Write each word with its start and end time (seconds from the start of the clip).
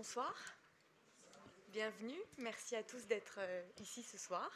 bonsoir. 0.00 0.34
Bienvenue. 1.72 2.18
Merci 2.38 2.74
à 2.74 2.82
tous 2.82 3.06
d'être 3.06 3.34
euh, 3.36 3.62
ici 3.82 4.02
ce 4.02 4.16
soir. 4.16 4.50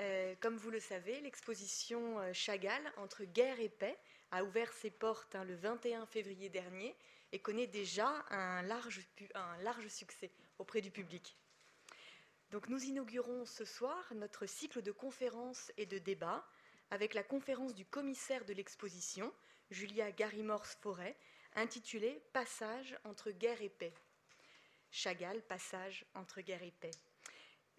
Euh, 0.00 0.34
comme 0.40 0.56
vous 0.56 0.72
le 0.72 0.80
savez, 0.80 1.20
l'exposition 1.20 2.18
euh, 2.18 2.32
Chagall 2.32 2.82
entre 2.96 3.22
guerre 3.22 3.60
et 3.60 3.68
paix 3.68 3.96
a 4.32 4.42
ouvert 4.42 4.72
ses 4.72 4.90
portes 4.90 5.36
hein, 5.36 5.44
le 5.44 5.54
21 5.54 6.06
février 6.06 6.48
dernier 6.48 6.96
et 7.30 7.38
connaît 7.38 7.68
déjà 7.68 8.08
un 8.30 8.62
large, 8.62 9.00
un 9.36 9.58
large 9.58 9.86
succès 9.86 10.32
auprès 10.58 10.80
du 10.80 10.90
public. 10.90 11.36
Donc 12.50 12.68
nous 12.68 12.82
inaugurons 12.82 13.46
ce 13.46 13.64
soir 13.64 14.12
notre 14.16 14.46
cycle 14.46 14.82
de 14.82 14.90
conférences 14.90 15.70
et 15.76 15.86
de 15.86 15.98
débats 15.98 16.44
avec 16.90 17.14
la 17.14 17.22
conférence 17.22 17.76
du 17.76 17.86
commissaire 17.86 18.44
de 18.44 18.54
l'exposition, 18.54 19.32
Julia 19.70 20.10
Garimors-Forêt, 20.10 21.16
intitulée 21.54 22.20
Passage 22.32 22.98
entre 23.04 23.30
guerre 23.30 23.62
et 23.62 23.68
paix. 23.68 23.94
Chagall, 24.90 25.42
Passage 25.42 26.04
entre 26.14 26.40
guerre 26.40 26.62
et 26.62 26.72
paix. 26.72 26.90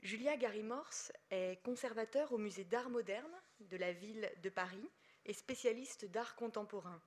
Julia 0.01 0.37
Garimors 0.37 1.11
est 1.31 1.61
conservateur 1.63 2.31
au 2.31 2.37
musée 2.37 2.63
d'art 2.63 2.89
moderne 2.89 3.33
de 3.59 3.77
la 3.77 3.91
ville 3.91 4.31
de 4.41 4.49
Paris 4.49 4.89
et 5.25 5.33
spécialiste 5.33 6.05
d'art 6.05 6.35
contemporain. 6.35 7.01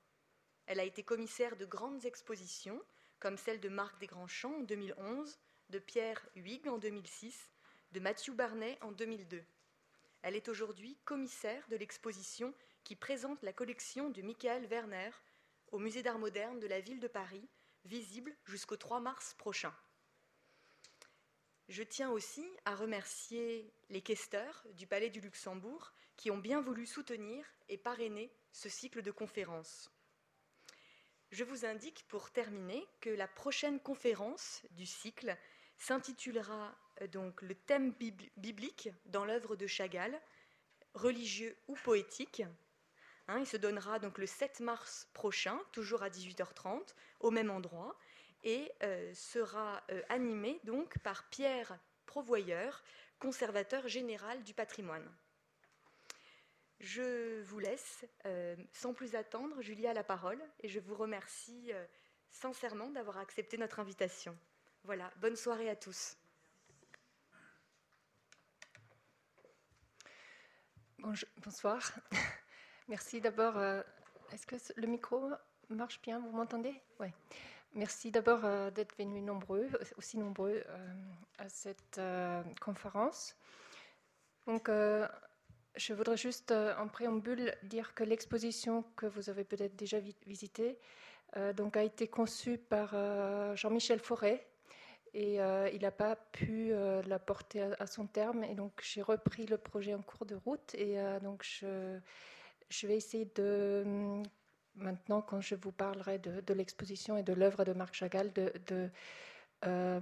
Elle 0.67 0.81
a 0.81 0.85
été 0.85 1.03
commissaire 1.03 1.57
de 1.57 1.65
grandes 1.65 2.05
expositions, 2.05 2.81
comme 3.19 3.39
celle 3.39 3.61
de 3.61 3.69
Marc 3.69 3.99
Desgrands-Champs 3.99 4.57
en 4.57 4.63
2011, 4.63 5.39
de 5.71 5.79
Pierre 5.79 6.29
Huyghe 6.35 6.69
en 6.69 6.79
2006, 6.79 7.51
de 7.93 8.01
Mathieu 8.01 8.35
Barnet 8.35 8.79
en 8.83 8.93
2002. 8.93 9.43
Elle 10.23 10.37
est 10.37 10.49
aujourd'hui 10.49 10.99
commissaire 11.05 11.67
de 11.69 11.77
l'exposition 11.77 12.53
qui 12.85 12.97
présente 12.97 13.43
la 13.43 13.53
collection 13.53 14.11
de 14.11 14.23
Michael 14.23 14.67
Werner 14.67 15.11
au 15.71 15.79
musée 15.79 16.03
d'art 16.03 16.19
moderne 16.19 16.61
de 16.61 16.67
la 16.67 16.81
ville 16.81 17.01
de 17.01 17.09
Paris, 17.09 17.49
visible 17.85 18.37
jusqu'au 18.45 18.77
3 18.77 19.01
mars 19.01 19.35
prochain. 19.35 19.75
Je 21.69 21.83
tiens 21.83 22.11
aussi 22.11 22.45
à 22.65 22.75
remercier 22.75 23.73
les 23.89 24.03
questeurs 24.03 24.67
du 24.75 24.87
Palais 24.87 25.11
du 25.11 25.21
Luxembourg 25.21 25.93
qui 26.17 26.31
ont 26.31 26.39
bien 26.39 26.61
voulu 26.61 26.87
soutenir 26.87 27.45
et 27.69 27.79
parrainer 27.79 28.33
ce 28.53 28.69
cycle 28.69 29.03
de 29.03 29.11
conférences. 29.11 29.91
Je 31.31 31.45
vous 31.45 31.65
indique 31.65 32.07
pour 32.09 32.31
terminer 32.31 32.87
que 33.01 33.09
la 33.09 33.27
prochaine 33.27 33.81
conférence 33.81 34.63
du 34.71 34.85
cycle 34.85 35.37
s'intitulera 35.79 36.77
euh, 37.01 37.07
donc 37.07 37.41
le 37.43 37.55
thème 37.55 37.93
biblique 38.37 38.91
dans 39.07 39.25
l'œuvre 39.25 39.57
de 39.57 39.67
Chagall, 39.67 40.21
religieux 40.95 41.57
ou 41.69 41.75
poétique. 41.75 42.43
Hein, 43.29 43.39
il 43.39 43.47
se 43.47 43.57
donnera 43.57 43.99
donc 43.99 44.19
le 44.19 44.27
7 44.27 44.61
mars 44.61 45.09
prochain, 45.15 45.59
toujours 45.73 46.03
à 46.03 46.11
18h30, 46.11 46.95
au 47.21 47.31
même 47.31 47.51
endroit 47.51 47.97
et 48.45 48.73
euh, 48.83 49.13
sera 49.15 49.83
euh, 49.91 50.03
animé 50.09 50.61
donc 50.65 50.99
par 50.99 51.25
Pierre 51.25 51.79
Provoyeur, 52.07 52.83
conservateur 53.19 53.89
général 53.89 54.43
du 54.43 54.55
patrimoine. 54.55 55.09
Je 56.81 57.43
vous 57.43 57.61
laisse 57.61 58.05
euh, 58.27 58.57
sans 58.73 58.93
plus 58.93 59.15
attendre, 59.15 59.61
Julia, 59.63 59.95
la 59.95 60.03
parole, 60.03 60.41
et 60.61 60.69
je 60.69 60.81
vous 60.81 60.97
remercie 60.97 61.73
sincèrement 62.29 62.91
d'avoir 62.91 63.19
accepté 63.19 63.57
notre 63.57 63.79
invitation. 63.79 64.37
Voilà, 64.85 65.13
bonne 65.19 65.37
soirée 65.37 65.71
à 65.71 65.77
tous. 65.77 66.17
bonsoir. 71.45 71.93
Merci 72.89 73.21
d'abord. 73.21 73.61
Est-ce 74.33 74.47
que 74.47 74.57
le 74.77 74.87
micro 74.87 75.31
marche 75.69 76.01
bien? 76.03 76.19
Vous 76.21 76.31
m'entendez? 76.31 76.81
Oui. 77.01 77.09
Merci 77.75 78.11
d'abord 78.11 78.45
euh, 78.45 78.71
d'être 78.71 78.95
venus 78.99 79.25
nombreux, 79.25 79.67
aussi 79.97 80.19
nombreux 80.19 80.63
euh, 80.67 80.93
à 81.39 81.49
cette 81.49 81.97
euh, 81.97 82.43
conférence. 82.61 83.35
Donc, 84.47 84.69
je 85.77 85.95
voudrais 85.95 86.17
juste 86.17 86.53
en 86.53 86.89
préambule 86.89 87.55
dire 87.63 87.95
que 87.95 88.03
l'exposition 88.03 88.85
que 88.97 89.07
vous 89.07 89.31
avez 89.31 89.45
peut-être 89.45 89.77
déjà 89.77 90.01
visitée 90.27 90.81
donc 91.57 91.77
a 91.77 91.85
été 91.85 92.09
conçue 92.09 92.59
par 92.59 92.91
Jean-Michel 93.55 94.01
Forêt 94.01 94.45
et 95.15 95.37
il 95.37 95.81
n'a 95.81 95.93
pas 95.93 96.17
pu 96.17 96.73
la 97.07 97.21
porter 97.21 97.63
à, 97.79 97.87
son 97.87 98.09
terme 98.09 98.43
et 98.43 98.57
donc 98.57 98.73
j'ai 98.83 99.01
repris 99.01 99.47
le 99.47 99.59
projet 99.59 99.95
en 99.95 100.03
cours 100.03 100.27
de 100.27 100.35
route 100.35 100.75
et 100.75 100.97
donc 101.23 101.45
je 101.45 102.87
vais 102.89 102.97
essayer 102.97 103.31
de 103.37 104.25
maintenant, 104.75 105.23
quand 105.23 105.41
je 105.41 105.55
vous 105.55 105.73
parlerai 105.73 106.19
de, 106.19 106.55
l'exposition 106.55 107.17
et 107.17 107.23
de 107.23 107.33
l'œuvre 107.33 107.65
de 107.65 107.73
Marc 107.73 107.95
Chagall, 107.95 108.33
de, 108.33 108.91
euh, 109.65 110.01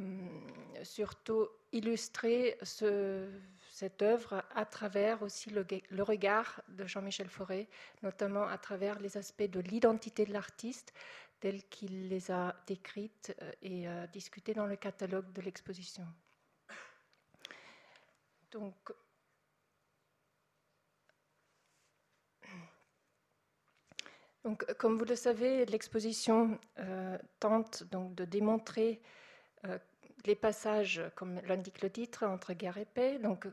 surtout 0.83 1.49
illustrer 1.73 2.59
cette 2.63 4.03
œuvre 4.03 4.43
à 4.55 4.65
travers 4.65 5.23
aussi 5.23 5.51
le, 5.51 6.03
regard 6.03 6.63
de 6.69 6.87
Jean-Michel 6.87 7.29
Fauré, 7.29 7.69
notamment 8.03 8.45
à 8.47 8.59
travers 8.59 8.99
les 9.01 9.17
aspects 9.17 9.51
de 9.51 9.61
l'identité 9.61 10.25
de 10.25 10.33
l'artiste 10.33 10.93
tels 11.41 11.63
qu'il 11.69 12.09
les 12.09 12.31
a 12.31 12.55
décrites 12.67 13.35
euh, 13.41 13.53
et 13.63 13.89
euh, 13.89 14.07
discutées 14.09 14.53
dans 14.53 14.67
le 14.67 14.77
catalogue 14.77 15.33
de 15.33 15.41
l'exposition. 15.41 16.07
Donc, 18.51 18.93
Donc, 24.45 24.65
euh, 24.69 24.75
comme 24.75 24.97
vous 24.99 25.05
le 25.05 25.17
savez, 25.17 25.67
l'exposition 25.67 26.59
euh, 26.79 27.19
tente 27.39 27.85
donc 27.91 28.15
de 28.15 28.25
démontrer 28.25 29.01
euh, 29.67 29.79
les 30.27 30.35
passages, 30.35 31.03
comme 31.15 31.41
l'indique 31.47 31.83
le 31.83 31.91
titre, 31.91 32.25
entre 32.25 32.53
guerre 32.53 32.79
et 32.79 32.85
paix, 32.85 33.19
donc 33.19 33.47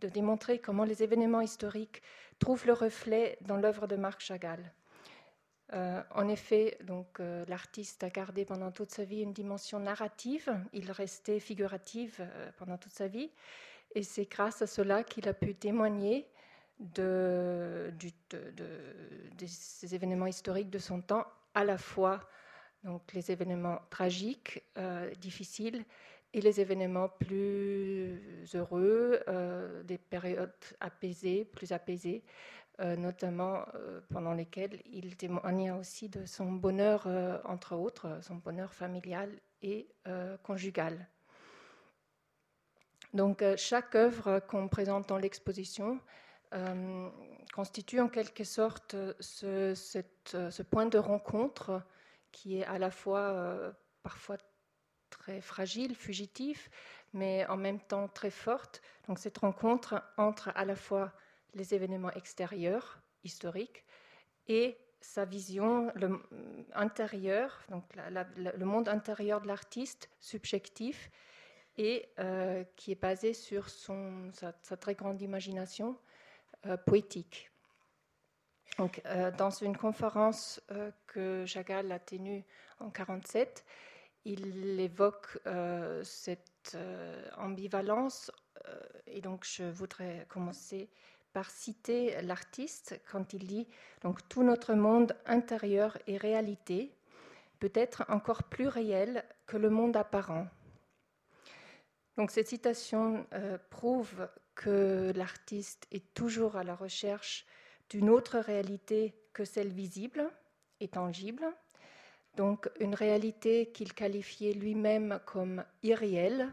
de 0.00 0.08
démontrer 0.08 0.58
comment 0.58 0.84
les 0.84 1.02
événements 1.02 1.42
historiques 1.42 2.02
trouvent 2.38 2.66
le 2.66 2.72
reflet 2.72 3.36
dans 3.42 3.56
l'œuvre 3.56 3.86
de 3.86 3.96
Marc 3.96 4.20
Chagall. 4.22 4.72
en 5.72 6.28
effet, 6.28 6.78
donc 6.84 7.18
l'artiste 7.48 8.02
a 8.02 8.08
gardé 8.08 8.46
pendant 8.46 8.70
toute 8.70 8.92
sa 8.92 9.04
vie 9.04 9.20
une 9.20 9.34
dimension 9.34 9.78
narrative. 9.78 10.48
Il 10.72 10.90
restait 10.90 11.38
figuratif 11.38 12.22
pendant 12.56 12.78
toute 12.78 12.94
sa 12.94 13.08
vie, 13.08 13.30
et 13.94 14.02
c'est 14.02 14.24
grâce 14.24 14.62
à 14.62 14.66
cela 14.66 15.04
qu'il 15.04 15.28
a 15.28 15.34
pu 15.34 15.54
témoigner 15.54 16.26
de, 16.78 17.92
ces 19.46 19.94
événements 19.94 20.26
historiques 20.26 20.70
de 20.70 20.78
son 20.78 21.00
temps, 21.00 21.26
à 21.54 21.64
la 21.64 21.78
fois 21.78 22.20
donc, 22.86 23.12
les 23.14 23.32
événements 23.32 23.80
tragiques, 23.90 24.62
euh, 24.78 25.12
difficiles, 25.16 25.84
et 26.32 26.40
les 26.40 26.60
événements 26.60 27.08
plus 27.08 28.20
heureux, 28.54 29.20
euh, 29.26 29.82
des 29.82 29.98
périodes 29.98 30.52
apaisées, 30.80 31.44
plus 31.44 31.72
apaisées, 31.72 32.22
euh, 32.80 32.94
notamment 32.94 33.64
pendant 34.10 34.34
lesquelles 34.34 34.80
il 34.84 35.16
témoignait 35.16 35.72
aussi 35.72 36.08
de 36.08 36.26
son 36.26 36.52
bonheur, 36.52 37.08
entre 37.44 37.74
autres, 37.74 38.18
son 38.22 38.36
bonheur 38.36 38.72
familial 38.72 39.30
et 39.62 39.88
conjugal. 40.42 41.08
Donc 43.14 43.42
chaque 43.56 43.94
œuvre 43.94 44.40
qu'on 44.40 44.68
présente 44.68 45.08
dans 45.08 45.16
l'exposition 45.16 45.98
euh, 46.52 47.08
constitue 47.52 48.00
en 48.00 48.08
quelque 48.08 48.44
sorte 48.44 48.96
ce, 49.20 49.74
ce, 49.74 50.62
point 50.62 50.86
de 50.86 50.98
rencontre 50.98 51.82
qui 52.32 52.58
est 52.58 52.64
à 52.64 52.78
la 52.78 52.90
fois 52.90 53.20
euh, 53.20 53.72
parfois 54.02 54.36
très 55.10 55.40
fragile, 55.40 55.94
fugitif, 55.94 56.70
mais 57.12 57.46
en 57.46 57.56
même 57.56 57.80
temps 57.80 58.08
très 58.08 58.30
forte. 58.30 58.82
Donc 59.08 59.18
cette 59.18 59.38
rencontre 59.38 60.02
entre 60.16 60.50
à 60.54 60.64
la 60.64 60.76
fois 60.76 61.12
les 61.54 61.74
événements 61.74 62.12
extérieurs, 62.12 63.00
historiques, 63.24 63.84
et 64.48 64.76
sa 65.00 65.24
vision 65.24 65.92
intérieure, 66.74 67.62
donc 67.70 67.84
le 68.36 68.64
monde 68.64 68.88
intérieur 68.88 69.40
de 69.40 69.46
l'artiste, 69.46 70.10
subjectif, 70.20 71.10
et 71.78 72.08
euh, 72.18 72.64
qui 72.76 72.92
est 72.92 73.00
basé 73.00 73.34
sur 73.34 73.68
sa, 73.68 74.52
très 74.52 74.94
grande 74.94 75.20
imagination 75.20 75.96
euh, 76.68 76.76
poétique. 76.76 77.50
Donc, 78.78 79.00
euh, 79.06 79.30
dans 79.30 79.50
une 79.50 79.76
conférence 79.76 80.60
euh, 80.70 80.90
que 81.06 81.44
Chagall 81.46 81.90
a 81.92 81.98
tenue 81.98 82.44
en 82.78 82.86
1947, 82.86 83.64
il 84.24 84.80
évoque 84.80 85.38
cette 86.02 86.76
ambivalence 87.38 88.32
et 89.06 89.20
donc 89.20 89.44
je 89.44 89.62
voudrais 89.62 90.26
commencer 90.28 90.90
par 91.32 91.48
citer 91.48 92.20
l'artiste 92.22 93.00
quand 93.08 93.34
il 93.34 93.46
dit 93.46 93.68
donc 94.02 94.28
tout 94.28 94.42
notre 94.42 94.74
monde 94.74 95.16
intérieur 95.26 95.96
et 96.08 96.16
réalité 96.16 96.92
peut 97.60 97.70
être 97.72 98.04
encore 98.08 98.42
plus 98.42 98.66
réel 98.66 99.24
que 99.46 99.56
le 99.56 99.70
monde 99.70 99.96
apparent. 99.96 100.48
Donc 102.16 102.32
cette 102.32 102.48
citation 102.48 103.28
prouve 103.70 104.26
que 104.56 105.12
l'artiste 105.14 105.86
est 105.92 106.12
toujours 106.14 106.56
à 106.56 106.64
la 106.64 106.74
recherche 106.74 107.46
d'une 107.88 108.10
autre 108.10 108.38
réalité 108.38 109.14
que 109.32 109.44
celle 109.44 109.68
visible 109.68 110.28
et 110.80 110.88
tangible, 110.88 111.46
donc 112.36 112.68
une 112.80 112.94
réalité 112.94 113.70
qu'il 113.70 113.94
qualifiait 113.94 114.52
lui-même 114.52 115.20
comme 115.24 115.64
irréelle, 115.84 116.52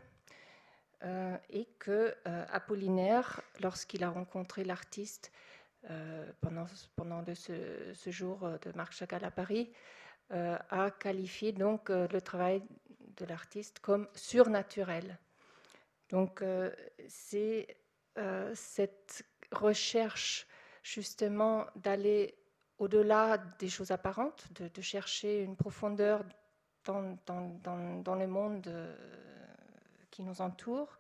euh, 1.04 1.36
et 1.50 1.66
que 1.80 2.16
euh, 2.28 2.46
Apollinaire, 2.50 3.42
lorsqu'il 3.60 4.06
a 4.06 4.10
rencontré 4.10 4.64
l'artiste 4.64 5.34
euh, 5.90 6.32
pendant, 6.40 6.66
pendant 6.96 7.26
ce, 7.36 7.94
jour 8.10 8.50
de 8.62 8.72
Marc 8.74 8.94
Chagall 8.94 9.26
à 9.26 9.32
Paris, 9.32 9.72
a 10.30 10.90
qualifié 10.90 11.52
donc 11.52 11.90
le 11.90 12.20
travail 12.20 12.64
de 13.18 13.26
l'artiste 13.26 13.80
comme 13.82 14.08
surnaturel. 14.16 15.20
Donc 16.10 16.44
c'est 17.08 17.68
cette 18.54 19.26
recherche 19.52 20.48
justement 20.84 21.66
d'aller 21.76 22.36
au-delà 22.80 23.38
des 23.60 23.70
choses 23.70 23.92
apparentes, 23.92 24.46
de, 24.54 24.82
chercher 24.82 25.42
une 25.42 25.56
profondeur 25.56 26.24
dans, 26.86 28.16
le 28.16 28.28
monde 28.28 28.70
qui 30.12 30.24
nous 30.24 30.42
entoure, 30.42 30.98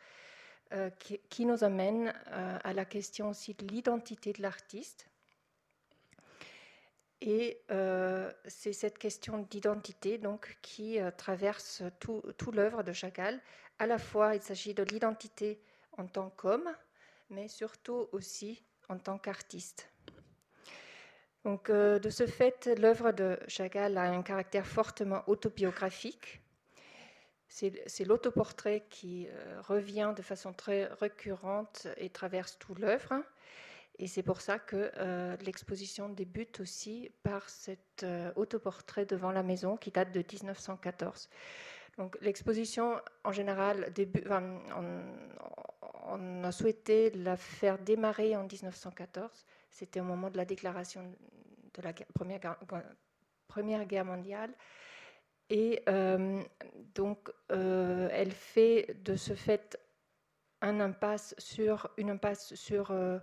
euh, 0.74 0.89
qui, 1.30 1.45
nous 1.45 1.63
amène 1.63 2.12
euh, 2.31 2.57
à 2.63 2.74
la 2.74 2.83
question 2.83 3.30
aussi 3.30 3.54
de 3.54 3.68
l'identité 3.68 4.33
de 4.33 4.42
l'artiste. 4.42 5.07
Et 7.21 7.62
euh, 7.69 8.31
c'est 8.48 8.74
cette 8.74 8.98
question 8.98 9.45
d'identité 9.51 10.18
donc 10.18 10.57
qui 10.63 10.98
traverse 11.15 11.83
tout, 12.00 12.24
tout 12.38 12.51
l'œuvre 12.51 12.81
de 12.81 12.92
Chagall. 12.92 13.39
À 13.77 13.86
la 13.86 14.00
fois, 14.00 14.33
il 14.33 14.42
s'agit 14.42 14.74
de 14.74 14.81
l'identité 14.81 15.62
en 15.98 16.07
tant 16.07 16.31
qu'homme, 16.31 16.75
mais 17.30 17.48
surtout 17.48 18.08
aussi 18.12 18.64
en 18.90 18.98
tant 18.98 19.18
qu'artiste. 19.18 19.90
Donc, 21.44 21.70
de 21.70 22.10
ce 22.10 22.25
fait, 22.25 22.70
l'œuvre 22.78 23.12
de 23.12 23.38
Chagall 23.48 23.98
a 23.98 24.04
un 24.04 24.22
caractère 24.24 24.66
fortement 24.66 25.24
autobiographique 25.28 26.44
c'est 27.86 28.06
l'autoportrait 28.06 28.84
qui 28.90 29.28
euh, 29.28 29.62
revient 29.62 30.14
de 30.16 30.24
façon 30.24 30.54
très 30.54 30.86
récurrente 30.86 31.88
et 31.98 32.10
traverse 32.10 32.58
tout 32.58 32.74
l'œuvre. 32.74 33.14
Et 34.00 34.08
c'est 34.08 34.24
pour 34.24 34.42
ça 34.42 34.58
que 34.58 34.92
euh, 34.98 35.38
l'exposition 35.46 36.10
débute 36.10 36.60
aussi 36.60 37.12
par 37.22 37.48
cet 37.50 38.02
euh, 38.02 38.31
autoportrait 38.36 39.06
devant 39.06 39.31
la 39.31 39.44
maison 39.44 39.78
qui 39.78 39.92
date 39.92 40.12
de 40.12 40.20
1914. 40.20 41.30
Donc 42.00 42.18
l'exposition, 42.22 43.00
en 43.24 43.31
général, 43.31 43.94
début, 43.94 44.24
on, 46.06 46.44
a 46.44 46.52
souhaité 46.52 47.12
la 47.12 47.38
faire 47.38 47.78
démarrer 47.78 48.36
en 48.36 48.44
1914. 48.44 49.46
C'était 49.70 50.00
au 50.00 50.04
moment 50.04 50.30
de 50.30 50.38
la 50.38 50.46
déclaration 50.46 51.04
de 51.74 51.82
la 51.82 51.94
Première, 53.48 53.86
Guerre 53.86 54.06
mondiale. 54.06 54.52
Et 55.50 55.84
euh, 55.90 56.42
donc, 56.96 57.30
euh, 57.52 58.10
elle 58.12 58.32
fait 58.32 58.98
de 59.04 59.16
ce 59.16 59.34
fait 59.34 59.78
un 60.62 60.80
impasse 60.80 61.36
sur, 61.38 61.90
une 61.98 62.10
impasse 62.10 62.56
sur 62.56 62.92
euh, 62.92 63.20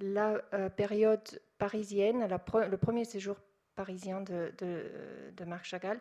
la 0.00 0.38
période 0.70 1.40
parisienne, 1.58 2.28
le 2.28 2.76
premier 2.76 3.04
séjour 3.04 3.36
parisien 3.74 4.20
de, 4.20 4.52
de, 4.58 5.44
Marc 5.44 5.64
Chagall. 5.64 6.00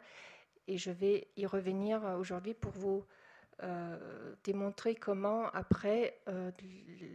Et 0.68 0.78
je 0.78 0.92
vais 0.92 1.28
y 1.38 1.46
revenir 1.46 2.04
aujourd'hui 2.18 2.54
pour 2.54 2.72
vous 2.72 3.06
démontrer 4.44 4.96
comment, 4.96 5.48
après, 5.50 6.20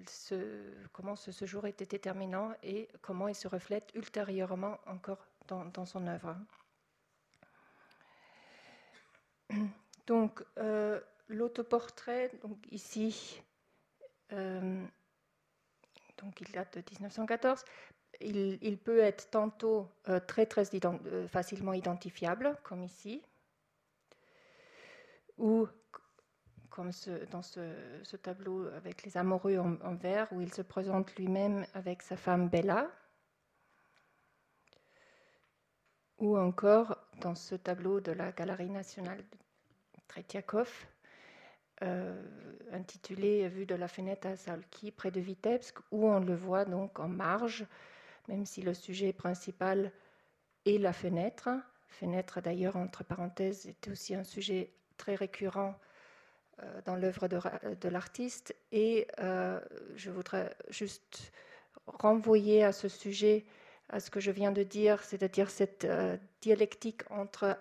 ce, 0.07 0.73
comment 0.93 1.17
ce 1.17 1.33
séjour 1.33 1.67
était 1.67 1.87
déterminant 1.87 2.53
et 2.63 2.89
comment 3.03 3.29
il 3.29 3.35
se 3.35 3.49
reflète 3.49 3.91
ultérieurement 3.95 4.79
encore 4.87 5.27
dans, 5.49 5.65
dans 5.67 5.87
son 5.87 6.07
œuvre. 6.07 6.37
Donc, 10.07 10.45
euh, 10.59 11.01
l'autoportrait, 11.29 12.31
donc 12.43 12.59
ici, 12.71 13.43
euh, 14.33 14.85
donc 16.19 16.41
il 16.41 16.51
date 16.53 16.79
de 16.79 16.85
1914. 16.93 17.65
Il, 18.21 18.79
peut 18.79 19.01
être 19.01 19.31
tantôt 19.31 19.91
euh, 20.09 20.21
très 20.21 20.47
très 20.47 20.65
facilement 21.29 21.75
identifiable, 21.75 22.57
comme 22.63 22.85
ici, 22.85 23.21
ou 25.37 25.67
comme 26.77 26.91
dans 27.31 27.41
ce, 27.43 28.17
tableau 28.17 28.67
avec 28.67 29.03
les 29.05 29.17
amoureux 29.17 29.57
en, 29.57 29.95
vert, 29.95 30.31
où 30.31 30.43
il 30.43 30.53
se 30.53 30.61
présente 30.61 31.17
lui-même 31.17 31.65
avec 31.73 32.03
sa 32.03 32.19
femme 32.19 32.51
Bella, 32.51 32.91
ou 36.19 36.37
encore 36.37 36.99
dans 37.23 37.35
ce 37.35 37.55
tableau 37.55 38.03
de 38.03 38.13
la 38.13 38.31
Galerie 38.31 38.69
nationale 38.69 39.17
de 39.17 40.01
Tretiakov, 40.07 40.85
euh, 41.83 42.23
intitulé 42.73 43.49
Vue 43.49 43.65
de 43.65 43.75
la 43.75 43.89
fenêtre 43.89 44.27
à 44.27 44.37
Salki, 44.37 44.91
près 44.91 45.11
de 45.11 45.21
Vitebsk, 45.21 45.79
où 45.91 46.07
on 46.07 46.21
le 46.21 46.35
voit 46.35 46.67
donc 46.67 47.01
en 47.01 47.09
marge, 47.09 47.65
même 48.29 48.45
si 48.45 48.61
le 48.61 48.75
sujet 48.75 49.15
principal 49.15 49.93
est 50.67 50.77
la 50.77 50.93
fenêtre. 50.93 51.49
Fenêtre, 51.89 52.43
d'ailleurs, 52.43 52.77
entre 52.77 53.03
parenthèses, 53.03 53.67
est 53.67 53.89
aussi 53.89 54.15
un 54.15 54.25
sujet 54.25 54.75
très 54.99 55.15
récurrent 55.15 55.75
dans 56.85 56.97
l'œuvre 56.97 57.29
de, 57.29 57.89
l'artiste. 57.89 58.55
Et 58.73 59.07
euh, 59.21 59.61
je 59.95 60.11
voudrais 60.11 60.57
juste 60.71 61.33
renvoyer 61.87 62.65
à 62.65 62.73
ce 62.73 62.89
sujet 62.89 63.45
à 63.89 64.01
ce 64.01 64.11
que 64.11 64.19
je 64.19 64.31
viens 64.31 64.51
de 64.51 64.63
dire, 64.63 65.03
c'est-à-dire 65.05 65.49
cette 65.49 65.85
euh, 65.85 66.17
dialectique 66.41 67.03
entre 67.11 67.57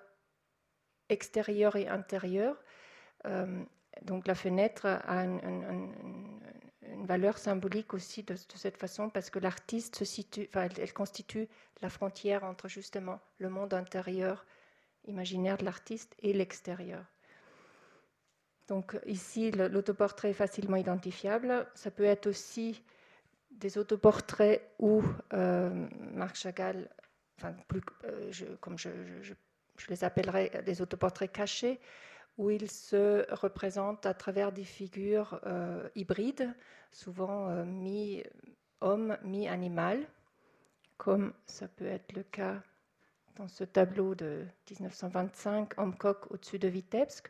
extérieur 1.09 1.75
et 1.75 1.87
intérieur. 1.87 2.57
Euh, 3.25 3.63
donc 4.01 4.27
la 4.27 4.33
fenêtre 4.35 4.85
a 4.87 5.23
une, 5.23 5.91
valeur 7.05 7.37
symbolique 7.37 7.93
aussi 7.93 8.23
de, 8.23 8.35
cette 8.35 8.77
façon 8.77 9.09
parce 9.09 9.29
que 9.29 9.37
l'artiste 9.37 10.03
enfin, 10.47 10.67
elle, 10.77 10.93
constitue 10.93 11.47
la 11.81 11.89
frontière 11.89 12.43
entre 12.43 12.67
justement 12.67 13.19
le 13.37 13.49
monde 13.49 13.73
intérieur 13.73 14.45
imaginaire 15.07 15.57
de 15.57 15.65
l'artiste 15.65 16.15
et 16.23 16.33
l'extérieur. 16.33 17.03
Donc 18.67 18.97
ici, 19.05 19.51
l'autoportrait 19.51 20.31
est 20.31 20.33
facilement 20.33 20.77
identifiable. 20.77 21.67
Ça 21.75 21.91
peut 21.91 22.03
être 22.03 22.27
aussi 22.27 22.83
des 23.51 23.77
autoportraits 23.77 24.61
où 24.79 25.03
euh, 25.33 25.87
Marc 26.13 26.35
Chagall, 26.35 26.89
enfin, 27.37 27.53
plus, 27.67 27.81
euh, 28.05 28.31
comme 28.59 28.77
je, 28.77 28.89
les 29.89 30.03
appellerai 30.03 30.63
des 30.65 30.81
autoportraits 30.81 31.31
cachés, 31.31 31.79
où 32.37 32.49
il 32.49 32.69
se 32.69 33.31
représente 33.33 34.05
à 34.05 34.13
travers 34.13 34.51
des 34.51 34.63
figures 34.63 35.39
euh, 35.45 35.87
hybrides, 35.95 36.53
souvent 36.91 37.63
mi-homme, 37.65 39.17
mi-animal, 39.23 40.05
comme 40.97 41.33
ça 41.45 41.67
peut 41.67 41.85
être 41.85 42.13
le 42.13 42.23
cas 42.23 42.61
dans 43.35 43.47
ce 43.47 43.63
tableau 43.63 44.15
de 44.15 44.45
1925, 44.71 45.77
Homme-coq 45.77 46.31
au-dessus 46.31 46.59
de 46.59 46.67
Vitebsk, 46.67 47.29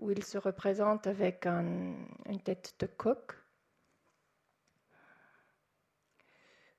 où 0.00 0.10
il 0.10 0.24
se 0.24 0.38
représente 0.38 1.06
avec 1.06 1.46
une 1.46 2.40
tête 2.42 2.74
de 2.80 2.86
coq 2.86 3.34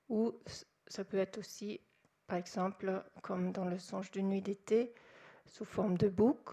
ou 0.09 0.37
ça 0.87 1.05
peut 1.05 1.17
être 1.17 1.37
aussi, 1.37 1.79
par 2.27 2.37
exemple, 2.37 3.01
comme 3.21 3.53
dans 3.53 3.63
le 3.63 3.79
songe 3.79 4.11
d'une 4.11 4.27
nuit 4.27 4.41
d'été, 4.41 4.93
sous 5.45 5.63
forme 5.63 5.97
de 5.97 6.09
bouc. 6.09 6.49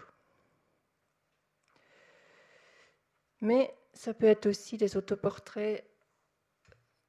Mais 3.41 3.75
ça 3.93 4.13
peut 4.13 4.27
être 4.27 4.45
aussi 4.45 4.77
des 4.77 4.95
autoportraits 4.95 5.85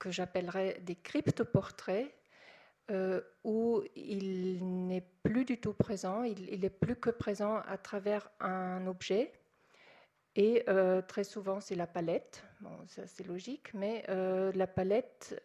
que 0.00 0.10
j'appellerais 0.10 0.80
des 0.80 0.96
cryptoportraits, 0.96 2.12
euh, 2.90 3.20
où 3.44 3.84
il 3.94 4.86
n'est 4.88 5.06
plus 5.22 5.44
du 5.44 5.60
tout 5.60 5.74
présent, 5.74 6.24
il, 6.24 6.64
est 6.64 6.70
plus 6.70 6.96
que 6.96 7.10
présent 7.10 7.58
à 7.68 7.78
travers 7.78 8.28
un 8.40 8.88
objet. 8.88 9.32
Et 10.36 10.64
euh, 10.68 11.02
très 11.02 11.24
souvent, 11.24 11.60
c'est 11.60 11.74
la 11.74 11.86
palette. 11.86 12.44
Bon, 12.60 12.70
c'est 12.86 13.26
logique, 13.26 13.74
mais 13.74 14.04
euh, 14.08 14.52
la 14.54 14.66
palette 14.66 15.40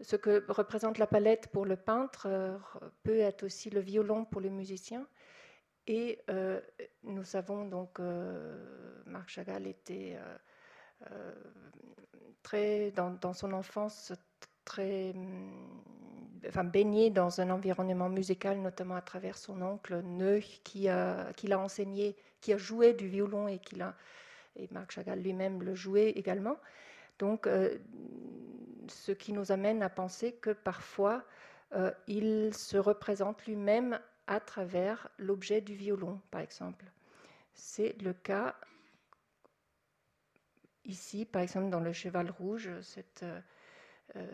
ce 0.00 0.16
que 0.16 0.44
représente 0.48 0.98
la 0.98 1.06
palette 1.06 1.48
pour 1.48 1.66
le 1.66 1.76
peintre 1.76 2.26
euh, 2.28 2.58
peut 3.02 3.18
être 3.18 3.44
aussi 3.44 3.70
le 3.70 3.80
violon 3.80 4.24
pour 4.24 4.40
le 4.40 4.50
musicien. 4.50 5.06
Et 5.86 6.20
euh, 6.30 6.60
nous 7.02 7.24
savons 7.24 7.66
donc, 7.66 8.00
euh, 8.00 9.02
Marc 9.06 9.28
Chagall 9.28 9.66
était 9.66 10.16
très, 12.42 12.90
dans, 12.92 13.34
son 13.34 13.52
enfance 13.52 14.12
très 14.64 15.14
enfin, 16.48 16.64
baigné 16.64 17.10
dans 17.10 17.40
un 17.40 17.50
environnement 17.50 18.08
musical, 18.08 18.58
notamment 18.60 18.96
à 18.96 19.02
travers 19.02 19.36
son 19.36 19.60
oncle 19.60 20.00
Neuch, 20.00 20.62
qui 20.64 20.84
l'a 20.84 21.58
enseigné, 21.58 22.16
qui 22.44 22.52
a 22.52 22.58
joué 22.58 22.92
du 22.92 23.08
violon 23.08 23.48
et, 23.48 23.58
qui 23.58 23.76
l'a, 23.76 23.96
et 24.56 24.68
Marc 24.70 24.90
Chagall 24.90 25.20
lui-même 25.20 25.62
le 25.62 25.74
jouait 25.74 26.10
également. 26.10 26.58
Donc, 27.18 27.46
euh, 27.46 27.78
ce 28.86 29.12
qui 29.12 29.32
nous 29.32 29.50
amène 29.50 29.82
à 29.82 29.88
penser 29.88 30.32
que 30.32 30.50
parfois, 30.50 31.24
euh, 31.72 31.90
il 32.06 32.52
se 32.54 32.76
représente 32.76 33.46
lui-même 33.46 33.98
à 34.26 34.40
travers 34.40 35.08
l'objet 35.16 35.62
du 35.62 35.74
violon, 35.74 36.20
par 36.30 36.42
exemple. 36.42 36.84
C'est 37.54 37.96
le 38.02 38.12
cas 38.12 38.54
ici, 40.84 41.24
par 41.24 41.40
exemple, 41.40 41.70
dans 41.70 41.80
Le 41.80 41.94
Cheval 41.94 42.30
Rouge, 42.30 42.68
cette, 42.82 43.24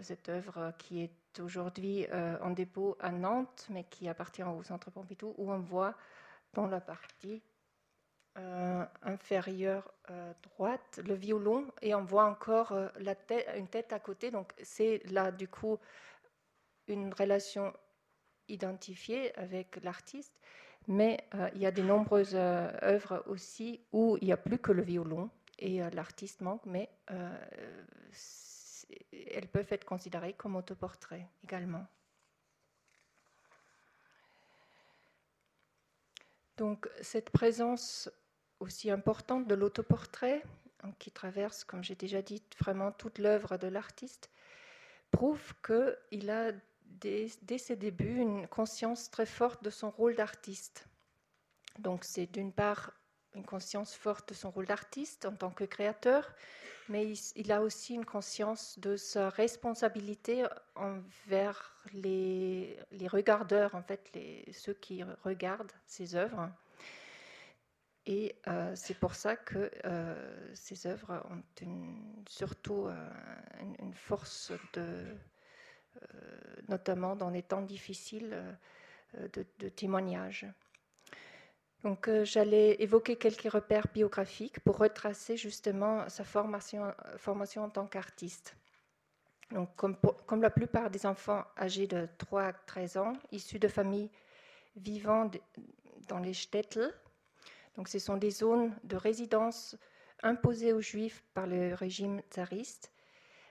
cette 0.01 0.29
œuvre 0.29 0.73
qui 0.79 1.03
est 1.03 1.41
aujourd'hui 1.41 2.07
en 2.41 2.51
dépôt 2.51 2.97
à 2.99 3.13
Nantes, 3.13 3.67
mais 3.71 3.85
qui 3.85 4.09
appartient 4.09 4.43
au 4.43 4.63
Centre 4.65 4.91
Pompidou, 4.91 5.35
où 5.39 5.53
on 5.53 5.61
voit 5.61 5.95
dans 6.55 6.67
la 6.67 6.81
partie 6.81 7.43
euh, 8.39 8.85
inférieure 9.03 9.93
euh, 10.09 10.33
droite 10.45 11.01
le 11.05 11.15
violon 11.15 11.67
et 11.83 11.97
on 11.97 12.05
voit 12.05 12.27
encore 12.27 12.71
euh, 12.71 12.89
une 13.57 13.67
tête 13.67 13.93
à 13.93 13.99
côté. 13.99 14.31
Donc 14.31 14.53
c'est 14.63 15.03
là 15.11 15.33
du 15.33 15.49
coup 15.49 15.79
une 16.87 17.13
relation 17.13 17.73
identifiée 18.47 19.37
avec 19.37 19.83
l'artiste. 19.83 20.33
Mais 20.87 21.19
il 21.55 21.61
y 21.61 21.67
a 21.67 21.73
de 21.73 21.83
nombreuses 21.83 22.35
œuvres 22.35 23.23
aussi 23.27 23.81
où 23.93 24.17
il 24.21 24.27
n'y 24.27 24.33
a 24.33 24.37
plus 24.37 24.59
que 24.59 24.73
le 24.73 24.83
violon 24.83 25.29
et 25.59 25.81
l'artiste 25.91 26.41
manque, 26.41 26.65
mais 26.67 26.89
elles 29.13 29.49
peuvent 29.49 29.71
être 29.71 29.85
considérées 29.85 30.33
comme 30.33 30.57
autoportraits 30.57 31.27
également. 31.45 31.87
Donc 36.61 36.91
cette 37.01 37.31
présence 37.31 38.11
aussi 38.61 38.91
importante 38.91 39.47
de 39.47 39.55
l'autoportrait, 39.55 40.43
hein, 40.83 40.93
qui 40.99 41.11
traverse, 41.11 41.65
comme 41.65 41.83
j'ai 41.83 41.95
déjà 41.95 42.23
dit, 42.23 42.43
vraiment 42.61 42.93
toute 42.93 43.19
l'œuvre 43.19 43.57
de 43.57 43.67
l'artiste, 43.67 44.31
prouve 45.11 45.55
qu'il 45.63 46.31
a 46.31 46.53
dès, 47.01 47.59
ses 47.59 47.77
débuts 47.77 48.19
une 48.19 48.47
conscience 48.47 49.11
très 49.11 49.27
forte 49.27 49.63
de 49.65 49.71
son 49.71 49.91
rôle 49.91 50.15
d'artiste. 50.15 50.87
Donc 51.79 52.05
c'est 52.05 52.27
d'une 52.27 52.53
part 52.53 52.93
une 53.35 53.45
conscience 53.45 53.95
forte 53.95 54.31
de 54.31 54.35
son 54.35 54.51
rôle 54.51 54.67
d'artiste 54.67 55.25
en 55.25 55.35
tant 55.35 55.51
que 55.51 55.65
créateur, 55.65 56.35
mais 56.89 57.13
il, 57.37 57.53
a 57.53 57.63
aussi 57.63 57.95
une 57.95 58.05
conscience 58.05 58.79
de 58.81 58.97
sa 58.97 59.29
responsabilité 59.29 60.45
envers 60.75 61.77
les, 61.93 62.77
regardeurs, 63.07 63.77
en 63.77 63.83
fait, 63.83 64.11
ceux 64.53 64.75
qui 64.75 65.05
regardent 65.25 65.73
ses 65.87 66.17
œuvres. 66.17 66.51
Et 68.11 68.35
euh, 68.49 68.73
c'est 68.75 68.99
pour 68.99 69.15
ça 69.15 69.37
que 69.37 69.71
euh, 69.85 70.51
ces 70.53 70.89
œuvres 70.89 71.25
ont 71.31 71.41
surtout 72.27 72.87
euh, 72.87 73.11
une, 73.79 73.95
force, 73.95 74.51
de, 74.73 75.05
notamment 76.69 77.15
dans 77.15 77.31
les 77.31 77.45
temps 77.45 77.63
difficiles, 77.63 78.37
de, 79.15 79.69
témoignage. 79.69 80.45
Donc, 81.85 82.09
euh, 82.09 82.25
j'allais 82.25 82.83
évoquer 82.83 83.15
quelques 83.15 83.51
repères 83.53 83.87
biographiques 83.95 84.59
pour 84.61 84.79
retracer 84.79 85.37
justement 85.37 86.09
sa 86.09 86.25
formation, 86.25 86.93
en 87.57 87.71
tant 87.71 87.87
qu'artiste. 87.87 88.57
Donc, 89.53 89.69
comme, 89.77 90.43
la 90.43 90.51
plupart 90.51 90.91
des 90.91 91.07
enfants 91.07 91.45
âgés 91.57 91.87
de 91.87 92.09
3 92.19 92.43
à 92.43 92.53
13 92.53 92.97
ans, 92.97 93.13
issus 93.31 93.61
de 93.61 93.69
familles 93.69 94.11
vivant 94.75 95.31
dans 96.09 96.19
les 96.19 96.35
shtetl, 96.35 96.93
ce 97.89 97.99
sont 97.99 98.17
des 98.17 98.31
zones 98.31 98.75
de 98.85 98.97
résidence 98.97 99.77
imposées 100.23 100.73
aux 100.73 100.81
juifs 100.81 101.25
par 101.35 101.47
le 101.47 101.75
régime 101.75 102.21
tsariste, 102.31 102.93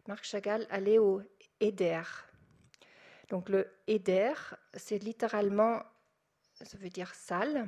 Marc 0.08 0.24
Chagall 0.24 0.66
allait 0.70 0.98
au 0.98 1.22
Eder. 1.60 2.02
Donc 3.30 3.50
le 3.50 3.68
Eder, 3.88 4.34
c'est 4.74 4.98
littéralement, 4.98 5.84
ça 6.54 6.78
veut 6.78 6.90
dire 6.90 7.14
salle, 7.14 7.68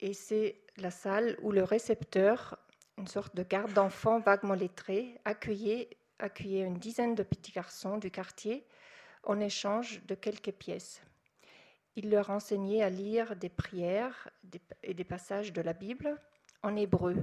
et 0.00 0.12
c'est 0.12 0.60
la 0.76 0.90
salle 0.90 1.36
où 1.42 1.52
le 1.52 1.62
récepteur, 1.62 2.58
une 2.98 3.06
sorte 3.06 3.36
de 3.36 3.42
garde 3.44 3.72
d'enfants 3.72 4.18
vaguement 4.18 4.54
lettré, 4.54 5.20
accueillait 5.24 5.90
une 6.18 6.78
dizaine 6.78 7.14
de 7.14 7.22
petits 7.22 7.52
garçons 7.52 7.98
du 7.98 8.10
quartier 8.10 8.66
en 9.22 9.38
échange 9.38 10.02
de 10.06 10.14
quelques 10.14 10.52
pièces. 10.52 11.00
Il 11.94 12.10
leur 12.10 12.30
enseignait 12.30 12.82
à 12.82 12.90
lire 12.90 13.36
des 13.36 13.48
prières 13.48 14.30
et 14.82 14.94
des 14.94 15.04
passages 15.04 15.52
de 15.52 15.60
la 15.60 15.72
Bible 15.74 16.18
en 16.62 16.74
hébreu. 16.76 17.16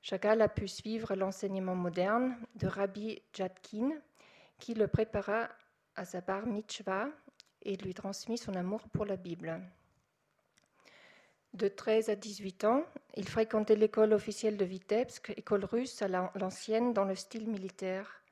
Chagall 0.00 0.40
a 0.42 0.48
pu 0.48 0.66
suivre 0.66 1.14
l'enseignement 1.14 1.74
moderne 1.74 2.36
de 2.56 2.66
Rabbi 2.66 3.22
Jadkin, 3.32 3.92
qui 4.58 4.74
le 4.74 4.88
prépara 4.88 5.48
à 5.94 6.04
sa 6.04 6.20
bar 6.20 6.46
mitzvah 6.46 7.08
et 7.62 7.76
lui 7.76 7.94
transmit 7.94 8.38
son 8.38 8.54
amour 8.54 8.88
pour 8.88 9.04
la 9.04 9.16
Bible. 9.16 9.60
De 11.54 11.68
13 11.68 12.08
à 12.08 12.16
18 12.16 12.64
ans, 12.64 12.84
il 13.14 13.28
fréquentait 13.28 13.76
l'école 13.76 14.14
officielle 14.14 14.56
de 14.56 14.64
Vitebsk, 14.64 15.34
école 15.36 15.66
russe 15.66 16.00
à 16.00 16.08
l'ancienne 16.08 16.94
dans 16.94 17.04
le 17.04 17.14
style 17.14 17.46
militaire. 17.46 18.22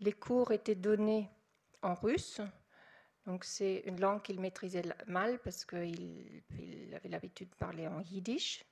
Les 0.00 0.12
cours 0.12 0.50
étaient 0.50 0.74
donnés 0.74 1.30
en 1.82 1.94
russe, 1.94 2.40
c'est 3.42 3.82
une 3.86 4.00
langue 4.00 4.22
qu'il 4.22 4.40
maîtrisait 4.40 4.82
mal 5.06 5.38
parce 5.40 5.64
qu'il 5.64 6.42
avait 6.94 7.08
l'habitude 7.08 7.50
de 7.50 7.54
parler 7.54 7.86
en 7.86 8.00
yiddish. 8.00 8.64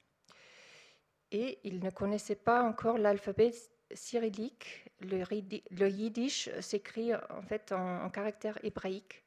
Et 1.32 1.60
il 1.62 1.80
ne 1.80 1.90
connaissait 1.90 2.34
pas 2.34 2.62
encore 2.62 2.98
l'alphabet 2.98 3.52
cyrillique. 3.92 4.86
Le, 5.00 5.88
yiddish 5.88 6.50
s'écrit 6.60 7.14
en 7.14 7.42
fait 7.42 7.72
en, 7.72 8.08
caractère 8.10 8.58
hébraïque. 8.64 9.22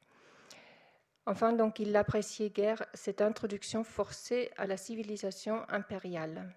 Enfin, 1.26 1.54
donc, 1.54 1.78
il 1.78 1.92
n'appréciait 1.92 2.50
guère 2.50 2.84
cette 2.92 3.22
introduction 3.22 3.82
forcée 3.82 4.50
à 4.58 4.66
la 4.66 4.76
civilisation 4.76 5.64
impériale. 5.70 6.54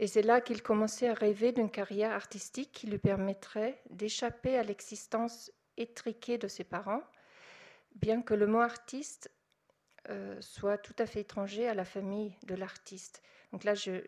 Et 0.00 0.08
c'est 0.08 0.22
là 0.22 0.40
qu'il 0.40 0.62
commençait 0.62 1.08
à 1.08 1.14
rêver 1.14 1.52
d'une 1.52 1.70
carrière 1.70 2.12
artistique 2.12 2.72
qui 2.72 2.88
lui 2.88 2.98
permettrait 2.98 3.80
d'échapper 3.90 4.56
à 4.56 4.64
l'existence 4.64 5.52
étriquée 5.80 6.38
de 6.38 6.48
ses 6.48 6.64
parents, 6.64 7.02
bien 7.94 8.22
que 8.22 8.34
le 8.34 8.46
mot 8.46 8.60
artiste 8.60 9.30
euh, 10.08 10.40
soit 10.40 10.78
tout 10.78 10.94
à 10.98 11.06
fait 11.06 11.20
étranger 11.20 11.68
à 11.68 11.74
la 11.74 11.84
famille 11.84 12.34
de 12.46 12.54
l'artiste. 12.54 13.22
Donc 13.52 13.64
là, 13.64 13.74
je, 13.74 14.00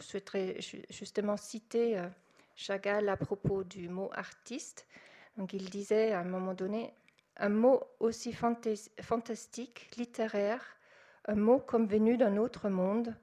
souhaiterais 0.00 0.58
justement 0.90 1.36
citer 1.36 1.98
euh, 1.98 2.08
Chagall 2.56 3.08
à 3.08 3.16
propos 3.16 3.64
du 3.64 3.88
mot 3.88 4.10
artiste. 4.12 4.86
Donc 5.36 5.52
il 5.52 5.70
disait 5.70 6.12
à 6.12 6.20
un 6.20 6.24
moment 6.24 6.52
donné, 6.52 6.92
un 7.36 7.48
mot 7.48 7.82
aussi 8.00 8.32
fantastique, 8.32 9.88
littéraire, 9.96 10.76
un 11.26 11.36
mot 11.36 11.58
comme 11.58 11.86
venu 11.86 12.16
d'un 12.16 12.36
autre 12.36 12.68
monde. 12.68 13.14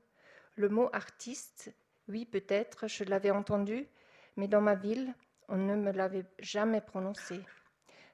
Le 0.55 0.69
mot 0.69 0.89
artiste, 0.93 1.71
oui 2.07 2.25
peut-être, 2.25 2.87
je 2.87 3.03
l'avais 3.03 3.31
entendu, 3.31 3.87
mais 4.37 4.47
dans 4.47 4.61
ma 4.61 4.75
ville, 4.75 5.13
on 5.47 5.57
ne 5.57 5.75
me 5.75 5.91
l'avait 5.91 6.25
jamais 6.39 6.81
prononcé. 6.81 7.41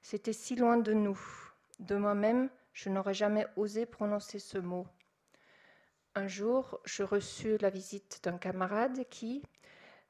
C'était 0.02 0.34
si 0.34 0.56
loin 0.56 0.78
de 0.78 0.94
nous. 0.94 1.20
De 1.80 1.96
moi-même, 1.96 2.50
je 2.74 2.90
n'aurais 2.90 3.14
jamais 3.14 3.48
osé 3.56 3.86
prononcer 3.86 4.40
ce 4.40 4.58
mot. 4.58 4.88
Un 6.16 6.28
jour, 6.28 6.80
je 6.86 7.04
reçus 7.04 7.58
la 7.58 7.70
visite 7.70 8.20
d'un 8.24 8.38
camarade 8.38 9.06
qui, 9.10 9.44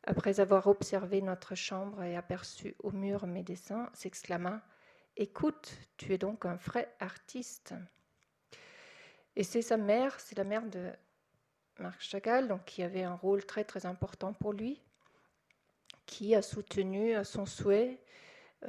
après 0.03 0.39
avoir 0.39 0.67
observé 0.67 1.21
notre 1.21 1.55
chambre 1.55 2.03
et 2.03 2.17
aperçu 2.17 2.75
au 2.79 2.91
mur 2.91 3.25
mes 3.25 3.43
dessins, 3.43 3.89
s'exclama 3.93 4.61
Écoute, 5.15 5.77
tu 5.95 6.13
es 6.13 6.17
donc 6.17 6.45
un 6.45 6.55
vrai 6.55 6.93
artiste. 6.99 7.73
Et 9.35 9.43
c'est 9.43 9.61
sa 9.61 9.77
mère, 9.77 10.19
c'est 10.19 10.37
la 10.37 10.43
mère 10.43 10.65
de 10.65 10.91
Marc 11.79 12.01
Chagall, 12.01 12.47
donc 12.47 12.65
qui 12.65 12.83
avait 12.83 13.03
un 13.03 13.15
rôle 13.15 13.45
très 13.45 13.63
très 13.63 13.85
important 13.85 14.33
pour 14.33 14.53
lui, 14.53 14.81
qui 16.05 16.35
a 16.35 16.41
soutenu 16.41 17.13
son 17.23 17.45
souhait 17.45 17.99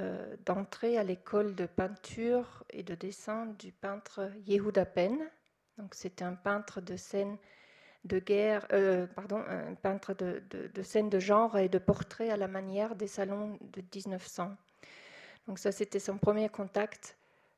euh, 0.01 0.37
d'entrer 0.45 0.99
à 0.99 1.05
l'école 1.05 1.55
de 1.55 1.67
peinture 1.67 2.65
et 2.71 2.83
de 2.83 2.95
dessin 2.95 3.47
du 3.59 3.71
peintre 3.71 4.31
Yehuda 4.47 4.85
Pen. 4.85 5.19
Donc 5.79 5.95
c'était 5.95 6.25
un 6.25 6.35
peintre 6.35 6.81
de 6.81 6.97
scène 6.97 7.37
de 8.05 8.19
guerre, 8.19 8.67
euh, 8.73 9.07
pardon, 9.07 9.43
un 9.49 9.75
peintre 9.75 10.13
de, 10.13 10.43
de, 10.51 10.67
de 10.67 10.83
scènes 10.83 11.11
de 11.11 11.21
genre 11.21 11.57
et 11.57 11.69
de 11.69 11.79
portraits 11.79 12.31
à 12.31 12.37
la 12.37 12.49
manière 12.49 12.97
des 12.97 13.07
salons 13.07 13.59
de 13.61 13.83
1900. 13.83 14.57
Donc 15.47 15.59
ça, 15.59 15.73
c'était 15.73 16.01
son 16.01 16.19
premier 16.19 16.49
contact 16.49 17.17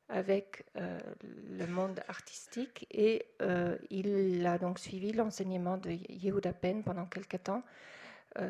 avec 0.08 0.64
euh, 0.76 0.98
le 1.24 1.66
monde 1.66 2.00
artistique 2.08 2.86
et 2.90 3.26
euh, 3.42 3.76
il 3.90 4.46
a 4.46 4.58
donc 4.58 4.78
suivi 4.78 5.12
l'enseignement 5.12 5.78
de 5.78 5.90
Yehuda 6.08 6.52
Pen 6.52 6.84
pendant 6.84 7.06
quelques 7.06 7.42
temps, 7.42 7.62
euh, 7.62 7.62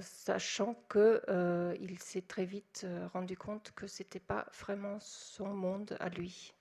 sachant 0.01 0.75
qu'il 0.91 1.99
s'est 1.99 2.23
très 2.23 2.45
vite 2.45 2.87
rendu 3.13 3.37
compte 3.37 3.73
que 3.75 3.87
ce 3.87 4.03
n'était 4.03 4.21
pas 4.21 4.47
vraiment 4.61 4.99
son 5.01 5.49
monde 5.49 5.97
à 6.01 6.09
lui. 6.09 6.53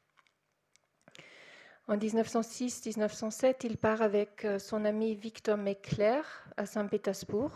En 1.88 1.98
1906-1907, 1.98 3.65
il 3.65 3.77
part 3.77 4.01
avec 4.01 4.48
son 4.60 4.86
ami 4.86 5.13
Victor 5.15 5.58
Meckler 5.58 6.22
à 6.58 6.65
Saint-Pétersbourg 6.65 7.51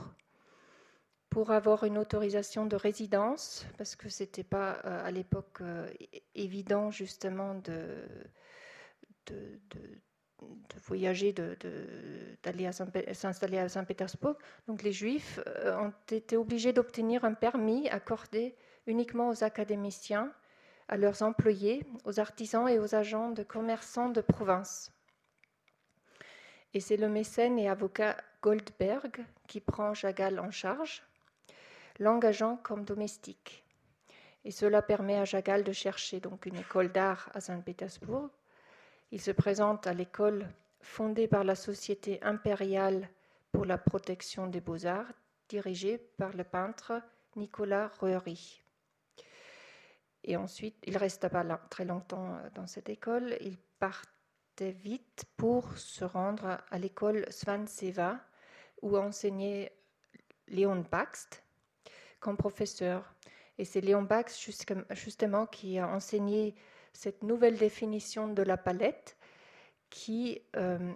pour 1.29 1.51
avoir 1.51 1.83
une 1.83 1.97
autorisation 1.97 2.65
de 2.65 2.75
résidence, 2.75 3.65
parce 3.77 3.95
que 3.95 4.09
ce 4.09 4.23
n'était 4.23 4.43
pas 4.43 4.71
à 4.71 5.11
l'époque 5.11 5.61
évident 6.35 6.91
justement 6.91 7.55
de 7.55 8.03
voyager, 10.85 11.33
d'aller 12.43 12.69
s'installer 13.13 13.57
à 13.57 13.69
Saint-Pétersbourg. 13.69 14.35
Donc 14.67 14.83
les 14.83 14.91
Juifs 14.91 15.39
euh, 15.47 15.77
ont 15.77 15.93
été 16.11 16.37
obligés 16.37 16.73
d'obtenir 16.73 17.25
un 17.25 17.33
permis 17.33 17.89
accordé 17.89 18.55
uniquement 18.87 19.29
aux 19.29 19.43
académiciens, 19.43 20.33
à 20.87 20.97
leurs 20.97 21.21
employés, 21.21 21.85
aux 22.05 22.19
artisans 22.19 22.67
et 22.67 22.79
aux 22.79 22.95
agents 22.95 23.29
de 23.29 23.43
commerçants 23.43 24.09
de 24.09 24.21
province. 24.21 24.91
Et 26.73 26.79
c'est 26.79 26.97
le 26.97 27.09
mécène 27.09 27.59
et 27.59 27.69
avocat 27.69 28.17
Goldberg 28.41 29.25
qui 29.47 29.59
prend 29.59 29.93
Jagal 29.93 30.39
en 30.39 30.51
charge, 30.51 31.03
l'engageant 31.99 32.57
comme 32.57 32.85
domestique. 32.85 33.63
Et 34.45 34.51
cela 34.51 34.81
permet 34.81 35.17
à 35.17 35.25
Jagal 35.25 35.63
de 35.63 35.71
chercher 35.71 36.19
donc 36.19 36.45
une 36.45 36.55
école 36.55 36.91
d'art 36.91 37.29
à 37.33 37.41
Saint-Pétersbourg 37.41 38.29
il 39.11 39.21
se 39.21 39.31
présente 39.31 39.87
à 39.87 39.93
l'école 39.93 40.47
fondée 40.81 41.27
par 41.27 41.43
la 41.43 41.55
Société 41.55 42.21
impériale 42.23 43.09
pour 43.51 43.65
la 43.65 43.77
protection 43.77 44.47
des 44.47 44.61
beaux-arts, 44.61 45.11
dirigée 45.47 45.97
par 45.97 46.35
le 46.35 46.43
peintre 46.43 47.01
Nicolas 47.35 47.91
Reury. 47.99 48.61
Et 50.23 50.37
ensuite, 50.37 50.75
il 50.85 50.97
resta 50.97 51.29
pas 51.29 51.43
très 51.69 51.85
longtemps 51.85 52.35
euh, 52.35 52.49
dans 52.53 52.67
cette 52.67 52.89
école. 52.89 53.37
Il 53.41 53.57
partait 53.79 54.71
vite 54.71 55.25
pour 55.37 55.77
se 55.77 56.03
rendre 56.03 56.59
à 56.69 56.77
l'école 56.77 57.25
Svanseva, 57.31 58.19
où 58.81 58.97
enseignait 58.97 59.73
Léon 60.47 60.85
Baxt 60.91 61.43
comme 62.19 62.37
professeur. 62.37 63.13
Et 63.57 63.65
c'est 63.65 63.81
Léon 63.81 64.03
Baxt 64.03 64.39
justement 64.91 65.45
qui 65.45 65.79
a 65.79 65.87
enseigné 65.87 66.55
cette 66.93 67.23
nouvelle 67.23 67.57
définition 67.57 68.27
de 68.27 68.43
la 68.43 68.57
palette 68.57 69.17
qui, 69.89 70.41
euh, 70.55 70.91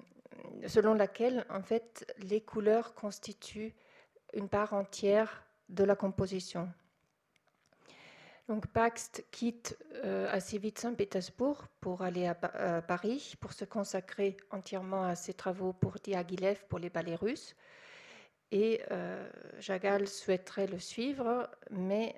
selon 0.68 0.94
laquelle 0.94 1.46
en 1.50 1.62
fait 1.62 2.14
les 2.20 2.42
couleurs 2.42 2.94
constituent 2.94 3.74
une 4.34 4.50
part 4.50 4.74
entière 4.74 5.44
de 5.70 5.84
la 5.84 5.96
composition. 5.96 6.70
Donc 8.50 8.68
Paxt 8.68 9.26
quitte 9.32 9.78
euh, 10.04 10.28
assez 10.30 10.58
vite 10.58 10.78
Saint-Pétersbourg 10.78 11.66
pour 11.80 12.02
aller 12.02 12.28
à, 12.28 12.36
Paris, 12.82 13.36
pour 13.40 13.54
se 13.54 13.64
consacrer 13.64 14.36
entièrement 14.52 15.06
à 15.06 15.16
ses 15.16 15.34
travaux 15.34 15.72
pour 15.72 15.94
Diaghilev, 16.04 16.66
pour 16.68 16.80
les 16.80 16.90
ballets 16.90 17.16
russes. 17.16 17.56
Et 18.52 18.82
euh, 18.92 19.28
Jagal 19.60 20.08
souhaiterait 20.08 20.68
le 20.68 20.78
suivre, 20.78 21.50
mais 21.72 22.16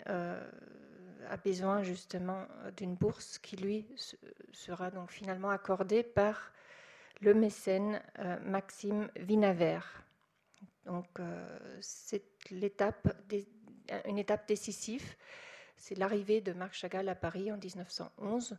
a 1.29 1.38
besoin 1.38 1.84
justement 1.84 2.46
d'une 2.77 2.96
bourse 2.96 3.38
qui 3.39 3.55
lui 3.55 3.86
sera 4.51 4.91
donc 4.91 5.12
finalement 5.12 5.50
accordée 5.50 6.03
par 6.03 6.51
le 7.22 7.34
mécène 7.34 8.01
euh, 8.20 8.39
Maxime 8.41 9.10
Vinaver. 9.15 9.79
Donc 10.86 11.08
euh, 11.20 11.77
c'est 11.82 12.24
l'étape, 12.51 13.08
une 14.05 14.17
étape 14.17 14.48
décisive, 14.48 15.15
c'est 15.77 15.96
l'arrivée 15.96 16.41
de 16.41 16.53
Marc 16.53 16.74
Chagall 16.74 17.10
à 17.10 17.15
Paris 17.15 17.51
en 17.51 17.58
1911, 17.58 18.58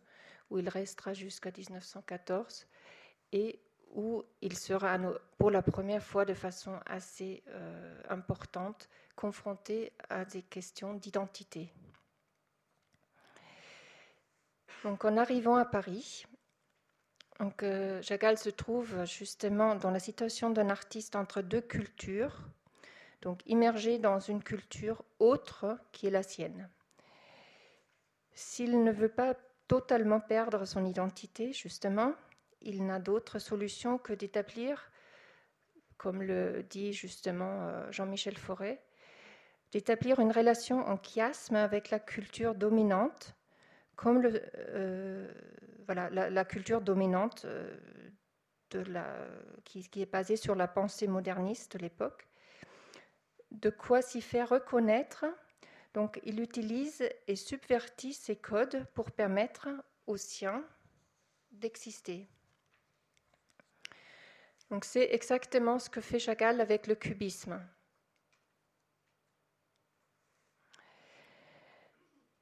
où 0.50 0.58
il 0.58 0.68
restera 0.68 1.14
jusqu'à 1.14 1.50
1914 1.50 2.66
et 3.32 3.60
où 3.94 4.24
il 4.42 4.56
sera 4.56 4.98
pour 5.38 5.50
la 5.50 5.62
première 5.62 6.02
fois 6.02 6.24
de 6.24 6.34
façon 6.34 6.78
assez 6.86 7.42
euh, 7.48 8.02
importante 8.10 8.88
confronté 9.14 9.92
à 10.10 10.24
des 10.24 10.42
questions 10.42 10.94
d'identité. 10.94 11.72
Donc, 14.86 15.04
en 15.04 15.16
arrivant 15.16 15.56
à 15.56 15.64
Paris, 15.64 16.26
donc, 17.40 17.64
euh, 17.64 18.00
se 18.02 18.50
trouve 18.50 19.04
justement 19.04 19.74
dans 19.74 19.90
la 19.90 19.98
situation 19.98 20.48
d'un 20.50 20.70
artiste 20.70 21.16
entre 21.16 21.42
deux 21.42 21.60
cultures, 21.60 22.38
donc 23.20 23.40
immergé 23.46 23.98
dans 23.98 24.20
une 24.20 24.44
culture 24.44 25.02
autre 25.18 25.76
qui 25.90 26.06
est 26.06 26.10
la 26.10 26.22
sienne. 26.22 26.70
S'il 28.32 28.84
ne 28.84 28.92
veut 28.92 29.08
pas 29.08 29.34
totalement 29.66 30.20
perdre 30.20 30.64
son 30.64 30.84
identité, 30.84 31.52
justement, 31.52 32.14
il 32.60 32.86
n'a 32.86 33.00
d'autre 33.00 33.40
solution 33.40 33.98
que 33.98 34.12
d'établir, 34.12 34.92
comme 35.96 36.22
le 36.22 36.62
dit 36.62 36.92
justement 36.92 37.62
euh, 37.62 37.90
Jean-Michel 37.90 38.36
Forêt, 38.36 38.80
d'établir 39.72 40.20
une 40.20 40.30
relation 40.30 40.78
en 40.86 40.96
chiasme 40.96 41.56
avec 41.56 41.90
la 41.90 41.98
culture 41.98 42.54
dominante 42.54 43.36
comme 43.96 44.22
euh, 44.24 45.32
la, 45.88 46.44
culture 46.44 46.82
dominante 46.82 47.46
euh, 47.46 47.74
qui, 49.64 50.02
est 50.02 50.10
basée 50.10 50.36
sur 50.36 50.54
la 50.54 50.68
pensée 50.68 51.06
moderniste 51.06 51.76
de 51.76 51.82
l'époque, 51.82 52.28
de 53.50 53.70
quoi 53.70 54.02
s'y 54.02 54.20
faire 54.20 54.50
reconnaître. 54.50 55.24
Donc 55.94 56.20
il 56.24 56.40
utilise 56.40 57.08
et 57.26 57.36
subvertit 57.36 58.12
ces 58.12 58.36
codes 58.36 58.86
pour 58.94 59.10
permettre 59.10 59.68
aux 60.06 60.18
siens 60.18 60.62
d'exister. 61.50 62.28
Donc 64.70 64.84
c'est 64.84 65.08
exactement 65.14 65.78
ce 65.78 65.88
que 65.88 66.02
fait 66.02 66.18
Chagall 66.18 66.60
avec 66.60 66.86
le 66.86 66.96
cubisme. 66.96 67.60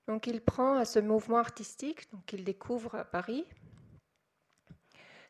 Donc 0.06 0.26
il 0.26 0.40
prend 0.40 0.76
à 0.76 0.84
ce 0.84 0.98
mouvement 0.98 1.38
artistique 1.38 2.08
qu'il 2.26 2.44
découvre 2.44 2.94
à 2.94 3.04
Paris 3.04 3.46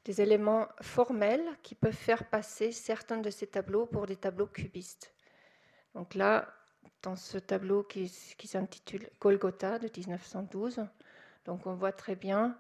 des 0.04 0.20
éléments 0.20 0.68
formels 0.82 1.46
qui 1.62 1.74
peuvent 1.74 1.92
faire 1.92 2.28
passer 2.28 2.72
certains 2.72 3.18
de 3.18 3.30
ces 3.30 3.46
tableaux 3.46 3.87
pour 3.87 4.06
des 4.06 4.16
tableaux 4.16 4.46
cubistes. 4.46 5.14
Donc 5.94 6.14
là, 6.14 6.52
dans 7.02 7.16
ce 7.16 7.38
tableau 7.38 7.82
qui, 7.82 8.08
s'intitule 8.08 9.08
Golgotha 9.20 9.78
de 9.78 9.88
1912, 9.94 10.84
donc 11.46 11.66
on 11.66 11.74
voit 11.74 11.92
très 11.92 12.16
bien 12.16 12.58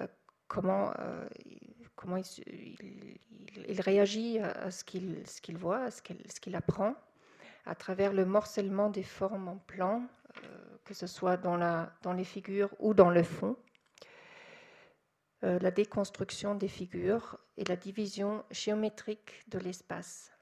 euh, 0.00 0.06
comment, 0.48 0.92
euh, 1.00 1.28
comment 1.96 2.16
il, 2.16 3.80
réagit 3.80 4.38
à 4.38 4.70
ce 4.70 4.84
qu'il 4.84 5.58
voit, 5.58 5.84
à 5.84 5.90
ce 5.90 6.00
qu'il 6.40 6.56
apprend, 6.56 6.94
à 7.64 7.74
travers 7.74 8.12
le 8.12 8.24
morcellement 8.24 8.90
des 8.90 9.02
formes 9.02 9.48
en 9.48 9.56
plan, 9.56 10.06
que 10.84 10.94
ce 10.94 11.06
soit 11.06 11.36
dans, 11.36 11.56
la, 11.56 11.92
dans 12.02 12.12
les 12.12 12.24
figures 12.24 12.70
ou 12.78 12.94
dans 12.94 13.10
le 13.10 13.22
fond, 13.22 13.56
euh, 15.44 15.58
la 15.58 15.70
déconstruction 15.70 16.54
des 16.54 16.68
figures 16.68 17.38
et 17.56 17.64
la 17.64 17.76
division 17.76 18.44
géométrique 18.50 19.44
de 19.48 19.58
l'espace. 19.58 20.32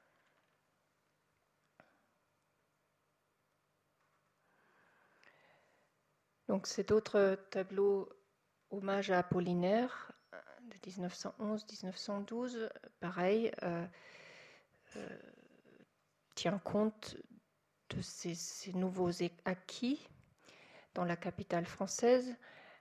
Donc 6.47 6.67
cet 6.67 6.91
autre 6.91 7.37
tableau, 7.49 8.09
hommage 8.69 9.11
à 9.11 9.19
Apollinaire, 9.19 10.11
de 10.61 10.89
1911-1912, 10.89 12.69
pareil, 12.99 13.51
euh, 13.63 13.85
euh, 14.95 15.19
tient 16.35 16.59
compte 16.59 17.17
de 17.89 18.01
ces, 18.01 18.73
nouveaux 18.73 19.11
acquis 19.45 20.07
dans 20.93 21.05
la 21.05 21.15
capitale 21.15 21.65
française. 21.65 22.35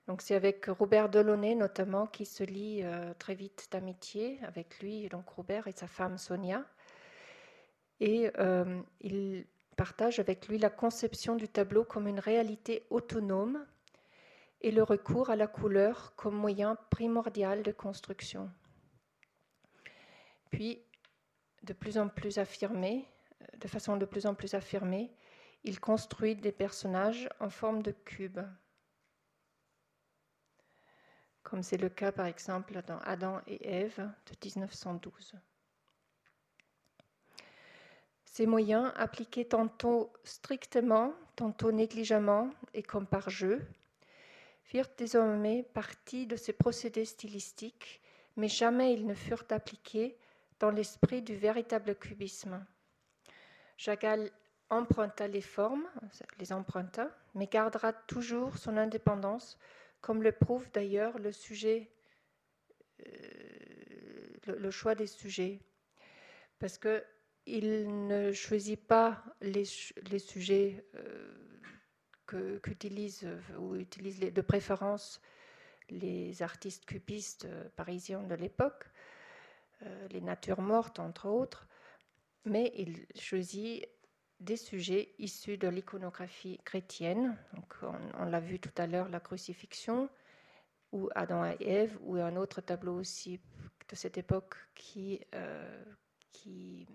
Donc 0.07 0.23
c'est 0.23 0.35
avec 0.35 0.67
Robert 0.67 1.09
Delaunay 1.09 1.55
notamment 1.55 2.07
qui 2.07 2.27
se 2.27 2.45
lie 2.45 2.83
euh, 2.83 3.15
très 3.19 3.35
vite 3.35 3.69
d'amitié 3.71 4.41
avec 4.45 4.81
lui, 4.81 5.09
donc 5.09 5.29
Robert 5.31 5.69
et 5.69 5.73
sa 5.73 5.87
femme 5.87 6.19
Sonia. 6.19 6.65
Et 8.01 8.31
euh, 8.39 8.81
il 9.01 9.47
partage 9.77 10.19
avec 10.19 10.49
lui 10.49 10.59
la 10.59 10.71
conception 10.71 11.37
du 11.37 11.49
tableau 11.49 11.85
comme 11.85 12.09
une 12.09 12.21
réalité 12.21 12.87
autonome 12.91 13.65
et 14.61 14.71
le 14.71 14.83
recours 14.83 15.31
à 15.31 15.37
la 15.37 15.47
couleur 15.47 16.15
comme 16.17 16.37
moyen 16.37 16.77
primordial 16.91 17.63
de 17.63 17.73
construction. 17.73 18.51
Puis, 20.51 20.83
de 21.63 21.73
plus 21.73 21.99
en 21.99 22.09
plus 22.09 22.39
affirmé, 22.39 23.07
de 23.59 23.69
façon 23.69 23.97
de 23.97 24.05
plus 24.05 24.27
en 24.27 24.35
plus 24.35 24.55
affirmée, 24.55 25.13
il 25.65 25.81
construit 25.81 26.35
des 26.35 26.53
personnages 26.53 27.29
en 27.41 27.51
forme 27.51 27.83
de 27.83 27.93
cube, 27.93 28.41
comme 31.43 31.63
c'est 31.63 31.77
le 31.77 31.89
cas 31.89 32.13
par 32.13 32.27
exemple 32.27 32.81
dans 32.87 32.99
Adam 33.01 33.41
et 33.47 33.67
Ève 33.69 33.99
de 33.99 34.37
1912. 34.45 35.35
Ces 38.25 38.47
moyens, 38.47 38.91
appliqués 38.97 39.45
tantôt 39.45 40.11
strictement, 40.25 41.13
tantôt 41.37 41.71
négligemment 41.71 42.49
et 42.73 42.83
comme 42.83 43.07
par 43.07 43.29
jeu, 43.29 43.63
firent 44.63 44.89
désormais 44.97 45.65
partie 45.75 46.27
de 46.27 46.37
ces 46.37 46.55
procédés 46.55 47.05
stylistiques, 47.05 48.01
mais 48.37 48.49
jamais 48.49 48.95
ils 48.95 49.07
ne 49.07 49.13
furent 49.13 49.45
appliqués 49.51 50.17
dans 50.61 50.71
l'esprit 50.71 51.21
du 51.21 51.37
véritable 51.37 51.95
cubisme. 51.95 52.65
Chagall 53.83 54.31
emprunta 54.71 55.27
les 55.27 55.41
formes, 55.41 55.89
les 56.39 56.53
emprunta, 56.53 57.11
mais 57.35 57.49
gardera 57.49 57.93
toujours 57.93 58.57
son 58.57 58.77
indépendance, 58.77 59.59
comme 60.01 60.23
le 60.23 60.31
prouve 60.31 60.71
d'ailleurs 60.71 61.19
le 61.19 61.33
sujet, 61.33 61.91
euh, 63.05 63.09
le, 64.47 64.71
choix 64.71 64.95
des 64.95 65.09
sujets, 65.09 65.59
parce 66.61 66.79
que 66.79 67.03
il 67.47 68.07
ne 68.07 68.31
choisit 68.31 68.81
pas 68.81 69.21
les, 69.41 69.65
les 70.13 70.21
sujets 70.21 70.87
euh, 70.95 72.61
qu'utilisent 72.63 73.29
ou 73.59 73.75
utilisent 73.75 74.21
de 74.21 74.43
préférence 74.43 75.21
les 75.91 76.41
artistes 76.41 76.85
cubistes 76.85 77.47
euh, 77.47 77.69
parisiens 77.75 78.23
de 78.23 78.37
l'époque, 78.37 78.85
les 80.11 80.21
natures 80.21 80.63
mortes 80.63 81.01
entre 81.01 81.27
autres, 81.27 81.67
mais 82.45 82.73
il 82.77 83.07
choisit 83.15 83.87
des 84.43 84.57
sujets 84.57 85.15
issus 85.19 85.57
de 85.57 85.69
l'iconographie 85.69 86.59
chrétienne. 86.65 87.37
Donc 87.55 87.75
on, 88.19 88.25
l'a 88.25 88.41
vu 88.41 88.59
tout 88.59 88.73
à 88.77 88.87
l'heure, 88.87 89.09
la 89.09 89.21
crucifixion, 89.21 90.09
ou 90.93 91.09
Adam 91.15 91.45
et 91.45 91.57
Ève, 91.61 91.97
ou 92.03 92.17
un 92.17 92.37
autre 92.37 92.61
tableau 92.61 92.95
aussi 92.95 93.41
de 93.89 93.95
cette 93.95 94.19
époque 94.19 94.57
qui, 94.75 95.21
euh, 95.35 95.85
qui 96.33 96.87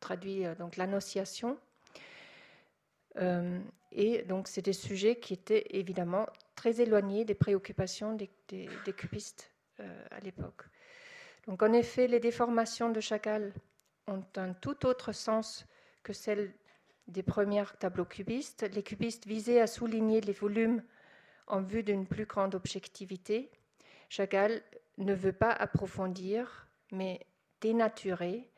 traduit 0.00 0.44
euh, 0.44 0.54
donc 0.54 0.76
l'annonciation. 0.76 1.58
Euh, 3.18 3.60
et 3.92 4.22
donc 4.24 4.48
c'est 4.48 4.62
des 4.62 4.74
sujets 4.74 5.16
qui 5.16 5.32
étaient 5.32 5.64
évidemment 5.70 6.26
très 6.54 6.80
éloignés 6.80 7.24
des 7.24 7.34
préoccupations 7.34 8.14
des, 8.14 8.30
des, 8.48 8.92
cubistes 8.94 9.50
à 9.78 10.20
l'époque. 10.20 10.64
Donc 11.46 11.62
en 11.62 11.72
effet, 11.72 12.08
les 12.08 12.20
déformations 12.20 12.90
de 12.90 13.00
Chagall 13.00 13.54
ont 14.06 14.24
un 14.36 14.52
tout 14.52 14.86
autre 14.86 15.12
sens 15.12 15.66
que 16.02 16.12
celles 16.12 16.54
des 17.08 17.22
premiers 17.22 17.64
tableaux 17.78 18.04
cubistes. 18.04 18.62
Les 18.72 18.82
cubistes 18.82 19.26
visaient 19.26 19.60
à 19.60 19.66
souligner 19.66 20.20
les 20.20 20.32
volumes 20.32 20.82
en 21.46 21.62
vue 21.62 21.82
d'une 21.82 22.06
plus 22.06 22.26
grande 22.26 22.54
objectivité. 22.54 23.50
Chagall 24.08 24.62
ne 24.98 25.14
veut 25.14 25.32
pas 25.32 25.52
approfondir, 25.52 26.68
mais 26.92 27.26
dénaturer. 27.60 28.50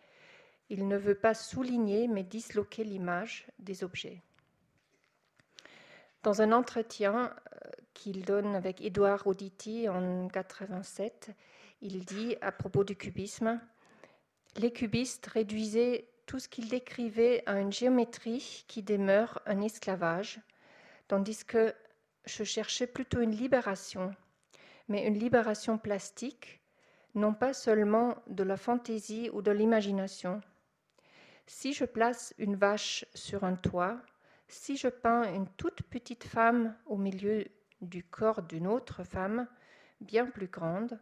Il 0.70 0.88
ne 0.88 0.96
veut 0.96 1.14
pas 1.14 1.34
souligner, 1.34 2.08
mais 2.08 2.22
disloquer 2.22 2.84
l'image 2.84 3.46
des 3.58 3.84
objets. 3.84 4.22
Dans 6.22 6.42
un 6.42 6.52
entretien 6.52 7.34
euh, 7.54 7.70
qu'il 7.94 8.24
donne 8.24 8.54
avec 8.54 8.80
Édouard 8.82 9.26
Auditi 9.26 9.88
en 9.88 10.00
1987, 10.00 11.30
il 11.80 12.04
dit 12.04 12.36
à 12.40 12.52
propos 12.52 12.84
du 12.84 12.96
cubisme 12.96 13.60
les 14.56 14.72
cubistes 14.72 15.26
réduisaient 15.26 16.08
tout 16.26 16.38
ce 16.38 16.48
qu'ils 16.48 16.68
décrivaient 16.68 17.42
à 17.46 17.60
une 17.60 17.72
géométrie 17.72 18.64
qui 18.68 18.82
demeure 18.82 19.40
un 19.46 19.60
esclavage, 19.62 20.40
tandis 21.06 21.44
que 21.44 21.74
je 22.26 22.44
cherchais 22.44 22.86
plutôt 22.86 23.20
une 23.20 23.34
libération, 23.34 24.14
mais 24.88 25.06
une 25.06 25.18
libération 25.18 25.78
plastique, 25.78 26.60
non 27.14 27.32
pas 27.32 27.54
seulement 27.54 28.16
de 28.26 28.42
la 28.42 28.56
fantaisie 28.56 29.30
ou 29.32 29.42
de 29.42 29.50
l'imagination. 29.50 30.40
Si 31.46 31.72
je 31.72 31.86
place 31.86 32.34
une 32.36 32.56
vache 32.56 33.06
sur 33.14 33.44
un 33.44 33.54
toit, 33.54 33.98
si 34.48 34.76
je 34.76 34.88
peins 34.88 35.32
une 35.32 35.48
toute 35.56 35.82
petite 35.82 36.24
femme 36.24 36.76
au 36.86 36.96
milieu 36.96 37.46
du 37.80 38.04
corps 38.04 38.42
d'une 38.42 38.66
autre 38.66 39.02
femme, 39.02 39.46
bien 40.00 40.26
plus 40.26 40.48
grande, 40.48 40.98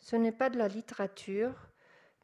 ce 0.00 0.16
n'est 0.16 0.32
pas 0.32 0.50
de 0.50 0.58
la 0.58 0.68
littérature, 0.68 1.67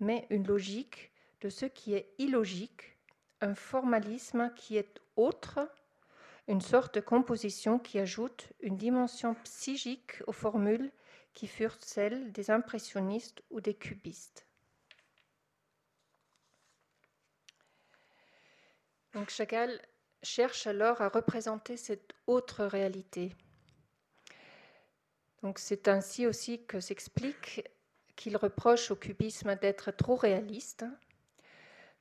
mais 0.01 0.27
une 0.31 0.47
logique 0.47 1.13
de 1.41 1.49
ce 1.49 1.67
qui 1.67 1.95
est 1.95 2.15
illogique, 2.19 2.97
un 3.41 3.55
formalisme 3.55 4.53
qui 4.57 4.77
est 4.77 5.01
autre, 5.17 5.61
une 6.49 6.61
sorte 6.61 6.95
de 6.97 7.01
composition 7.01 7.79
qui 7.79 7.99
ajoute 7.99 8.53
une 8.61 8.77
dimension 8.77 9.35
psychique 9.45 10.23
aux 10.27 10.33
formules 10.33 10.91
qui 11.33 11.47
furent 11.47 11.79
celles 11.81 12.33
des 12.33 12.51
impressionnistes 12.51 13.43
ou 13.51 13.61
des 13.61 13.75
cubistes. 13.75 14.47
Donc 19.13 19.31
Chagall 19.31 19.81
cherche 20.23 20.67
alors 20.67 21.01
à 21.01 21.09
représenter 21.09 21.77
cette 21.77 22.15
autre 22.27 22.65
réalité. 22.65 23.33
Donc 25.43 25.59
c'est 25.59 25.89
ainsi 25.89 26.27
aussi 26.27 26.65
que 26.65 26.81
s'explique 26.81 27.63
qu'il 28.17 28.37
reproche 28.37 28.91
au 28.91 28.97
cubisme 28.97 29.55
d'être 29.57 29.91
trop 29.91 30.17
réaliste, 30.17 30.85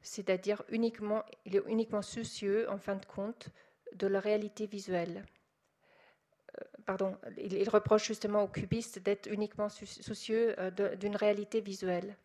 c'est-à-dire 0.02 0.64
uniquement, 0.70 1.24
il 1.46 1.56
est 1.56 1.64
uniquement 1.68 2.02
soucieux, 2.02 2.70
en 2.70 2.78
fin 2.78 2.96
de 2.96 3.06
compte, 3.06 3.50
de 3.96 4.08
la 4.08 4.20
réalité 4.20 4.66
visuelle. 4.66 5.26
Euh, 6.60 6.64
pardon, 6.86 7.18
il, 7.38 7.70
reproche 7.70 8.08
justement 8.08 8.44
au 8.44 8.48
cubiste 8.48 9.00
d'être 9.00 9.28
uniquement 9.28 9.70
soucieux 9.70 10.56
euh, 10.60 10.96
d'une 10.96 11.16
réalité 11.16 11.62
visuelle. 11.62 12.18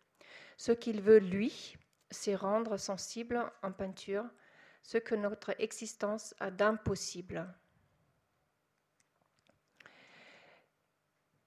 Ce 0.57 0.73
qu'il 0.73 1.01
veut, 1.01 1.19
lui, 1.19 1.77
c'est 2.11 2.35
rendre 2.35 2.77
sensible 2.79 3.41
en 3.63 3.73
peinture 3.73 4.25
ce 4.83 4.99
que 4.99 5.15
notre 5.15 5.55
existence 5.61 6.35
a 6.41 6.51
d'impossible. 6.51 7.47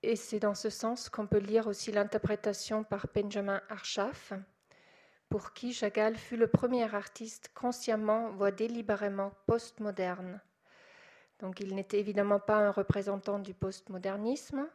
Et 0.03 0.15
c'est 0.15 0.39
dans 0.39 0.55
ce 0.55 0.69
sens 0.69 1.09
qu'on 1.09 1.27
peut 1.27 1.37
lire 1.37 1.67
aussi 1.67 1.91
l'interprétation 1.91 2.83
par 2.83 3.05
Benjamin 3.13 3.61
Arshaf, 3.69 4.33
pour 5.29 5.53
qui 5.53 5.73
Chagall 5.73 6.17
fut 6.17 6.37
le 6.37 6.47
premier 6.47 6.93
artiste 6.93 7.51
consciemment, 7.53 8.31
voire 8.31 8.51
délibérément 8.51 9.31
postmoderne. 9.45 10.41
Donc 11.39 11.59
il 11.59 11.75
n'était 11.75 11.99
évidemment 11.99 12.39
pas 12.39 12.57
un 12.57 12.71
représentant 12.71 13.39
du 13.39 13.53
postmodernisme 13.53 14.67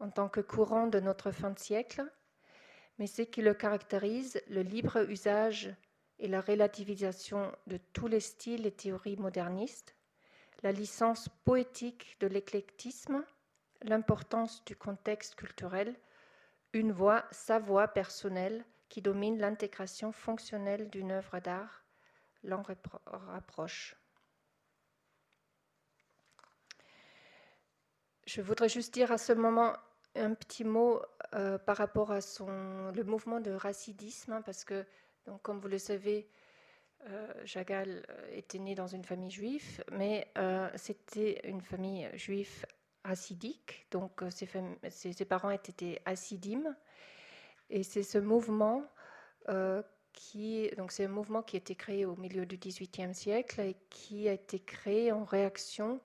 en 0.00 0.10
tant 0.10 0.28
que 0.28 0.40
courant 0.40 0.86
de 0.86 1.00
notre 1.00 1.30
fin 1.32 1.50
de 1.50 1.58
siècle, 1.58 2.04
mais 2.98 3.06
ce 3.06 3.22
qui 3.22 3.42
le 3.42 3.54
caractérise, 3.54 4.40
le 4.48 4.62
libre 4.62 5.08
usage 5.10 5.74
et 6.18 6.28
la 6.28 6.40
relativisation 6.40 7.52
de 7.66 7.78
tous 7.92 8.08
les 8.08 8.20
styles 8.20 8.66
et 8.66 8.72
théories 8.72 9.16
modernistes, 9.16 9.94
la 10.62 10.72
licence 10.72 11.28
poétique 11.44 12.16
de 12.20 12.26
l'éclectisme, 12.26 13.24
l'importance 13.82 14.64
du 14.64 14.76
contexte 14.76 15.34
culturel, 15.34 15.94
une 16.72 16.92
voix, 16.92 17.24
sa 17.30 17.58
voix 17.58 17.88
personnelle, 17.88 18.64
qui 18.88 19.02
domine 19.02 19.38
l'intégration 19.38 20.12
fonctionnelle 20.12 20.88
d'une 20.90 21.12
œuvre 21.12 21.40
d'art, 21.40 21.84
l'en 22.42 22.62
rapproche. 23.06 23.96
Je 28.26 28.42
voudrais 28.42 28.68
juste 28.68 28.92
dire 28.92 29.10
à 29.10 29.18
ce 29.18 29.32
moment 29.32 29.74
un 30.14 30.34
petit 30.34 30.64
mot 30.64 31.00
euh, 31.34 31.58
par 31.58 31.76
rapport 31.76 32.10
à 32.10 32.20
son, 32.20 32.90
le 32.92 33.04
mouvement 33.04 33.40
de 33.40 33.50
racidisme, 33.52 34.32
hein, 34.32 34.42
parce 34.42 34.64
que, 34.64 34.84
donc, 35.26 35.40
comme 35.42 35.60
vous 35.60 35.68
le 35.68 35.78
savez, 35.78 36.28
euh, 37.06 37.32
Jagal 37.44 38.04
euh, 38.08 38.28
était 38.32 38.58
né 38.58 38.74
dans 38.74 38.86
une 38.86 39.04
famille 39.04 39.30
juive, 39.30 39.82
mais 39.92 40.30
c'était 40.76 41.40
une 41.44 41.60
famille 41.60 42.08
juive 42.14 42.66
acidique, 43.04 43.86
donc 43.90 44.22
euh, 44.22 44.30
ses, 44.30 45.24
parents 45.24 45.50
étaient 45.50 46.00
acidimes. 46.04 46.76
Et 47.70 47.82
c'est 47.82 48.02
ce 48.02 48.18
mouvement 48.18 48.84
euh, 49.48 49.82
qui, 50.12 50.70
donc 50.76 50.92
c'est 50.92 51.06
mouvement 51.08 51.42
qui 51.42 51.56
a 51.56 51.58
été 51.58 51.74
créé 51.74 52.06
au 52.06 52.16
milieu 52.16 52.46
du 52.46 52.56
XVIIIe 52.56 53.14
siècle 53.14 53.60
et 53.60 53.76
qui 53.90 54.28
a 54.28 54.32
été 54.32 54.58
créé 54.58 55.12
en 55.12 55.24
réaction 55.24 56.00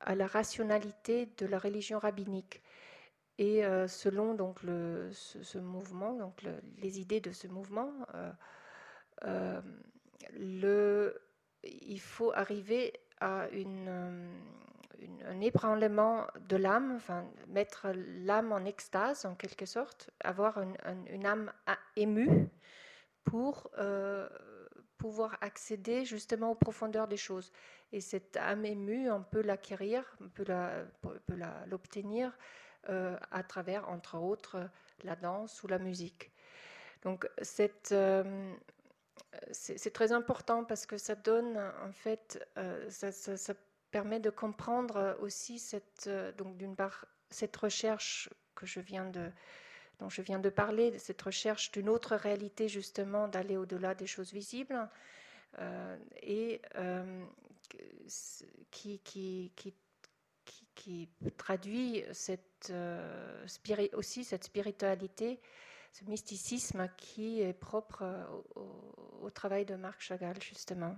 à 0.00 0.14
la 0.14 0.26
rationalité 0.26 1.26
de 1.38 1.46
la 1.46 1.58
religion 1.58 1.98
rabbinique. 1.98 2.62
Et 3.38 3.64
euh, 3.64 3.86
selon 3.86 4.34
donc 4.34 4.60
ce, 4.60 5.58
mouvement, 5.58 6.14
donc 6.14 6.42
les 6.78 7.00
idées 7.00 7.20
de 7.20 7.32
ce 7.32 7.46
mouvement, 7.46 7.92
il 11.62 12.00
faut 12.00 12.32
arriver 12.32 12.92
à 13.20 13.48
une 13.50 14.30
un 15.26 15.40
ébranlement 15.40 16.26
de 16.48 16.56
l'âme, 16.56 16.94
enfin, 16.96 17.24
mettre 17.48 17.88
l'âme 17.94 18.52
en 18.52 18.64
extase 18.64 19.24
en 19.24 19.34
quelque 19.34 19.66
sorte, 19.66 20.10
avoir 20.20 20.58
une, 20.60 21.26
âme 21.26 21.52
émue 21.96 22.48
pour 23.24 23.70
euh, 23.78 24.28
pouvoir 24.98 25.36
accéder 25.40 26.04
justement 26.04 26.52
aux 26.52 26.54
profondeurs 26.54 27.08
des 27.08 27.16
choses. 27.16 27.52
Et 27.92 28.00
cette 28.00 28.36
âme 28.36 28.64
émue, 28.64 29.10
on 29.10 29.22
peut 29.22 29.42
l'acquérir, 29.42 30.04
on 30.20 30.28
peut 30.28 30.46
l'obtenir 31.66 32.36
euh, 32.88 33.16
à 33.30 33.42
travers, 33.42 33.88
entre 33.88 34.16
autres, 34.16 34.68
la 35.04 35.16
danse 35.16 35.62
ou 35.62 35.66
la 35.66 35.78
musique. 35.78 36.30
Donc 37.02 37.28
euh, 37.92 38.24
c'est 39.52 39.92
très 39.92 40.12
important 40.12 40.64
parce 40.64 40.86
que 40.86 40.96
ça 40.96 41.14
donne 41.14 41.58
en 41.84 41.92
fait, 41.92 42.44
ça, 42.88 43.10
permet 43.90 44.20
de 44.20 44.30
comprendre 44.30 45.16
aussi 45.20 45.58
cette, 45.58 46.06
euh, 46.06 46.32
donc 46.32 46.56
d'une 46.56 46.76
part, 46.76 47.06
cette 47.30 47.56
recherche 47.56 48.28
que 48.54 48.66
je 48.66 48.80
viens 48.80 49.06
de, 49.06 49.30
dont 49.98 50.08
je 50.08 50.22
viens 50.22 50.38
de 50.38 50.50
parler, 50.50 50.98
cette 50.98 51.22
recherche 51.22 51.72
d'une 51.72 51.88
autre 51.88 52.16
réalité 52.16 52.68
justement, 52.68 53.28
d'aller 53.28 53.56
au-delà 53.56 53.94
des 53.94 54.06
choses 54.06 54.32
visibles, 54.32 54.88
et 56.22 56.60
qui, 58.70 58.98
qui, 58.98 59.52
qui, 59.56 59.74
qui, 60.74 61.08
traduit 61.38 62.04
cette, 62.12 62.72
aussi 63.94 64.24
cette 64.24 64.44
spiritualité, 64.44 65.40
ce 65.92 66.04
mysticisme 66.04 66.90
qui 66.98 67.40
est 67.40 67.54
propre 67.54 68.04
au 69.22 69.30
travail 69.30 69.64
de 69.64 69.76
Marc 69.76 70.02
Chagall, 70.02 70.40
justement. 70.42 70.96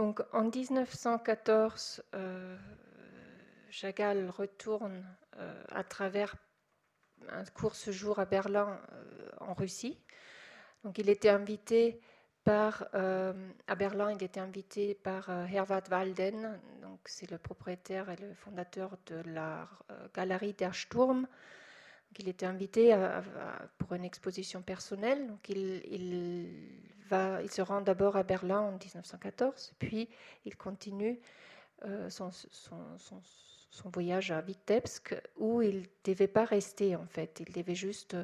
Donc 0.00 0.22
en 0.32 0.44
1914, 0.44 2.02
euh, 2.14 2.56
Chagall 3.68 4.30
retourne 4.30 5.04
euh, 5.36 5.62
à 5.68 5.84
travers 5.84 6.36
un 7.28 7.44
court 7.44 7.74
séjour 7.74 8.18
à 8.18 8.24
Berlin 8.24 8.80
euh, 8.94 9.28
en 9.40 9.52
Russie. 9.52 9.98
Donc 10.84 10.96
il 10.96 11.10
était 11.10 11.28
invité 11.28 12.00
par, 12.44 12.86
à 12.94 13.74
Berlin, 13.76 14.10
il 14.12 14.22
était 14.22 14.40
invité 14.40 14.94
par 14.94 15.28
Herwart 15.28 15.86
Walden, 15.90 16.58
donc 16.80 17.00
c'est 17.04 17.30
le 17.30 17.36
propriétaire 17.36 18.08
et 18.08 18.16
le 18.16 18.32
fondateur 18.32 18.96
de 19.04 19.16
la 19.26 19.68
galerie 20.14 20.54
Der 20.54 20.74
Sturm. 20.74 21.28
Il 22.18 22.28
était 22.28 22.46
invité 22.46 22.94
pour 23.78 23.94
une 23.94 24.04
exposition 24.04 24.62
personnelle. 24.62 25.26
Donc 25.26 25.48
il, 25.48 25.82
il 25.90 26.48
il 27.42 27.50
se 27.50 27.62
rend 27.62 27.80
d'abord 27.80 28.16
à 28.16 28.22
Berlin 28.22 28.60
en 28.60 28.72
1914, 28.72 29.74
puis 29.78 30.08
il 30.44 30.56
continue 30.56 31.20
euh, 31.84 32.08
son, 32.10 32.30
voyage 33.86 34.30
à 34.30 34.40
Vitebsk, 34.40 35.16
où 35.36 35.62
il 35.62 35.80
ne 35.80 35.86
devait 36.04 36.28
pas 36.28 36.44
rester 36.44 36.96
en 36.96 37.06
fait, 37.06 37.42
il 37.46 37.52
devait 37.52 37.74
juste 37.74 38.16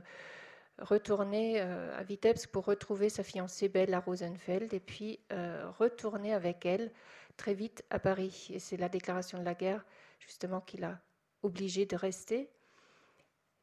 retourner 0.79 1.61
euh, 1.61 1.99
à 1.99 2.03
Vitebsk 2.03 2.51
pour 2.51 2.67
retrouver 2.67 3.09
sa 3.09 3.23
fiancée 3.23 3.69
Belle 3.69 3.97
Rosenfeld 3.97 4.75
et 4.75 4.81
puis 4.81 5.19
euh, 5.33 5.71
retourner 5.79 6.35
avec 6.35 6.67
elle 6.67 6.93
très 7.39 7.55
vite 7.55 7.83
à 7.89 7.99
Paris. 7.99 8.49
Et 8.53 8.59
c'est 8.59 8.77
la 8.77 8.91
déclaration 8.91 9.39
de 9.39 9.45
la 9.45 9.55
guerre 9.55 9.85
justement 10.19 10.61
qu'il 10.61 10.85
a 10.85 11.01
obligé 11.43 11.87
de 11.87 11.97
rester. 11.97 12.51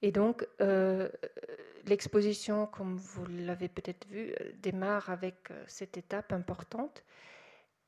Et 0.03 0.11
donc, 0.11 0.45
l'exposition, 1.85 2.67
comme 2.67 2.97
vous 2.97 3.25
l'avez 3.25 3.67
peut-être 3.67 4.07
vu, 4.07 4.33
euh, 4.39 4.51
démarre 4.61 5.09
avec 5.09 5.51
euh, 5.51 5.63
cette 5.67 5.97
étape 5.97 6.31
importante. 6.31 7.03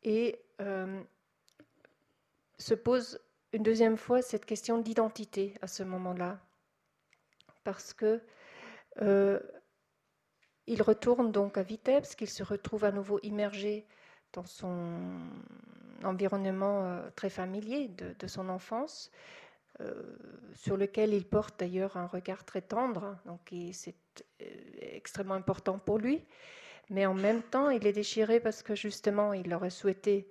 Et 0.04 0.40
euh, 0.62 1.02
se 2.58 2.74
pose 2.74 3.20
une 3.54 3.64
deuxième 3.64 3.98
fois 3.98 4.22
cette 4.22 4.46
question 4.46 4.78
d'identité 4.80 5.56
à 5.62 5.68
ce 5.68 5.84
moment-là, 5.84 6.40
parce 7.64 7.94
que 7.94 8.22
il 10.68 10.82
retourne 10.82 11.34
donc 11.34 11.58
à 11.58 11.64
Vitebsk, 11.64 12.18
qu'il 12.18 12.30
se 12.30 12.44
retrouve 12.44 12.86
à 12.86 12.92
nouveau 12.92 13.20
immergé 13.24 13.86
dans 14.32 14.46
son 14.46 15.20
environnement 16.04 17.02
très 17.16 17.30
familier 17.30 17.90
de 17.90 18.28
son 18.28 18.48
enfance, 18.48 19.12
euh, 19.12 19.36
sur 20.54 20.78
lequel 20.78 21.14
il 21.14 21.26
porte 21.26 21.60
d'ailleurs 21.60 21.98
un 21.98 22.08
regard 22.08 22.46
très 22.46 22.62
tendre, 22.62 23.18
donc 23.26 23.54
c'est 23.74 23.96
euh, 24.42 24.46
extrêmement 24.80 25.34
important 25.34 25.80
pour 25.80 25.98
lui. 25.98 26.24
Mais 26.90 27.06
en 27.06 27.14
même 27.14 27.42
temps, 27.42 27.70
il 27.70 27.86
est 27.86 27.94
déchiré 27.94 28.40
parce 28.40 28.64
que 28.64 28.76
justement, 28.76 29.34
il 29.34 29.54
aurait 29.54 29.70
souhaité 29.72 30.28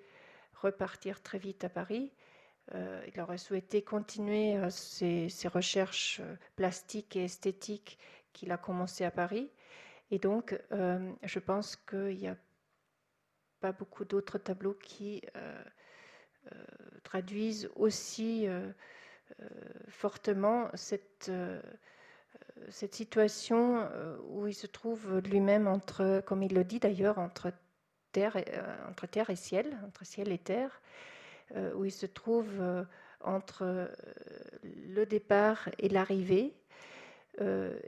repartir 0.55 1.23
très 1.23 1.39
vite 1.39 1.65
à 1.65 1.69
Paris. 1.69 2.13
Euh, 2.75 3.05
il 3.13 3.21
aurait 3.21 3.39
souhaité 3.39 3.83
continuer 3.83 4.57
ses, 4.71 5.29
recherches 5.49 6.23
plastiques 6.57 7.17
et 7.17 7.25
esthétiques 7.25 7.99
qu'il 8.33 8.53
a 8.53 8.57
commencé 8.57 9.05
à 9.05 9.11
Paris. 9.11 9.51
Et 10.11 10.19
donc, 10.19 10.59
je 10.71 11.39
pense 11.41 11.77
qu'il 11.77 12.17
n'y 12.17 12.29
a 12.29 12.37
pas 13.61 13.73
beaucoup 13.73 14.05
d'autres 14.05 14.39
tableaux 14.39 14.75
qui 14.75 15.23
traduisent 17.05 17.71
aussi 17.77 18.49
euh, 18.49 18.73
fortement 19.89 20.69
cette, 20.75 21.29
euh, 21.29 21.61
cette 22.69 22.95
situation 22.95 23.81
euh, 23.81 24.17
où 24.29 24.47
il 24.47 24.55
se 24.55 24.67
trouve 24.67 25.19
lui-même 25.19 25.67
entre, 25.67 26.23
comme 26.27 26.43
il 26.43 26.55
le 26.55 26.65
dit 26.65 26.81
d'ailleurs, 26.81 27.19
entre 27.19 27.53
terre, 28.13 28.37
et, 28.37 28.47
entre 28.89 29.07
terre 29.07 29.31
et 29.31 29.37
ciel, 29.37 29.79
entre 29.87 30.05
ciel 30.05 30.31
et 30.33 30.39
terre, 30.39 30.81
où 31.77 31.85
il 31.85 31.93
se 31.93 32.07
trouve 32.07 32.49
entre 33.21 33.91
le 34.63 35.05
départ 35.05 35.69
et 35.79 35.91
l'arrivée. 35.91 36.55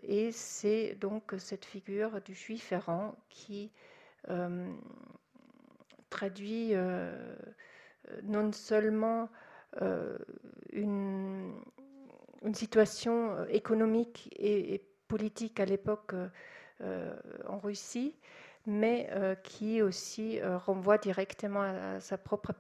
et 0.03 0.31
c'est 0.31 0.94
donc 0.96 1.33
cette 1.38 1.64
figure 1.64 2.20
du 2.20 2.35
juif 2.35 2.70
errant 2.72 3.16
qui 3.31 3.72
traduit 6.11 6.75
non 8.25 8.53
seulement 8.53 9.31
euh, 9.82 10.16
une, 10.72 11.54
situation 12.54 13.32
euh, 13.32 13.46
économique 13.48 14.28
et, 14.38 14.82
politique 15.08 15.60
à 15.60 15.64
l'époque 15.64 16.14
euh, 16.80 17.16
en 17.46 17.58
Russie, 17.58 18.16
mais 18.66 19.08
qui 19.44 19.80
aussi 19.80 20.40
renvoie 20.42 20.98
directement 20.98 21.62
à, 21.62 22.00
sa, 22.00 22.18
propre 22.18 22.52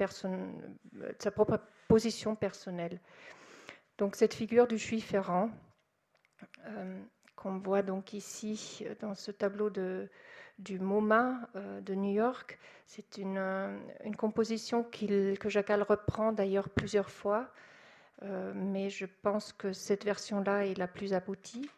position 1.88 2.36
personnelle. 2.36 3.00
Donc 3.98 4.14
cette 4.14 4.34
figure 4.34 4.68
du 4.68 4.78
juif 4.78 5.12
errant, 5.12 5.50
qu'on 7.34 7.58
voit 7.58 7.82
donc 7.82 8.12
ici 8.12 8.86
dans 9.00 9.16
ce 9.16 9.32
tableau 9.32 9.70
de, 9.70 10.08
du 10.58 10.78
MoMA 10.78 11.48
euh, 11.54 11.80
de 11.80 11.94
New 11.94 12.12
York. 12.12 12.58
C'est 12.86 13.18
une, 13.18 13.38
euh, 13.38 13.78
une, 14.04 14.16
composition 14.16 14.84
que 14.84 15.48
Jacques 15.48 15.72
reprend 15.88 16.32
d'ailleurs 16.32 16.68
plusieurs 16.68 17.10
fois, 17.10 17.48
euh, 18.22 18.52
mais 18.54 18.90
je 18.90 19.06
pense 19.22 19.52
que 19.52 19.72
cette 19.72 20.04
version-là 20.04 20.66
est 20.66 20.78
la 20.78 20.88
plus 20.88 21.12
aboutie. 21.12 21.68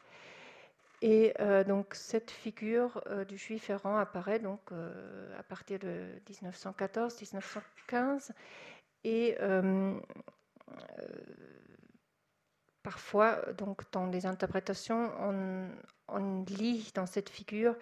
Et 1.01 1.33
donc 1.69 1.95
cette 1.95 2.33
figure 2.33 3.01
du 3.29 3.39
juif 3.39 3.71
errant 3.71 3.99
apparaît 3.99 4.41
donc 4.41 4.59
à 5.39 5.45
partir 5.45 5.79
de 5.79 6.09
1914-1915 6.29 8.31
et 9.05 9.37
parfois 12.83 13.37
donc 13.57 13.89
dans 13.93 14.07
les 14.07 14.27
interprétations 14.27 15.13
on, 15.21 15.69
on, 16.09 16.45
lit 16.47 16.91
dans 16.97 17.07
cette 17.07 17.29
figure 17.29 17.77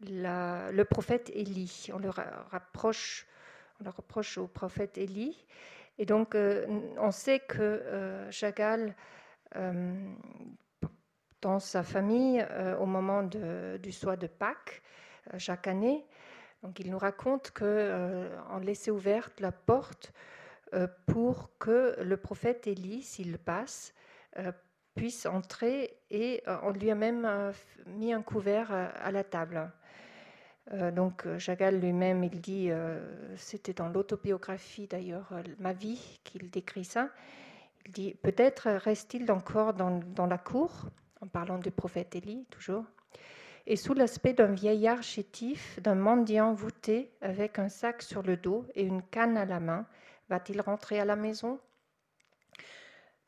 le 0.00 0.82
prophète 0.84 1.30
Élie. 1.34 1.88
On 1.92 1.98
le 1.98 2.10
rapproche, 2.10 3.26
on 3.80 3.84
le 3.84 3.90
reproche 3.90 4.38
au 4.38 4.46
prophète 4.46 4.98
Élie. 4.98 5.46
Et 5.98 6.06
donc, 6.06 6.34
euh, 6.34 6.64
on 6.98 7.10
sait 7.10 7.40
que 7.40 7.60
euh, 7.60 8.30
Chagall, 8.30 8.94
euh, 9.56 9.94
dans 11.42 11.58
sa 11.58 11.82
famille, 11.82 12.44
au 12.80 12.86
moment 12.86 13.22
du 13.22 13.92
soir 13.92 14.18
de 14.18 14.26
Pâques, 14.26 14.82
chaque 15.36 15.68
année, 15.68 16.04
donc 16.64 16.80
il 16.80 16.90
nous 16.90 16.98
raconte 16.98 17.52
qu'on 17.52 18.58
laissait 18.60 18.90
ouverte 18.90 19.38
la 19.38 19.52
porte 19.52 20.12
pour 21.06 21.56
que 21.60 21.94
le 22.02 22.16
prophète 22.16 22.66
Élie, 22.66 23.02
s'il 23.02 23.38
passe, 23.38 23.94
puisse 24.96 25.26
entrer 25.26 26.00
et 26.10 26.42
on 26.64 26.70
lui 26.70 26.90
a 26.90 26.96
même 26.96 27.52
mis 27.86 28.12
un 28.12 28.22
couvert 28.22 28.72
à 28.72 29.12
la 29.12 29.22
table. 29.22 29.70
Euh, 30.72 30.90
donc 30.90 31.26
Chagall 31.38 31.80
lui-même, 31.80 32.24
il 32.24 32.40
dit, 32.40 32.70
euh, 32.70 33.00
c'était 33.36 33.72
dans 33.72 33.88
l'autobiographie 33.88 34.86
d'ailleurs, 34.86 35.28
euh, 35.32 35.42
ma 35.58 35.72
vie, 35.72 36.20
qu'il 36.24 36.50
décrit 36.50 36.84
ça. 36.84 37.10
Il 37.86 37.92
dit, 37.92 38.14
peut-être 38.22 38.68
reste-t-il 38.70 39.30
encore 39.32 39.74
dans, 39.74 40.00
dans, 40.14 40.26
la 40.26 40.38
cour, 40.38 40.90
en 41.22 41.26
parlant 41.26 41.58
du 41.58 41.70
prophète 41.70 42.14
Élie 42.16 42.46
toujours, 42.50 42.84
et 43.66 43.76
sous 43.76 43.94
l'aspect 43.94 44.34
d'un 44.34 44.52
vieillard 44.52 45.02
chétif, 45.02 45.80
d'un 45.80 45.94
mendiant 45.94 46.52
voûté 46.52 47.10
avec 47.20 47.58
un 47.58 47.68
sac 47.68 48.02
sur 48.02 48.22
le 48.22 48.36
dos 48.36 48.66
et 48.74 48.82
une 48.82 49.02
canne 49.02 49.36
à 49.36 49.44
la 49.44 49.60
main, 49.60 49.86
va-t-il 50.28 50.60
rentrer 50.60 51.00
à 51.00 51.04
la 51.04 51.16
maison? 51.16 51.60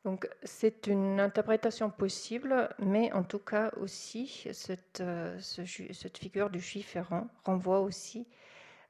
Donc 0.05 0.29
c'est 0.45 0.87
une 0.87 1.21
interprétation 1.21 1.91
possible, 1.91 2.71
mais 2.79 3.13
en 3.13 3.23
tout 3.23 3.39
cas 3.39 3.71
aussi 3.77 4.47
cette, 4.53 5.01
euh, 5.01 5.39
figure 6.19 6.49
du 6.49 6.61
juif 6.61 6.97
errant 6.97 7.29
renvoie 7.45 7.81
aussi 7.81 8.27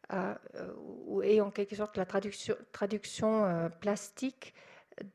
à, 0.08 0.38
euh, 0.54 1.22
et 1.22 1.40
en 1.40 1.50
quelque 1.50 1.74
sorte 1.74 1.96
la 1.96 2.06
traduction, 2.06 3.44
euh, 3.44 3.68
plastique 3.68 4.54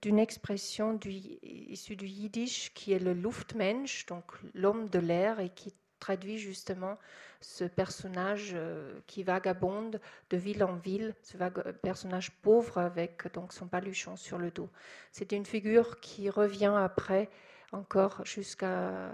d'une 0.02 0.20
expression 0.20 1.00
issue 1.44 1.96
du 1.96 2.08
yiddish 2.08 2.74
qui 2.74 2.92
est 2.92 3.00
le 3.00 3.14
Luftmensch, 3.14 4.06
donc 4.08 4.24
l'homme 4.54 4.90
de 4.90 5.00
l'air, 5.00 5.40
et 5.40 5.50
qui 5.50 5.74
traduit 6.06 6.38
justement 6.38 7.00
ce 7.42 7.64
personnage 7.64 8.52
euh, 8.54 9.00
qui 9.08 9.24
vagabonde 9.24 10.00
de 10.30 10.38
ville 10.38 10.64
en 10.64 10.76
ville, 10.76 11.16
ce 11.24 11.36
personnage 11.82 12.30
pauvre 12.44 12.78
avec 12.78 13.34
donc 13.34 13.54
son 13.54 13.68
paluchon 13.68 14.16
sur 14.16 14.38
le 14.38 14.52
dos. 14.52 14.70
C'est 15.12 15.32
une 15.32 15.48
figure 15.48 16.00
qui 16.02 16.30
revient 16.30 16.76
après 16.78 17.28
encore 17.72 18.24
jusqu'à 18.24 19.12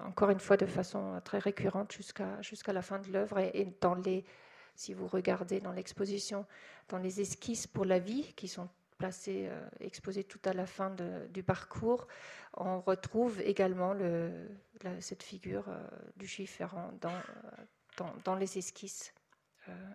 encore 0.00 0.30
une 0.30 0.40
fois 0.40 0.58
de 0.58 0.66
façon 0.66 1.20
très 1.24 1.38
récurrente 1.38 1.96
jusqu'à 2.40 2.72
la 2.72 2.82
fin 2.82 2.98
de 2.98 3.10
l'œuvre 3.10 3.38
et, 3.38 3.72
dans 3.80 3.94
les 3.94 4.26
si 4.74 4.92
vous 4.92 5.06
regardez 5.06 5.60
dans 5.60 5.72
l'exposition 5.72 6.44
dans 6.88 6.98
les 6.98 7.20
esquisses 7.20 7.66
pour 7.66 7.86
la 7.86 7.98
vie 7.98 8.34
qui 8.34 8.48
sont 8.48 8.68
placées 9.00 9.50
exposées 9.80 10.24
tout 10.24 10.40
à 10.44 10.52
la 10.52 10.66
fin 10.66 10.94
du 11.30 11.42
parcours 11.42 12.06
on 12.54 12.80
retrouve 12.80 13.40
également 13.40 13.94
le, 13.94 14.30
cette 15.00 15.22
figure 15.22 15.64
du 16.16 16.26
juif 16.26 16.60
errant 16.60 16.92
dans, 17.00 18.12
dans, 18.24 18.34
les 18.36 18.58
esquisses 18.58 19.14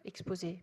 exposées 0.05 0.59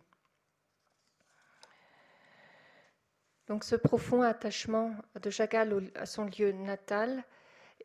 Donc 3.47 3.65
ce 3.65 3.75
profond 3.75 4.21
attachement 4.21 4.95
de 5.21 5.29
Chagall 5.29 5.91
à 5.95 6.05
son 6.05 6.25
lieu 6.25 6.51
natal 6.53 7.23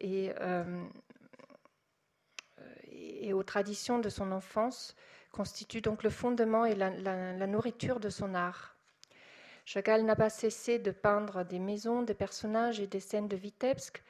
euh, 0.05 0.85
et, 2.85 3.33
aux 3.33 3.43
traditions 3.43 3.99
de 3.99 4.09
son 4.09 4.31
enfance 4.31 4.95
constitue 5.33 5.81
donc 5.81 6.05
le 6.05 6.11
fondement 6.11 6.65
et 6.65 6.77
la, 6.77 7.47
nourriture 7.47 7.99
de 7.99 8.09
son 8.09 8.35
art. 8.35 8.78
Chagall 9.69 10.03
n'a 10.07 10.17
pas 10.17 10.31
cessé 10.31 10.79
de 10.79 10.91
peindre 10.91 11.45
des 11.45 11.59
maisons, 11.59 12.01
des 12.01 12.15
personnages 12.15 12.81
et 12.81 12.87
des 12.87 13.01
scènes 13.01 13.29
de 13.29 13.37
Vitebsk. 13.37 14.03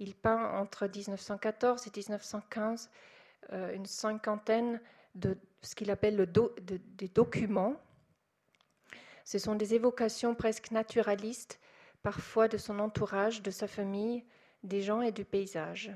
Il 0.00 0.16
peint 0.16 0.58
entre 0.58 0.88
1914 0.88 1.86
et 1.86 1.90
1915 1.96 2.90
euh, 3.52 3.72
une 3.74 3.86
cinquantaine 3.86 4.80
de 5.14 5.38
ce 5.62 5.76
qu'il 5.76 5.92
appelle 5.92 6.16
le 6.16 6.26
des 6.26 7.06
documents 7.06 7.76
ce 9.24 9.38
sont 9.38 9.54
des 9.54 9.74
évocations 9.74 10.34
presque 10.34 10.72
naturalistes, 10.72 11.60
parfois 12.02 12.48
de 12.48 12.58
son 12.58 12.80
entourage, 12.80 13.40
de 13.40 13.52
sa 13.52 13.68
famille, 13.68 14.24
des 14.64 14.82
gens 14.82 15.00
et 15.00 15.12
du 15.12 15.24
paysage. 15.24 15.92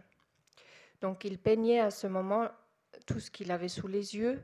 Donc 1.01 1.25
il 1.25 1.39
peignait 1.39 1.81
à 1.81 1.91
ce 1.91 2.07
moment 2.07 2.49
tout 3.05 3.19
ce 3.19 3.33
qu'il 3.33 3.51
avait 3.51 3.69
sous 3.69 3.89
les 3.89 4.15
yeux. 4.17 4.41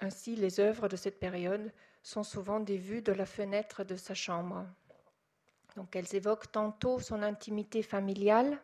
Ainsi, 0.00 0.34
les 0.34 0.58
œuvres 0.58 0.88
de 0.88 0.96
cette 0.96 1.20
période 1.20 1.72
sont 2.02 2.22
souvent 2.22 2.60
des 2.60 2.78
vues 2.78 3.02
de 3.02 3.12
la 3.12 3.26
fenêtre 3.26 3.84
de 3.84 3.96
sa 3.96 4.14
chambre. 4.14 4.66
Donc 5.76 5.94
elles 5.94 6.14
évoquent 6.14 6.50
tantôt 6.50 6.98
son 7.00 7.22
intimité 7.22 7.82
familiale, 7.82 8.60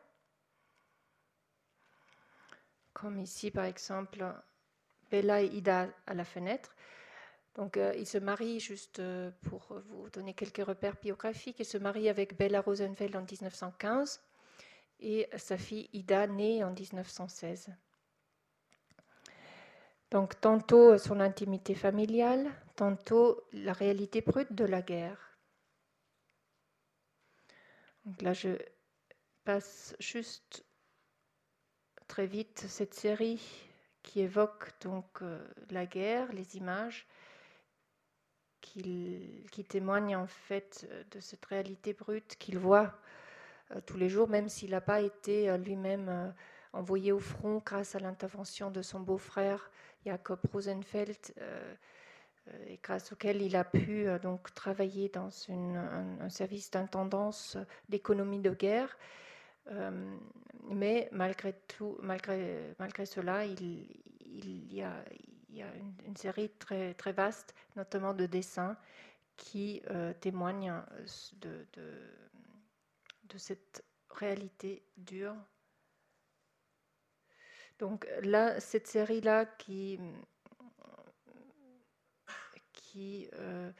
comme 2.93 3.19
ici 3.21 3.51
par 3.51 3.65
exemple 3.65 4.25
Bella 5.11 5.43
et 5.43 5.47
Ida 5.47 5.89
à 6.07 6.15
la 6.15 6.25
fenêtre, 6.25 6.75
donc, 7.57 7.79
euh, 7.79 7.95
il 7.97 8.07
se 8.07 8.19
marie, 8.19 8.61
juste 8.61 8.99
euh, 8.99 9.31
pour 9.49 9.67
vous 9.89 10.11
donner 10.11 10.35
quelques 10.35 10.65
repères 10.65 10.97
biographiques, 11.03 11.57
il 11.59 11.65
se 11.65 11.79
marie 11.79 12.11
avec 12.11 12.37
Bella 12.37 12.61
Rosenfeld 12.61 13.17
en 13.17 13.23
1915 13.23 14.23
et 15.01 15.29
sa 15.39 15.57
fille 15.57 15.89
Ida 15.95 16.27
née 16.27 16.63
en 16.63 16.71
1916. 16.71 17.71
Donc, 20.11 20.39
tantôt 20.39 20.99
son 20.99 21.19
intimité 21.19 21.75
familiale, 21.75 22.53
tantôt 22.77 23.43
la 23.53 23.73
réalité 23.73 24.21
brute 24.21 24.53
de 24.53 24.65
la 24.65 24.83
guerre. 24.83 25.39
Donc 28.05 28.23
là, 28.23 28.33
je 28.33 28.51
passe 29.45 29.97
juste 29.99 30.65
très 32.07 32.27
vite 32.27 32.65
cette 32.69 32.95
série 32.95 33.43
qui 34.03 34.21
évoque 34.21 34.71
donc 34.81 35.23
euh, 35.23 35.45
la 35.71 35.87
guerre, 35.87 36.33
les 36.33 36.57
images 36.57 37.07
qui 38.61 39.65
témoigne 39.69 40.17
en 40.17 40.27
fait 40.27 40.87
euh, 40.91 41.05
de 41.13 41.21
cette 41.21 41.45
réalité 41.47 41.95
brute 41.95 42.37
qu'il 42.37 42.59
voit 42.59 42.95
euh, 43.71 43.81
tous 43.87 43.97
les 43.97 44.09
jours, 44.09 44.29
même 44.29 44.49
s'il 44.49 44.71
n'a 44.71 44.81
pas 44.81 45.01
été 45.01 45.57
lui-même 45.59 46.35
envoyé 46.73 47.11
au 47.11 47.19
front 47.19 47.63
grâce 47.65 47.95
à 47.95 47.99
l'intervention 47.99 48.71
de 48.71 48.83
son 48.83 49.01
beau-frère 49.01 49.71
Jacob 50.05 50.41
Rosenfeld, 50.53 51.35
et 52.67 52.79
grâce 52.83 53.13
auquel 53.13 53.43
il 53.43 53.57
a 53.57 53.65
pu 53.65 54.07
donc 54.23 54.55
travailler 54.55 55.09
dans 55.09 55.31
un, 55.49 56.29
service 56.29 56.71
d'intendance 56.71 57.57
d'économie 57.89 58.41
de 58.41 58.51
guerre. 58.51 58.97
mais 60.71 61.09
malgré 61.13 61.55
tout, 61.67 61.97
malgré, 62.03 62.75
malgré 62.79 63.07
cela, 63.07 63.45
il, 63.45 64.73
y 64.73 64.83
a 64.83 65.05
une, 66.07 66.17
série 66.17 66.51
très, 66.59 66.95
très 66.95 67.13
vaste, 67.13 67.55
notamment 67.77 68.15
de 68.15 68.27
dessins, 68.27 68.77
qui 69.37 69.83
euh, 69.91 70.13
témoignent 70.15 70.71
euh, 70.71 71.07
de, 71.41 71.67
de, 73.29 73.39
cette 73.39 73.85
réalité 74.11 74.83
dure. 74.97 75.37
Donc 77.79 78.09
là, 78.23 78.59
cette 78.61 78.87
série-là 78.87 79.45
qui, 79.45 80.01
qui 82.97 83.29
euh, 83.35 83.71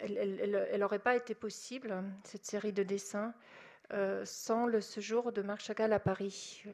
elle 0.00 0.80
n'aurait 0.80 0.98
pas 0.98 1.14
été 1.14 1.32
possible, 1.34 2.02
cette 2.24 2.44
série 2.44 2.72
de 2.72 2.82
dessins, 2.82 3.32
sans 4.24 4.66
le 4.66 4.80
séjour 4.80 5.30
de 5.30 5.42
Marc 5.42 5.60
Chagall 5.60 5.92
à 5.92 6.00
Paris. 6.00 6.64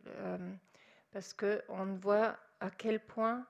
parce 1.12 1.34
qu'on 1.34 1.94
voit 2.00 2.38
à 2.60 2.70
quel 2.70 3.00
point, 3.00 3.44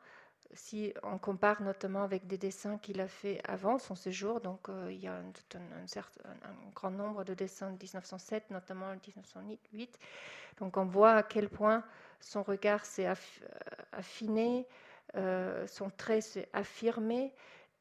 si 0.53 0.93
on 1.03 1.19
compare 1.19 1.63
notamment 1.63 2.03
avec 2.03 2.27
des 2.27 2.39
dessins 2.39 2.79
qu'il 2.79 3.01
a 3.01 3.09
fait 3.09 3.41
avant 3.45 3.79
son 3.79 3.95
séjour, 3.95 4.41
donc 4.41 4.69
euh, 4.69 4.91
il 4.91 5.01
y 5.01 5.07
a 5.07 5.15
un, 5.15 5.33
un, 5.55 6.71
grand 6.75 6.91
nombre 6.91 7.25
de 7.25 7.35
dessins 7.35 7.71
de 7.71 7.77
1907, 7.77 8.51
notamment 8.51 8.87
en 8.87 8.95
1908, 8.95 9.99
donc 10.59 10.77
on 10.77 10.87
voit 10.87 11.13
à 11.13 11.23
quel 11.23 11.49
point 11.49 11.85
son 12.21 12.43
regard 12.43 12.85
s'est 12.85 13.09
affiné, 13.93 14.67
euh, 14.69 14.73
son 15.15 15.91
trait 15.91 16.21
s'est 16.21 16.49
affirmé, 16.53 17.33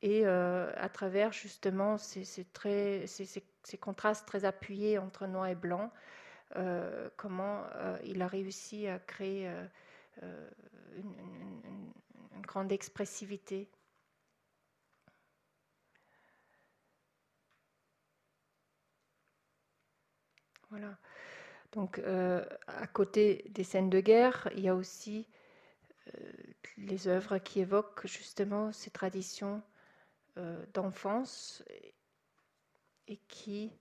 et 0.01 0.25
euh, 0.25 0.71
à 0.75 0.89
travers 0.89 1.31
justement 1.31 1.97
ces, 1.97 2.45
contrastes 3.79 4.27
très 4.27 4.45
appuyés 4.45 4.97
entre 4.97 5.27
noir 5.27 5.47
et 5.47 5.55
blanc, 5.55 5.91
comment 7.17 7.63
il 8.03 8.21
a 8.21 8.27
réussi 8.27 8.87
à 8.87 8.99
créer 8.99 9.49
une, 10.21 11.91
grande 12.43 12.71
expressivité. 12.71 13.69
Voilà. 20.69 20.97
Donc, 21.73 21.99
euh, 21.99 22.45
à 22.67 22.87
côté 22.87 23.45
des 23.49 23.63
scènes 23.63 23.89
de 23.89 23.99
guerre, 23.99 24.49
il 24.55 24.61
y 24.61 24.69
a 24.69 24.75
aussi 24.75 25.27
euh, 26.15 26.31
les 26.77 27.07
œuvres 27.07 27.37
qui 27.37 27.59
évoquent 27.61 28.05
justement 28.05 28.71
ces 28.71 28.91
traditions 28.91 29.61
euh, 30.37 30.65
d'enfance 30.73 31.63
et 33.07 33.17
qui 33.27 33.71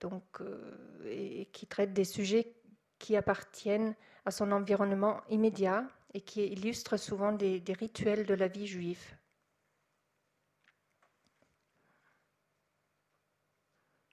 donc 0.00 0.42
et 1.06 1.46
qui 1.46 1.66
traitent 1.66 1.94
des 1.94 2.04
sujets 2.04 2.54
qui 2.98 3.16
appartiennent 3.16 3.94
à 4.24 4.30
son 4.30 4.52
environnement 4.52 5.22
immédiat 5.30 5.88
et 6.14 6.20
qui 6.20 6.44
illustrent 6.46 6.98
souvent 6.98 7.32
des, 7.32 7.62
rituels 7.68 8.26
de 8.26 8.34
la 8.34 8.48
vie 8.48 8.66
juive. 8.66 9.02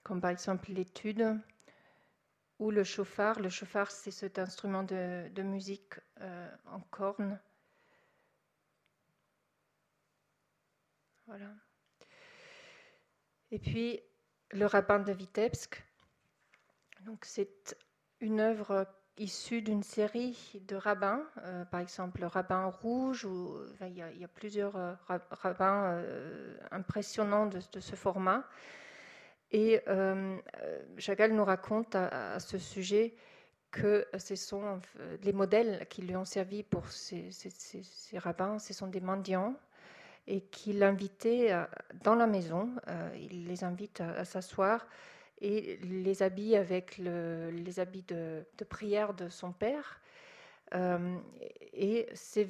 Comme 0.03 0.21
par 0.21 0.31
exemple 0.31 0.71
l'étude 0.71 1.39
ou 2.59 2.71
le 2.71 2.83
chauffard. 2.83 3.39
Le 3.39 3.49
chauffard, 3.49 3.91
c'est 3.91 4.11
cet 4.11 4.39
instrument 4.39 4.83
de, 4.83 5.41
musique 5.41 5.93
euh, 6.21 6.49
en 6.65 6.79
corne. 6.79 7.39
Voilà. 11.27 11.51
Et 13.51 13.59
puis 13.59 13.99
le 14.51 14.65
rabbin 14.65 14.99
de 14.99 15.11
Vitebsk. 15.11 15.83
Donc 17.01 17.25
c'est 17.25 17.77
une 18.19 18.39
œuvre 18.39 18.87
issue 19.17 19.61
d'une 19.61 19.83
série 19.83 20.61
de 20.67 20.75
rabbins, 20.75 21.23
euh, 21.37 21.63
par 21.65 21.79
exemple 21.79 22.21
le 22.21 22.27
rabbin 22.27 22.65
rouge, 22.65 23.25
ou, 23.25 23.57
il, 23.81 23.95
y 23.95 24.23
a, 24.23 24.27
plusieurs 24.27 24.75
euh, 24.75 24.93
rabbins 25.07 26.03
impressionnants 26.71 27.45
de, 27.45 27.59
ce 27.79 27.95
format. 27.95 28.43
Et 29.51 29.81
Chagall 30.97 31.33
nous 31.33 31.45
raconte 31.45 31.95
à, 31.95 32.39
ce 32.39 32.57
sujet 32.57 33.13
que 33.71 34.07
ce 34.17 34.35
sont 34.35 34.79
les 35.21 35.33
modèles 35.33 35.85
qui 35.89 36.01
lui 36.01 36.15
ont 36.15 36.25
servi 36.25 36.63
pour 36.63 36.87
ces, 36.89 37.29
rabbins, 38.15 38.59
ce 38.59 38.73
sont 38.73 38.87
des 38.87 39.01
mendiants, 39.01 39.55
et 40.27 40.41
qu'il 40.41 40.81
invitait 40.83 41.53
dans 42.03 42.15
la 42.15 42.27
maison, 42.27 42.69
il 43.19 43.47
les 43.47 43.63
invite 43.63 44.01
à 44.01 44.25
s'asseoir 44.25 44.87
et 45.41 45.77
les 45.83 46.23
habits 46.23 46.55
avec 46.55 46.97
les 46.97 47.79
habits 47.79 48.03
de, 48.03 48.45
prière 48.67 49.13
de 49.13 49.29
son 49.29 49.51
père. 49.51 50.01
Et 51.73 52.07
ces 52.13 52.43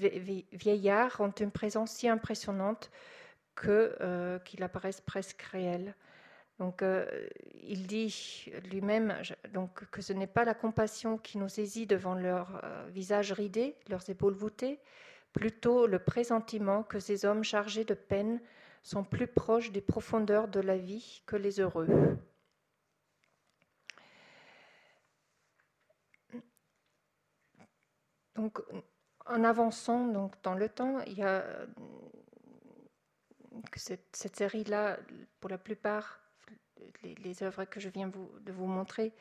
vieillards 0.54 1.20
ont 1.20 1.32
une 1.32 1.52
présence 1.52 1.92
si 1.92 2.08
impressionnante 2.08 2.92
que, 3.56 3.96
euh, 4.02 4.40
apparaissent 4.62 5.02
presque 5.02 5.42
réels. 5.42 5.96
Donc, 6.60 6.84
il 7.64 7.86
dit 7.86 8.46
lui-même 8.70 9.22
que 9.92 10.02
ce 10.02 10.14
n'est 10.14 10.28
pas 10.28 10.46
la 10.46 10.54
compassion 10.54 11.18
qui 11.18 11.38
nous 11.38 11.50
saisit 11.50 11.86
devant 11.86 12.16
leur 12.16 12.62
visage 12.90 13.34
ridé, 13.34 13.76
leurs 13.90 14.10
épaules 14.10 14.34
voûtées, 14.34 14.80
plutôt 15.34 15.86
le 15.86 16.00
pressentiment 16.00 16.84
que 16.84 17.00
ces 17.00 17.26
hommes 17.26 17.44
chargés 17.44 17.84
de 17.84 17.94
peine 17.94 18.40
sont 18.84 19.04
plus 19.04 19.28
proches 19.28 19.72
des 19.72 19.82
profondeurs 19.82 20.48
de 20.48 20.62
la 20.62 20.78
vie 20.78 21.24
que 21.26 21.36
les 21.36 21.60
heureux. 21.60 21.88
Donc, 28.36 28.62
en 29.26 29.44
avançant 29.44 30.06
dans 30.44 30.54
le 30.54 30.70
temps, 30.70 31.00
il 31.08 31.18
y 31.18 31.24
a 31.24 31.44
que 33.72 33.80
cette, 33.80 34.16
série-là, 34.36 35.00
pour 35.40 35.50
la 35.50 35.58
plupart, 35.58 36.22
les, 37.04 37.44
œuvres 37.44 37.66
que 37.66 37.80
je 37.80 37.90
viens 37.90 38.08
de 38.08 38.52
vous 38.52 38.68
montrer, 38.68 39.14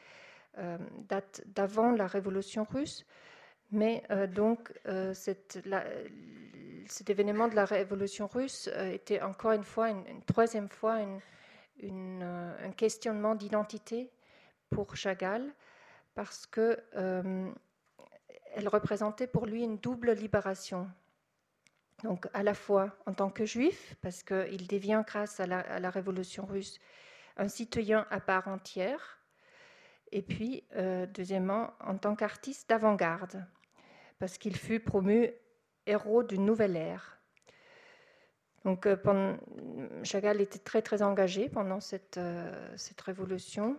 euh, 0.59 0.79
datent 1.09 1.43
d'avant 1.47 1.91
la 1.91 2.07
Révolution 2.07 2.65
russe. 2.65 3.05
Mais 3.73 4.05
euh, 4.11 4.29
donc, 4.29 4.73
euh, 4.87 5.13
cet 5.13 5.59
événement 7.09 7.49
de 7.49 7.57
la 7.57 7.65
Révolution 7.65 8.29
russe 8.29 8.71
était 8.93 9.21
encore 9.21 9.51
une 9.53 9.65
fois, 9.65 9.91
une, 9.91 10.23
troisième 10.27 10.69
fois, 10.69 11.01
un 11.83 12.71
questionnement 12.77 13.35
d'identité 13.35 14.13
pour 14.71 14.95
Chagall, 14.95 15.53
parce 16.15 16.47
que 16.47 16.79
elle 18.57 18.69
représentait 18.69 19.27
pour 19.27 19.47
lui 19.47 19.65
une 19.65 19.79
double 19.79 20.13
libération. 20.13 20.89
Donc, 22.05 22.29
à 22.33 22.45
la 22.45 22.55
fois 22.55 22.97
en 23.07 23.13
tant 23.13 23.31
que 23.31 23.45
juif, 23.45 23.97
parce 24.03 24.23
qu'il 24.23 24.69
devient, 24.69 25.03
grâce 25.05 25.41
à 25.41 25.47
la 25.47 25.91
Révolution 25.91 26.47
russe, 26.47 26.79
un 27.37 27.49
citoyen 27.49 28.07
à 28.11 28.21
part 28.21 28.49
entière, 28.49 29.19
et 30.13 30.23
puis, 30.23 30.65
deuxièmement, 31.15 31.73
en 31.81 31.97
tant 31.97 32.15
qu'artiste 32.15 32.69
d'avant-garde 32.69 33.45
parce 34.19 34.39
qu'il 34.39 34.57
fut 34.57 34.81
promu 34.81 35.33
héros 35.87 36.23
d'une 36.23 36.47
nouvelle 36.47 36.77
ère. 36.77 37.19
Donc, 38.65 38.87
euh, 38.87 39.37
Chagall 40.03 40.41
était 40.41 40.59
très 40.59 40.81
très 40.81 41.03
engagé 41.03 41.49
pendant 41.49 41.81
cette, 41.81 42.17
euh, 42.17 42.75
cette 42.77 43.01
révolution 43.03 43.79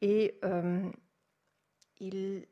et 0.00 0.40
euh, 0.44 0.82
il, 2.00 2.48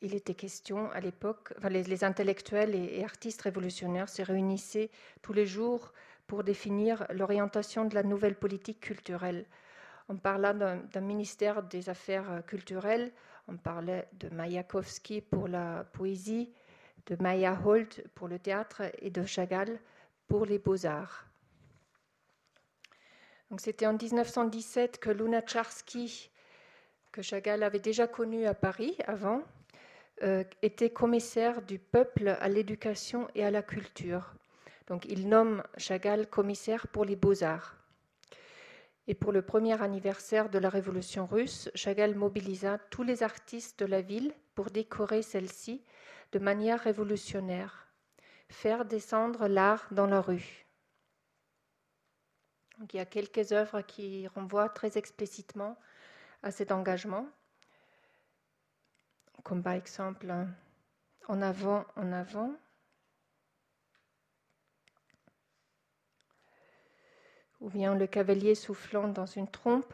il, 0.00 0.14
était 0.16 0.34
question 0.34 0.90
à 0.90 0.98
l'époque, 0.98 1.52
enfin, 1.58 1.68
les, 1.68 2.02
intellectuels 2.02 2.74
et, 2.74 3.04
artistes 3.04 3.42
révolutionnaires 3.42 4.08
se 4.08 4.22
réunissaient 4.22 4.90
tous 5.22 5.32
les 5.32 5.46
jours 5.46 5.92
pour 6.30 6.44
définir 6.44 7.08
l'orientation 7.12 7.86
de 7.86 7.96
la 7.96 8.04
nouvelle 8.04 8.36
politique 8.36 8.78
culturelle. 8.78 9.46
On 10.08 10.14
parla 10.16 10.52
d'un 10.52 11.00
ministère 11.00 11.64
des 11.64 11.88
Affaires 11.88 12.44
culturelles, 12.46 13.10
on 13.48 13.56
parlait 13.56 14.06
de 14.12 14.28
Mayakovsky 14.28 15.22
pour 15.22 15.48
la 15.48 15.82
poésie, 15.92 16.52
de 17.06 17.16
Maya 17.20 17.58
Holt 17.64 18.06
pour 18.14 18.28
le 18.28 18.38
théâtre 18.38 18.82
et 19.02 19.10
de 19.10 19.24
Chagall 19.24 19.80
pour 20.28 20.46
les 20.46 20.60
beaux-arts. 20.60 21.26
c'était 23.58 23.88
en 23.88 23.94
1917 23.94 25.00
que 25.00 25.10
Lunacharsky, 25.10 26.30
que 27.10 27.22
Chagall 27.22 27.64
avait 27.64 27.80
déjà 27.80 28.06
connu 28.06 28.46
à 28.46 28.54
Paris 28.54 28.96
avant, 29.08 29.42
euh, 30.22 30.44
était 30.62 30.90
commissaire 30.90 31.60
du 31.60 31.80
peuple 31.80 32.28
à 32.28 32.48
l'éducation 32.48 33.26
et 33.34 33.44
à 33.44 33.50
la 33.50 33.64
culture. 33.64 34.36
Donc 34.90 35.04
il 35.04 35.28
nomme 35.28 35.62
Chagall 35.76 36.28
commissaire 36.28 36.88
pour 36.88 37.04
les 37.04 37.14
beaux-arts. 37.14 37.76
Et 39.06 39.14
pour 39.14 39.30
le 39.30 39.40
premier 39.40 39.80
anniversaire 39.80 40.50
de 40.50 40.58
la 40.58 40.68
Révolution 40.68 41.26
russe, 41.26 41.70
Chagall 41.76 42.16
mobilisa 42.16 42.78
tous 42.90 43.04
les 43.04 43.22
artistes 43.22 43.78
de 43.78 43.86
la 43.86 44.02
ville 44.02 44.34
pour 44.56 44.70
décorer 44.70 45.22
celle-ci 45.22 45.84
de 46.32 46.40
manière 46.40 46.80
révolutionnaire, 46.80 47.86
faire 48.48 48.84
descendre 48.84 49.46
l'art 49.46 49.86
dans 49.92 50.06
la 50.06 50.20
rue. 50.20 50.66
il 52.80 52.96
y 52.96 53.00
a 53.00 53.06
quelques 53.06 53.52
œuvres 53.52 53.82
qui 53.82 54.26
renvoient 54.26 54.68
très 54.68 54.98
explicitement 54.98 55.78
à 56.42 56.50
cet 56.50 56.72
engagement, 56.72 57.28
comme 59.44 59.62
par 59.62 59.74
exemple 59.74 60.34
En 61.28 61.42
avant, 61.42 61.84
en 61.94 62.10
avant, 62.10 62.56
ou 67.60 67.68
bien 67.68 67.94
le 67.94 68.06
cavalier 68.06 68.54
soufflant 68.54 69.08
dans 69.08 69.26
une 69.26 69.48
trompe, 69.48 69.92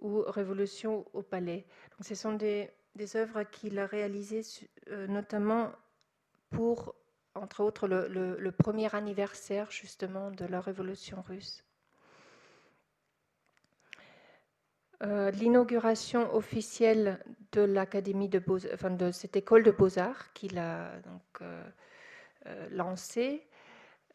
ou 0.00 0.22
Révolution 0.26 1.06
au 1.12 1.22
palais. 1.22 1.66
Donc, 1.90 2.06
ce 2.06 2.14
sont 2.14 2.32
des, 2.32 2.70
œuvres 3.14 3.42
qu'il 3.44 3.78
a 3.78 3.86
réalisées 3.86 4.42
euh, 4.88 5.06
notamment 5.06 5.72
pour, 6.50 6.94
entre 7.34 7.62
autres, 7.62 7.86
le, 7.86 8.50
premier 8.50 8.94
anniversaire 8.94 9.70
justement 9.70 10.30
de 10.30 10.44
la 10.46 10.60
Révolution 10.60 11.22
russe. 11.22 11.64
Euh, 15.02 15.30
l'inauguration 15.30 16.34
officielle 16.34 17.24
de 17.52 17.62
l'académie 17.62 18.28
de, 18.28 18.42
enfin 18.74 18.90
de 18.90 19.10
cette 19.12 19.34
école 19.34 19.62
de 19.62 19.70
beaux-arts 19.70 20.30
qu'il 20.34 20.58
a 20.58 20.98
donc, 21.00 21.22
euh, 21.40 21.64
euh, 22.46 22.68
lancé 22.70 23.46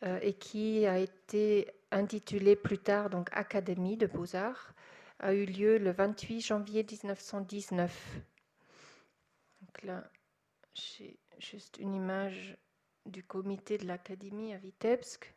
euh, 0.04 0.20
et 0.22 0.34
qui 0.34 0.86
a 0.86 0.98
été 0.98 1.72
intitulé 1.92 2.56
plus 2.56 2.80
tard 2.80 3.10
donc 3.10 3.30
Académie 3.32 3.98
de 3.98 4.08
beaux-arts, 4.08 4.74
a 5.20 5.34
eu 5.34 5.46
lieu 5.46 5.78
le 5.78 5.92
28 5.92 6.42
janvier 6.42 6.84
1919. 6.84 8.22
Donc 9.62 9.84
là, 9.84 10.10
j'ai 10.74 11.18
juste 11.40 11.78
une 11.78 11.94
image 11.94 12.58
du 13.06 13.24
comité 13.24 13.78
de 13.78 13.86
l'Académie 13.86 14.54
à 14.54 14.58
Vitebsk. 14.58 15.34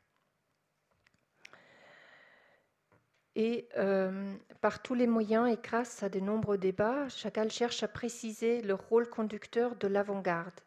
Et 3.37 3.69
euh, 3.77 4.35
par 4.61 4.83
tous 4.83 4.95
les 4.95 5.07
moyens 5.07 5.49
et 5.49 5.59
grâce 5.63 6.03
à 6.03 6.09
de 6.09 6.19
nombreux 6.19 6.59
débats, 6.59 7.09
Chagall 7.09 7.51
cherche 7.53 7.83
à 7.85 7.89
préciser 7.89 8.63
le 8.63 8.75
rôle 8.75 9.09
conducteur 9.09 9.77
de 9.77 9.87
l'avant-garde. 9.87 10.61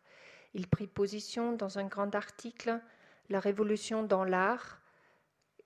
Il 0.53 0.67
prit 0.67 0.87
position 0.87 1.53
dans 1.53 1.79
un 1.79 1.85
grand 1.85 2.13
article, 2.15 2.79
La 3.29 3.39
Révolution 3.39 4.03
dans 4.03 4.23
l'art, 4.23 4.81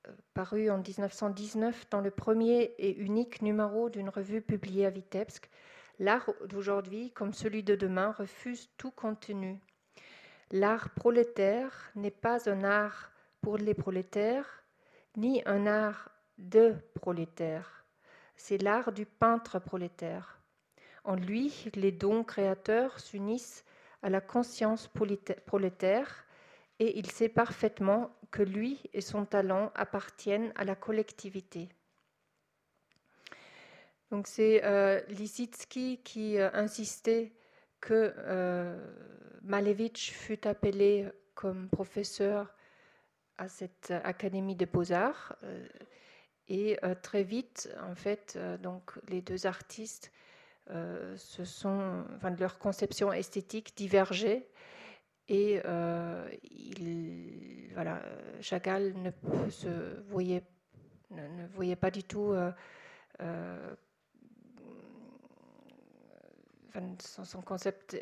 euh, 0.08 0.12
paru 0.34 0.70
en 0.70 0.78
1919 0.78 1.90
dans 1.90 2.02
le 2.02 2.12
premier 2.12 2.76
et 2.78 2.96
unique 2.98 3.42
numéro 3.42 3.90
d'une 3.90 4.10
revue 4.10 4.42
publiée 4.42 4.86
à 4.86 4.90
Vitebsk. 4.92 5.50
L'art 6.00 6.30
d'aujourd'hui, 6.48 7.12
comme 7.12 7.34
celui 7.34 7.64
de 7.64 7.76
demain, 7.76 8.12
refuse 8.12 8.70
tout 8.78 8.92
contenu. 8.92 9.60
L'art 10.52 10.90
prolétaire 10.92 11.92
n'est 11.96 12.12
pas 12.12 12.50
un 12.50 12.64
art 12.64 13.12
pour 13.42 13.58
les 13.58 13.74
prolétaires, 13.74 14.64
ni 15.18 15.42
un 15.46 15.66
art 15.66 16.12
de 16.38 16.76
prolétaires. 16.96 17.86
C'est 18.36 18.62
l'art 18.62 18.92
du 18.92 19.06
peintre 19.06 19.60
prolétaire. 19.60 20.40
En 21.04 21.16
lui, 21.16 21.72
les 21.76 21.92
dons 21.92 22.24
créateurs 22.24 23.00
s'unissent 23.00 23.64
à 24.06 24.10
la 24.10 24.22
conscience 24.22 24.88
prolétaire 25.48 26.26
et 26.78 27.00
il 27.00 27.10
sait 27.10 27.28
parfaitement 27.28 28.16
que 28.30 28.44
lui 28.44 28.80
et 28.94 29.02
son 29.02 29.26
talent 29.26 29.72
appartiennent 29.74 30.52
à 30.56 30.64
la 30.64 30.76
collectivité. 30.76 31.70
Donc 34.12 34.28
c'est 34.28 34.64
euh, 34.64 35.02
Lisitsky 35.10 36.02
qui 36.04 36.38
euh, 36.38 36.52
insistait 36.54 37.34
que 37.82 38.14
euh, 38.16 38.78
Malevich 39.42 40.14
fut 40.14 40.48
appelé 40.48 41.10
comme 41.34 41.68
professeur 41.68 42.54
à 43.40 43.48
cette 43.48 43.90
académie 44.04 44.56
des 44.56 44.68
beaux-arts 44.68 45.36
et 46.48 46.78
très 47.02 47.24
vite 47.24 47.70
en 47.82 47.96
fait 47.96 48.40
donc 48.62 48.94
les 49.10 49.22
deux 49.22 49.46
artistes 49.46 50.12
euh, 50.72 51.16
ce 51.18 51.46
sont, 51.46 52.04
enfin, 52.16 52.32
leur 52.32 52.58
conception 52.58 53.14
esthétique 53.14 53.78
divergeait 53.78 54.50
et 55.28 55.62
euh, 55.66 56.28
il, 56.44 57.70
voilà, 57.74 58.02
Chagall 58.42 58.94
ne 58.96 59.12
se 59.50 60.02
voyait, 60.10 60.44
ne, 61.12 61.46
voyait 61.54 61.76
pas 61.76 61.92
du 61.92 62.04
tout 62.04 62.34
euh, 62.34 63.76
son, 67.00 67.42
concept, 67.42 67.96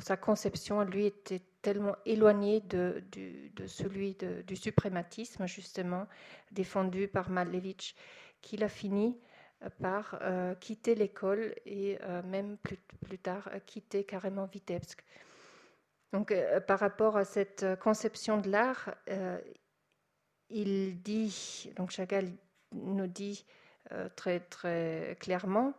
sa 0.00 0.16
conception, 0.18 0.82
lui, 0.82 1.06
était 1.06 1.42
tellement 1.62 1.96
éloignée 2.04 2.60
de, 2.60 3.02
de 3.12 3.66
celui 3.66 4.16
du 4.46 4.56
suprématisme, 4.56 5.46
justement, 5.46 6.06
défendu 6.52 7.08
par 7.08 7.30
Malevich, 7.30 7.94
qu'il 8.42 8.62
a 8.62 8.68
fini 8.68 9.18
par 9.80 10.18
euh, 10.22 10.54
quitter 10.54 10.94
l'école 10.94 11.54
et 11.66 11.98
euh, 12.02 12.22
même 12.22 12.56
plus, 12.58 13.18
tard 13.18 13.50
quitter 13.66 14.04
carrément 14.04 14.46
Vitebsk. 14.46 15.04
Donc, 16.12 16.30
euh, 16.30 16.60
par 16.60 16.78
rapport 16.78 17.16
à 17.16 17.24
cette 17.24 17.66
conception 17.80 18.38
de 18.38 18.50
l'art, 18.50 18.94
il 20.50 21.02
dit, 21.02 21.70
donc 21.76 21.90
Chagall 21.90 22.30
nous 22.72 23.06
dit 23.06 23.44
euh, 23.92 24.08
très, 24.16 24.40
très 24.40 25.16
clairement, 25.20 25.74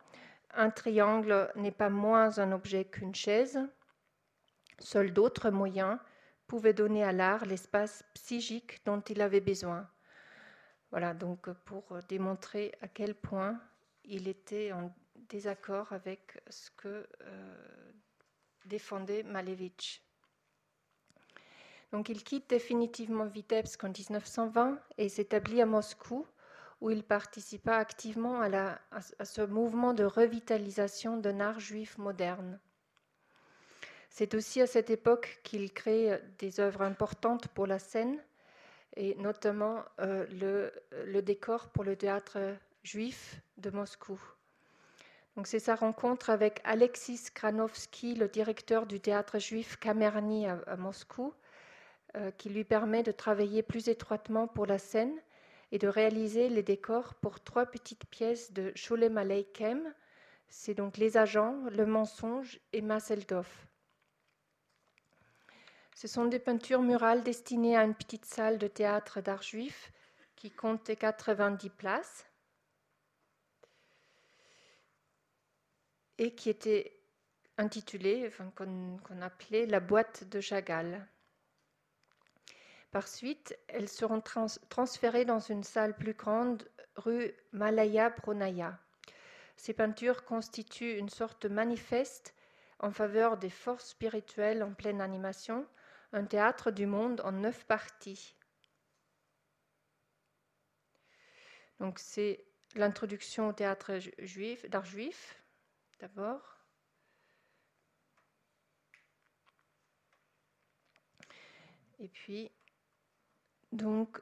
un 0.53 0.69
triangle 0.69 1.51
n'est 1.55 1.71
pas 1.71 1.89
moins 1.89 2.39
un 2.39 2.51
objet 2.51 2.85
qu'une 2.85 3.13
chaise. 3.13 3.59
Seuls 4.79 5.13
d'autres 5.13 5.49
moyens 5.49 5.97
pouvaient 6.47 6.73
donner 6.73 7.03
à 7.03 7.11
l'art 7.11 7.45
l'espace 7.45 8.03
psychique 8.13 8.83
dont 8.85 9.01
il 9.01 9.21
avait 9.21 9.41
besoin. 9.41 9.87
Voilà, 10.91 11.13
donc 11.13 11.51
pour 11.65 11.99
démontrer 12.07 12.73
à 12.81 12.87
quel 12.87 13.13
point 13.13 13.61
il 14.09 14.27
était 14.27 14.71
en 14.71 14.93
désaccord 15.29 15.93
avec 15.93 16.41
ce 16.49 16.69
que 16.71 17.07
euh, 17.21 17.91
défendait 18.65 19.23
Malevich. 19.23 20.03
Donc 21.91 22.09
il 22.09 22.23
quitte 22.23 22.49
définitivement 22.49 23.25
Vitebsk 23.25 23.83
en 23.83 23.89
1920 23.89 24.79
et 24.97 25.09
s'établit 25.09 25.61
à 25.61 25.65
Moscou, 25.65 26.25
où 26.81 26.91
il 26.91 27.03
participa 27.03 27.75
activement 27.75 28.41
à, 28.41 28.79
ce 29.23 29.41
mouvement 29.41 29.93
de 29.93 30.03
revitalisation 30.03 31.17
d'un 31.17 31.39
art 31.39 31.59
juif 31.59 31.97
moderne. 31.97 32.59
C'est 34.09 34.33
aussi 34.33 34.61
à 34.61 34.67
cette 34.67 34.89
époque 34.89 35.39
qu'il 35.43 35.71
crée 35.73 36.19
des 36.37 36.59
œuvres 36.59 36.81
importantes 36.81 37.47
pour 37.49 37.67
la 37.67 37.79
scène, 37.79 38.19
et 38.95 39.15
notamment 39.15 39.83
euh, 39.99 40.71
le, 41.05 41.21
décor 41.21 41.69
pour 41.69 41.83
le 41.83 41.95
théâtre 41.95 42.57
juif 42.89 43.39
de 43.57 43.69
Moscou. 43.69 44.19
Donc 45.35 45.45
c'est 45.45 45.59
sa 45.59 45.75
rencontre 45.75 46.31
avec 46.31 46.59
Alexis 46.63 47.25
Kranovski, 47.35 48.15
le 48.15 48.27
directeur 48.27 48.87
du 48.87 48.99
théâtre 48.99 49.37
juif 49.37 49.77
Kamerny 49.77 50.47
à, 50.47 50.75
Moscou, 50.75 51.31
euh, 52.15 52.31
qui 52.31 52.49
lui 52.49 52.63
permet 52.63 53.03
de 53.03 53.11
travailler 53.11 53.61
plus 53.61 53.89
étroitement 53.89 54.47
pour 54.47 54.65
la 54.65 54.79
scène 54.79 55.15
et 55.71 55.77
de 55.77 55.87
réaliser 55.87 56.49
les 56.49 56.63
décors 56.63 57.13
pour 57.13 57.39
trois 57.41 57.67
petites 57.67 58.05
pièces 58.05 58.53
de 58.53 58.71
Sholem 58.73 59.19
Aleikem. 59.19 59.93
C'est 60.47 60.73
donc 60.73 60.97
Les 60.97 61.15
Agents, 61.15 61.57
Le 61.69 61.85
Mensonge 61.85 62.59
et 62.73 62.81
Maseldov. 62.81 63.47
Ce 65.93 66.07
sont 66.07 66.25
des 66.25 66.39
peintures 66.39 66.81
murales 66.81 67.21
destinées 67.21 67.77
à 67.77 67.83
une 67.83 67.93
petite 67.93 68.25
salle 68.25 68.57
de 68.57 68.67
théâtre 68.67 69.21
d'art 69.21 69.43
juif 69.43 69.91
qui 70.35 70.49
comptait 70.49 70.95
90 70.95 71.69
places 71.69 72.28
et 76.19 76.35
qui 76.35 76.49
était 76.49 76.99
intitulée, 77.57 78.25
enfin, 78.27 78.51
qu'on 78.55 79.21
appelait 79.21 79.65
la 79.65 79.79
boîte 79.79 80.25
de 80.25 80.41
Chagall. 80.41 81.07
Par 82.91 83.07
suite, 83.07 83.57
elles 83.67 83.89
seront 83.89 84.21
transférées 84.69 85.25
dans 85.25 85.39
une 85.39 85.63
salle 85.63 85.95
plus 85.95 86.13
grande 86.13 86.69
rue 86.95 87.33
Malaya 87.53 88.11
Pronaya. 88.11 88.77
Ces 89.55 89.73
peintures 89.73 90.25
constituent 90.25 90.97
une 90.97 91.09
sorte 91.09 91.43
de 91.43 91.53
manifeste 91.53 92.35
en 92.79 92.91
faveur 92.91 93.37
des 93.37 93.49
forces 93.49 93.89
spirituelles 93.89 94.63
en 94.63 94.73
pleine 94.73 95.01
animation, 95.01 95.65
un 96.11 96.25
théâtre 96.25 96.71
du 96.71 96.85
monde 96.85 97.21
en 97.23 97.31
neuf 97.31 97.65
parties. 97.65 98.35
Donc 101.79 101.99
c'est 101.99 102.45
l'introduction 102.75 103.49
au 103.49 103.53
théâtre 103.53 103.99
juif, 104.19 104.69
d'art 104.69 104.85
juif, 104.85 105.38
d'abord. 105.99 106.57
Et 111.99 112.07
puis, 112.07 112.51
donc, 113.71 114.21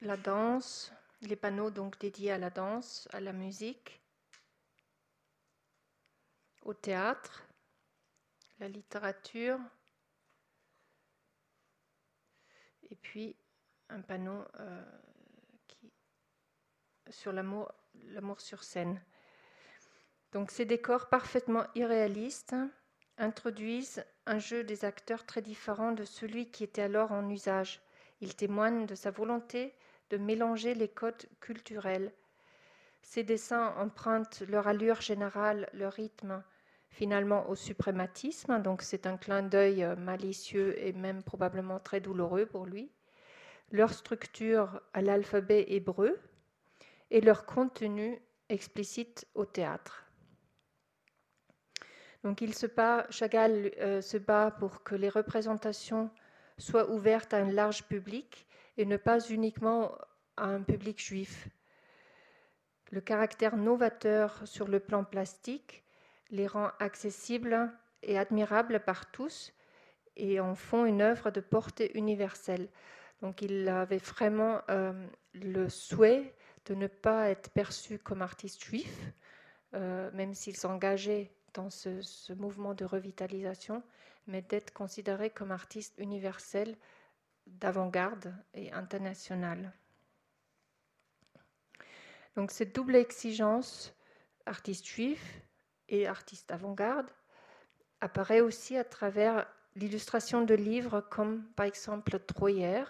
la 0.00 0.16
danse, 0.16 0.92
les 1.20 1.36
panneaux 1.36 1.70
donc 1.70 1.98
dédiés 1.98 2.32
à 2.32 2.38
la 2.38 2.50
danse, 2.50 3.08
à 3.12 3.20
la 3.20 3.32
musique, 3.32 4.02
au 6.62 6.74
théâtre, 6.74 7.44
la 8.58 8.68
littérature, 8.68 9.58
et 12.90 12.96
puis 12.96 13.36
un 13.88 14.00
panneau 14.00 14.44
euh, 14.60 15.00
qui, 15.66 15.92
sur 17.10 17.32
l'amour, 17.32 17.72
l'amour 17.94 18.40
sur 18.40 18.64
scène. 18.64 19.00
Donc 20.34 20.50
ces 20.50 20.64
décors 20.64 21.08
parfaitement 21.08 21.64
irréalistes 21.76 22.56
introduisent 23.18 24.04
un 24.26 24.40
jeu 24.40 24.64
des 24.64 24.84
acteurs 24.84 25.24
très 25.24 25.40
différent 25.40 25.92
de 25.92 26.04
celui 26.04 26.50
qui 26.50 26.64
était 26.64 26.82
alors 26.82 27.12
en 27.12 27.30
usage. 27.30 27.80
Ils 28.20 28.34
témoignent 28.34 28.84
de 28.84 28.96
sa 28.96 29.12
volonté 29.12 29.72
de 30.10 30.16
mélanger 30.16 30.74
les 30.74 30.88
codes 30.88 31.26
culturels. 31.40 32.12
Ces 33.00 33.22
dessins 33.22 33.74
empruntent 33.78 34.42
leur 34.48 34.66
allure 34.66 35.00
générale, 35.00 35.70
leur 35.72 35.92
rythme, 35.92 36.42
finalement 36.90 37.48
au 37.48 37.54
suprématisme, 37.54 38.60
donc 38.60 38.82
c'est 38.82 39.06
un 39.06 39.16
clin 39.16 39.44
d'œil 39.44 39.86
malicieux 39.98 40.76
et 40.84 40.92
même 40.92 41.22
probablement 41.22 41.78
très 41.78 42.00
douloureux 42.00 42.46
pour 42.46 42.66
lui, 42.66 42.90
leur 43.70 43.92
structure 43.92 44.80
à 44.94 45.00
l'alphabet 45.00 45.66
hébreu 45.68 46.18
et 47.12 47.20
leur 47.20 47.46
contenu 47.46 48.20
explicite 48.48 49.28
au 49.34 49.44
théâtre. 49.44 50.03
Donc 52.24 52.40
il 52.40 52.54
se 52.54 52.66
bat, 52.66 53.06
Chagall 53.10 53.70
euh, 53.78 54.00
se 54.00 54.16
bat 54.16 54.50
pour 54.50 54.82
que 54.82 54.94
les 54.94 55.10
représentations 55.10 56.10
soient 56.56 56.90
ouvertes 56.90 57.34
à 57.34 57.38
un 57.38 57.52
large 57.52 57.84
public 57.84 58.46
et 58.78 58.86
ne 58.86 58.96
pas 58.96 59.20
uniquement 59.28 59.92
à 60.38 60.46
un 60.46 60.62
public 60.62 60.98
juif. 60.98 61.48
Le 62.90 63.02
caractère 63.02 63.58
novateur 63.58 64.40
sur 64.46 64.68
le 64.68 64.80
plan 64.80 65.04
plastique 65.04 65.84
les 66.30 66.46
rend 66.46 66.70
accessibles 66.80 67.70
et 68.02 68.18
admirables 68.18 68.80
par 68.80 69.10
tous 69.10 69.52
et 70.16 70.40
en 70.40 70.54
font 70.54 70.86
une 70.86 71.02
œuvre 71.02 71.30
de 71.30 71.40
portée 71.40 71.96
universelle. 71.96 72.68
Donc 73.20 73.42
il 73.42 73.68
avait 73.68 73.98
vraiment 73.98 74.62
euh, 74.70 74.92
le 75.34 75.68
souhait 75.68 76.34
de 76.64 76.74
ne 76.74 76.86
pas 76.86 77.28
être 77.28 77.50
perçu 77.50 77.98
comme 77.98 78.22
artiste 78.22 78.64
juif, 78.64 79.12
euh, 79.74 80.10
même 80.12 80.32
s'il 80.32 80.56
s'engageait 80.56 81.30
dans 81.54 81.70
ce, 81.70 82.32
mouvement 82.32 82.74
de 82.74 82.84
revitalisation, 82.84 83.82
mais 84.26 84.42
d'être 84.42 84.72
considéré 84.72 85.30
comme 85.30 85.52
artiste 85.52 85.94
universel 85.98 86.76
d'avant-garde 87.46 88.34
et 88.54 88.72
international. 88.72 89.72
Donc 92.36 92.50
cette 92.50 92.74
double 92.74 92.96
exigence, 92.96 93.94
artiste 94.46 94.86
juif, 94.86 95.40
et 95.88 96.06
artiste 96.06 96.50
avant-garde 96.50 97.08
apparaît 98.00 98.40
aussi 98.40 98.76
à 98.76 98.84
travers 98.84 99.46
l'illustration 99.76 100.42
de 100.42 100.54
livres 100.54 101.00
comme 101.00 101.44
par 101.56 101.66
exemple 101.66 102.18
Troyer. 102.18 102.84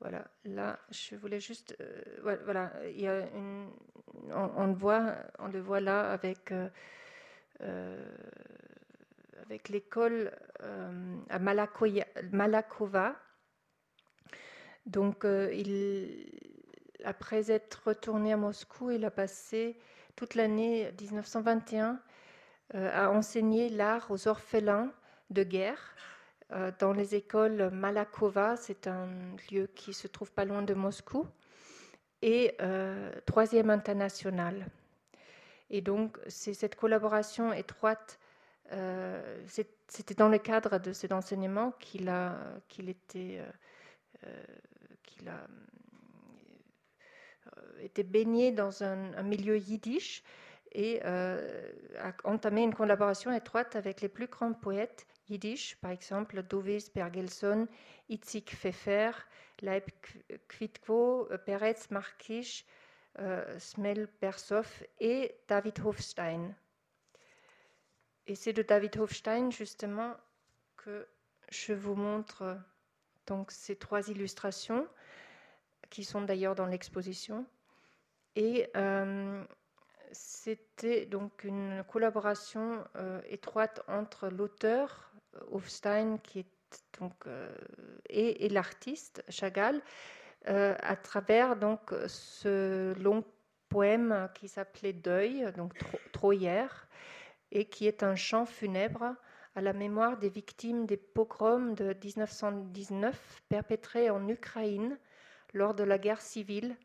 Voilà, 0.00 0.26
là, 0.44 0.78
je 0.90 1.16
voulais 1.16 1.40
juste, 1.40 1.74
euh, 1.80 2.36
voilà, 2.44 2.72
on, 4.30 4.66
le 4.66 4.74
voit, 4.74 5.16
on 5.38 5.48
le 5.48 5.60
voit 5.60 5.80
là 5.80 6.12
avec 6.12 6.52
euh, 6.52 6.68
euh, 7.62 8.04
avec 9.42 9.68
l'école 9.68 10.32
à 11.30 11.38
Malakova. 11.38 13.16
Donc, 14.84 15.24
il 15.24 16.26
après 17.04 17.50
être 17.50 17.82
retourné 17.86 18.32
à 18.32 18.36
Moscou, 18.36 18.90
il 18.90 19.04
a 19.04 19.10
passé 19.10 19.78
toute 20.16 20.34
l'année 20.34 20.90
1921 21.00 22.00
euh, 22.74 22.90
à 22.92 23.10
enseigner 23.10 23.68
l'art 23.68 24.10
aux 24.10 24.26
orphelins 24.26 24.92
de 25.30 25.44
guerre 25.44 25.94
dans 26.78 26.92
les 26.92 27.14
écoles 27.14 27.70
Malakova, 27.70 28.56
c'est 28.56 28.86
un 28.86 29.08
lieu 29.50 29.68
qui 29.74 29.92
se 29.92 30.06
trouve 30.06 30.30
pas 30.30 30.44
loin 30.44 30.62
de 30.62 30.74
Moscou, 30.74 31.26
et 32.22 32.54
euh, 32.60 33.12
Troisième 33.26 33.70
International. 33.70 34.66
Et 35.70 35.80
donc, 35.80 36.18
c'est 36.28 36.54
cette 36.54 36.76
collaboration 36.76 37.52
étroite, 37.52 38.18
c'était 39.88 40.14
dans 40.14 40.28
le 40.28 40.38
cadre 40.38 40.78
de 40.78 40.92
cet 40.92 41.12
enseignement 41.12 41.72
qu'il 41.80 42.08
a, 42.08 42.36
qu'il 42.68 42.88
était, 42.88 43.40
qu'il 45.02 45.28
a 45.28 45.46
était 47.82 48.02
baigné 48.02 48.52
dans 48.52 48.82
un, 48.82 49.22
milieu 49.22 49.56
yiddish 49.56 50.22
et 50.72 51.00
euh, 51.04 51.70
a 51.98 52.12
entamé 52.24 52.62
une 52.62 52.74
collaboration 52.74 53.32
étroite 53.32 53.76
avec 53.76 54.00
les 54.00 54.08
plus 54.08 54.26
grands 54.26 54.52
poètes 54.52 55.06
yiddish, 55.28 55.76
par 55.80 55.90
exemple 55.90 56.42
Dovis 56.42 56.90
Bergelson, 56.92 57.68
Itzik 58.08 58.54
Pfeffer, 58.56 59.10
Leib 59.60 59.84
Kvitko, 60.48 61.28
Peretz 61.44 61.90
Markish, 61.90 62.64
euh, 63.18 63.58
Smel 63.58 64.08
Bersov 64.20 64.84
et 65.00 65.34
David 65.48 65.80
Hofstein. 65.84 66.54
Et 68.26 68.34
c'est 68.34 68.52
de 68.52 68.62
David 68.62 68.98
Hofstein 68.98 69.50
justement 69.50 70.14
que 70.76 71.06
je 71.48 71.72
vous 71.72 71.94
montre 71.94 72.58
donc 73.26 73.50
ces 73.50 73.76
trois 73.76 74.08
illustrations 74.08 74.86
qui 75.90 76.04
sont 76.04 76.22
d'ailleurs 76.22 76.54
dans 76.54 76.66
l'exposition. 76.66 77.46
Et 78.34 78.68
c'était 80.12 81.06
donc 81.06 81.44
une 81.44 81.84
collaboration 81.88 82.84
étroite 83.28 83.82
entre 83.88 84.28
l'auteur 84.28 85.12
Hofstein 85.50 86.18
qui 86.18 86.40
est 86.40 86.46
donc, 86.98 87.14
et, 88.08 88.44
et 88.44 88.48
l'artiste 88.48 89.22
Chagall 89.28 89.80
à 90.44 90.96
travers 90.96 91.56
donc 91.56 91.94
ce 92.06 92.92
long 93.00 93.24
poème 93.68 94.28
qui 94.34 94.48
s'appelait 94.48 94.92
Deuil, 94.92 95.50
donc 95.56 95.74
Troyère, 96.12 96.88
et 97.52 97.66
qui 97.66 97.86
est 97.86 98.02
un 98.02 98.16
chant 98.16 98.46
funèbre 98.46 99.14
à 99.54 99.60
la 99.60 99.72
mémoire 99.72 100.18
des 100.18 100.28
victimes 100.28 100.86
des 100.86 100.96
pogroms 100.96 101.74
de 101.74 101.94
1919 102.04 103.42
perpétrés 103.48 104.10
en 104.10 104.28
Ukraine 104.28 104.98
lors 105.54 105.74
de 105.74 105.84
la 105.84 105.98
guerre 105.98 106.20
civile 106.20 106.76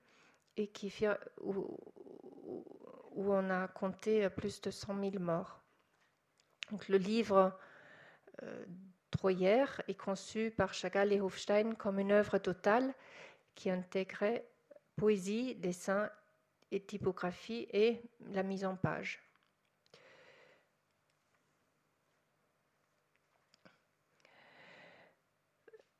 et 0.58 0.68
qui 0.68 0.94
où, 1.42 1.78
où 3.12 3.34
on 3.34 3.50
a 3.50 3.68
compté 3.68 4.30
plus 4.30 4.62
de 4.62 4.72
100 4.72 5.00
000 5.12 5.20
morts. 5.20 5.62
Donc, 6.72 6.88
le 6.88 6.98
livre 6.98 7.58
euh, 8.44 8.66
Troyère 9.12 9.82
est 9.88 9.96
conçu 9.96 10.52
par 10.52 10.74
Chagall 10.74 11.12
et 11.12 11.22
Hofstein 11.22 11.74
comme 11.76 12.00
une 12.00 12.12
œuvre 12.12 12.38
totale 12.38 12.94
qui 13.56 13.70
intégrait 13.70 14.46
poésie, 14.96 15.56
dessin 15.56 16.10
et 16.72 16.80
typographie 16.80 17.68
et 17.72 18.02
la 18.32 18.44
mise 18.44 18.66
en 18.66 18.76
page. 18.76 19.22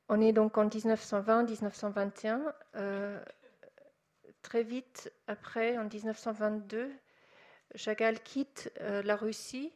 On 0.08 0.20
est 0.20 0.32
donc 0.32 0.58
en 0.58 0.68
1920-1921. 0.68 2.52
Euh, 2.76 3.18
très 4.42 4.62
vite 4.62 5.12
après, 5.26 5.78
en 5.78 5.84
1922, 5.84 6.92
Chagall 7.76 8.20
quitte 8.20 8.70
euh, 8.80 9.02
la 9.02 9.16
Russie. 9.16 9.72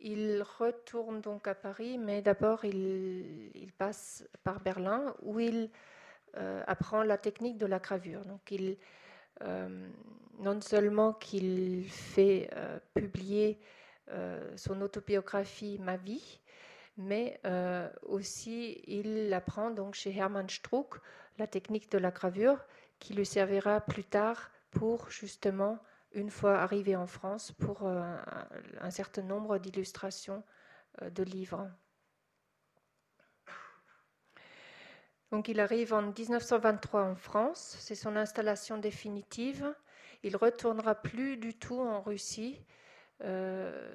Il 0.00 0.44
retourne 0.58 1.20
donc 1.20 1.48
à 1.48 1.54
Paris, 1.54 1.98
mais 1.98 2.22
d'abord 2.22 2.64
il, 2.64 3.72
passe 3.78 4.26
par 4.44 4.60
Berlin 4.60 5.14
où 5.22 5.40
il 5.40 5.70
euh, 6.36 6.62
apprend 6.66 7.02
la 7.02 7.18
technique 7.18 7.58
de 7.58 7.66
la 7.66 7.78
gravure. 7.78 8.24
Donc 8.24 8.54
euh, 9.42 9.88
non 10.38 10.60
seulement 10.60 11.12
qu'il 11.14 11.86
fait 11.88 12.50
euh, 12.54 12.78
publier 12.94 13.58
son 14.54 14.82
autobiographie 14.82 15.80
Ma 15.80 15.96
vie, 15.96 16.38
mais 16.96 17.40
aussi 18.02 18.80
il 18.86 19.34
apprend 19.34 19.72
donc 19.72 19.96
chez 19.96 20.14
Hermann 20.16 20.48
Struck 20.48 21.00
la 21.38 21.48
technique 21.48 21.90
de 21.90 21.98
la 21.98 22.12
gravure 22.12 22.64
qui 23.00 23.14
lui 23.14 23.26
servira 23.26 23.80
plus 23.80 24.04
tard 24.04 24.52
pour 24.70 25.10
justement, 25.10 25.78
une 26.16 26.30
fois 26.30 26.58
arrivé 26.58 26.96
en 26.96 27.06
France, 27.06 27.52
pour 27.52 27.86
un 27.86 28.90
certain 28.90 29.22
nombre 29.22 29.58
d'illustrations 29.58 30.42
de 31.00 31.22
livres. 31.22 31.70
Donc 35.32 35.48
il 35.48 35.58
arrive 35.60 35.92
en 35.92 36.02
1923 36.02 37.02
en 37.02 37.16
France, 37.16 37.76
c'est 37.80 37.96
son 37.96 38.14
installation 38.16 38.78
définitive. 38.78 39.74
Il 40.22 40.36
retournera 40.36 40.94
plus 40.94 41.36
du 41.36 41.58
tout 41.58 41.80
en 41.80 42.00
Russie 42.00 42.64
euh, 43.22 43.92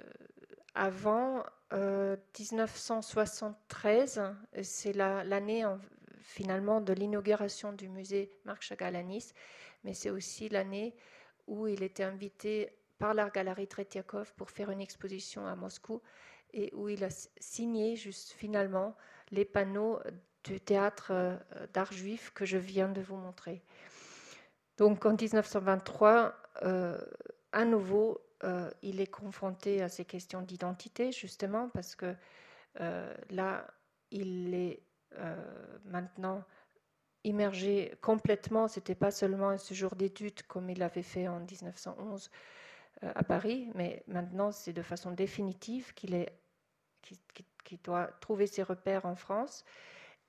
avant 0.76 1.44
1973. 1.72 4.20
Euh, 4.20 4.34
c'est 4.62 4.92
l'année 4.94 5.66
finalement 6.20 6.82
de 6.82 6.92
l'inauguration 6.94 7.74
du 7.74 7.90
musée 7.90 8.32
Marc 8.46 8.62
Chagall 8.64 8.96
à 8.96 9.04
Nice, 9.04 9.34
mais 9.84 9.94
c'est 9.94 10.10
aussi 10.10 10.48
l'année 10.50 10.96
où 11.52 11.68
il 11.68 11.84
était 11.84 12.04
invité 12.04 12.72
par 12.98 13.14
la 13.14 13.30
galerie 13.30 13.68
Tretiakov 13.68 14.34
pour 14.36 14.50
faire 14.50 14.72
une 14.72 14.80
exposition 14.80 15.46
à 15.46 15.56
Moscou 15.56 16.02
et 16.54 16.74
où 16.74 16.88
il 16.88 17.04
a 17.04 17.10
signé 17.40 17.98
juste 17.98 18.32
finalement 18.32 18.96
les 19.32 19.44
panneaux 19.44 20.00
du 20.46 20.62
théâtre 20.62 21.12
euh, 21.12 21.38
d'art 21.74 21.92
juif 21.92 22.32
que 22.34 22.46
je 22.46 22.58
viens 22.58 22.88
de 22.88 23.02
vous 23.02 23.18
montrer. 23.18 23.62
Donc 24.78 25.06
en 25.06 25.12
1923, 25.12 26.34
euh, 26.64 26.98
à 27.52 27.66
nouveau, 27.66 28.22
euh, 28.46 28.72
il 28.82 29.02
est 29.02 29.12
confronté 29.12 29.82
à 29.82 29.90
ces 29.90 30.06
questions 30.06 30.42
d'identité, 30.42 31.12
justement, 31.12 31.70
parce 31.70 31.96
que 31.96 32.16
là, 33.30 33.68
il 34.12 34.54
est 34.54 34.82
maintenant 35.84 36.46
immergé 37.24 37.94
complètement. 38.02 38.68
Ce 38.68 38.80
n'était 38.80 38.96
pas 38.96 39.12
seulement 39.12 39.50
un 39.50 39.58
séjour 39.58 39.96
d'études 39.96 40.42
comme 40.44 40.70
il 40.70 40.80
l'avait 40.80 41.04
fait 41.04 41.28
en 41.28 41.40
1911 41.40 42.30
à 43.02 43.24
Paris, 43.24 43.72
mais 43.74 44.04
maintenant, 44.08 44.52
c'est 44.52 44.74
de 44.74 44.82
façon 44.84 45.12
définitive 45.12 45.94
qu'il 45.96 46.28
doit 47.84 48.08
trouver 48.20 48.46
ses 48.46 48.62
repères 48.62 49.06
en 49.06 49.16
France. 49.16 49.66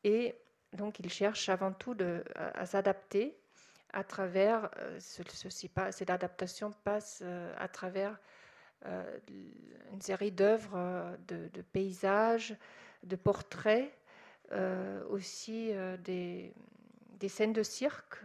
Et 0.04 0.34
donc, 0.72 0.98
il 0.98 1.10
cherche 1.10 1.48
avant 1.48 1.72
tout 1.72 1.96
à, 2.34 2.64
s'adapter 2.66 3.36
à 3.92 4.04
travers, 4.04 4.70
euh, 4.78 4.98
cette 5.90 6.10
adaptation 6.10 6.72
passe 6.84 7.20
euh, 7.22 7.52
à 7.58 7.68
travers 7.68 8.18
euh, 8.86 9.18
une 9.92 10.00
série 10.00 10.32
d'œuvres, 10.32 11.16
de, 11.28 11.62
paysages, 11.72 12.56
de 13.04 13.16
portraits, 13.16 13.92
aussi 15.08 15.72
des, 16.04 16.52
des, 17.22 17.28
scènes 17.28 17.52
de 17.52 17.62
cirque, 17.62 18.20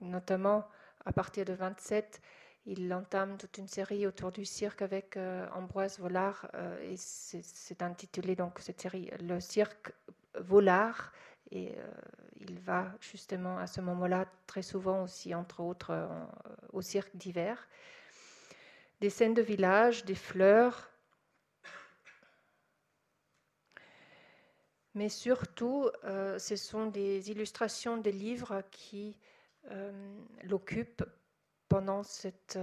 notamment 0.00 0.66
à 1.04 1.12
partir 1.12 1.44
de 1.44 1.52
27. 1.52 2.20
Il 2.66 2.92
entame 2.92 3.36
toute 3.36 3.58
une 3.58 3.68
série 3.68 4.06
autour 4.06 4.32
du 4.32 4.44
cirque 4.44 4.82
avec 4.82 5.18
Ambroise 5.54 5.98
Vollard 5.98 6.50
et 6.82 6.94
c'est 6.96 7.82
intitulé 7.82 8.36
donc 8.36 8.58
cette 8.60 8.80
série 8.80 9.10
Le 9.20 9.40
cirque 9.40 9.92
volard. 10.38 11.12
Et 11.50 11.72
euh, 11.76 11.86
il 12.36 12.58
va 12.60 12.92
justement 13.00 13.58
à 13.58 13.66
ce 13.66 13.80
moment-là 13.80 14.26
très 14.46 14.62
souvent 14.62 15.02
aussi, 15.02 15.34
entre 15.34 15.60
autres, 15.60 15.90
euh, 15.90 16.06
au 16.72 16.80
cirque 16.80 17.14
d'hiver. 17.16 17.68
Des 19.00 19.10
scènes 19.10 19.34
de 19.34 19.42
village, 19.42 20.04
des 20.04 20.14
fleurs. 20.14 20.89
Mais 24.94 25.08
surtout, 25.08 25.88
euh, 26.04 26.38
ce 26.38 26.56
sont 26.56 26.86
des 26.86 27.30
illustrations 27.30 27.96
des 27.96 28.12
livres 28.12 28.62
qui 28.70 29.18
l'occupent 30.42 31.04
pendant 31.68 32.02
cette, 32.02 32.58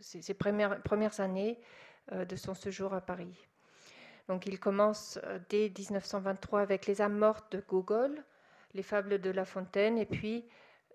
ces 0.00 0.34
premières, 0.34 0.80
premières 0.82 1.18
années 1.18 1.58
de 2.12 2.36
son 2.36 2.54
séjour 2.54 2.94
à 2.94 3.00
Paris. 3.00 3.48
Donc 4.28 4.46
il 4.46 4.58
commence 4.58 5.18
euh, 5.24 5.38
dès 5.48 5.70
1923 5.76 6.60
avec 6.60 6.86
les 6.86 7.02
âmes 7.02 7.18
mortes 7.18 7.52
de 7.52 7.62
Gogol, 7.66 8.24
les 8.72 8.82
fables 8.82 9.20
de 9.20 9.30
La 9.30 9.44
Fontaine, 9.44 9.98
et 9.98 10.06
puis 10.06 10.46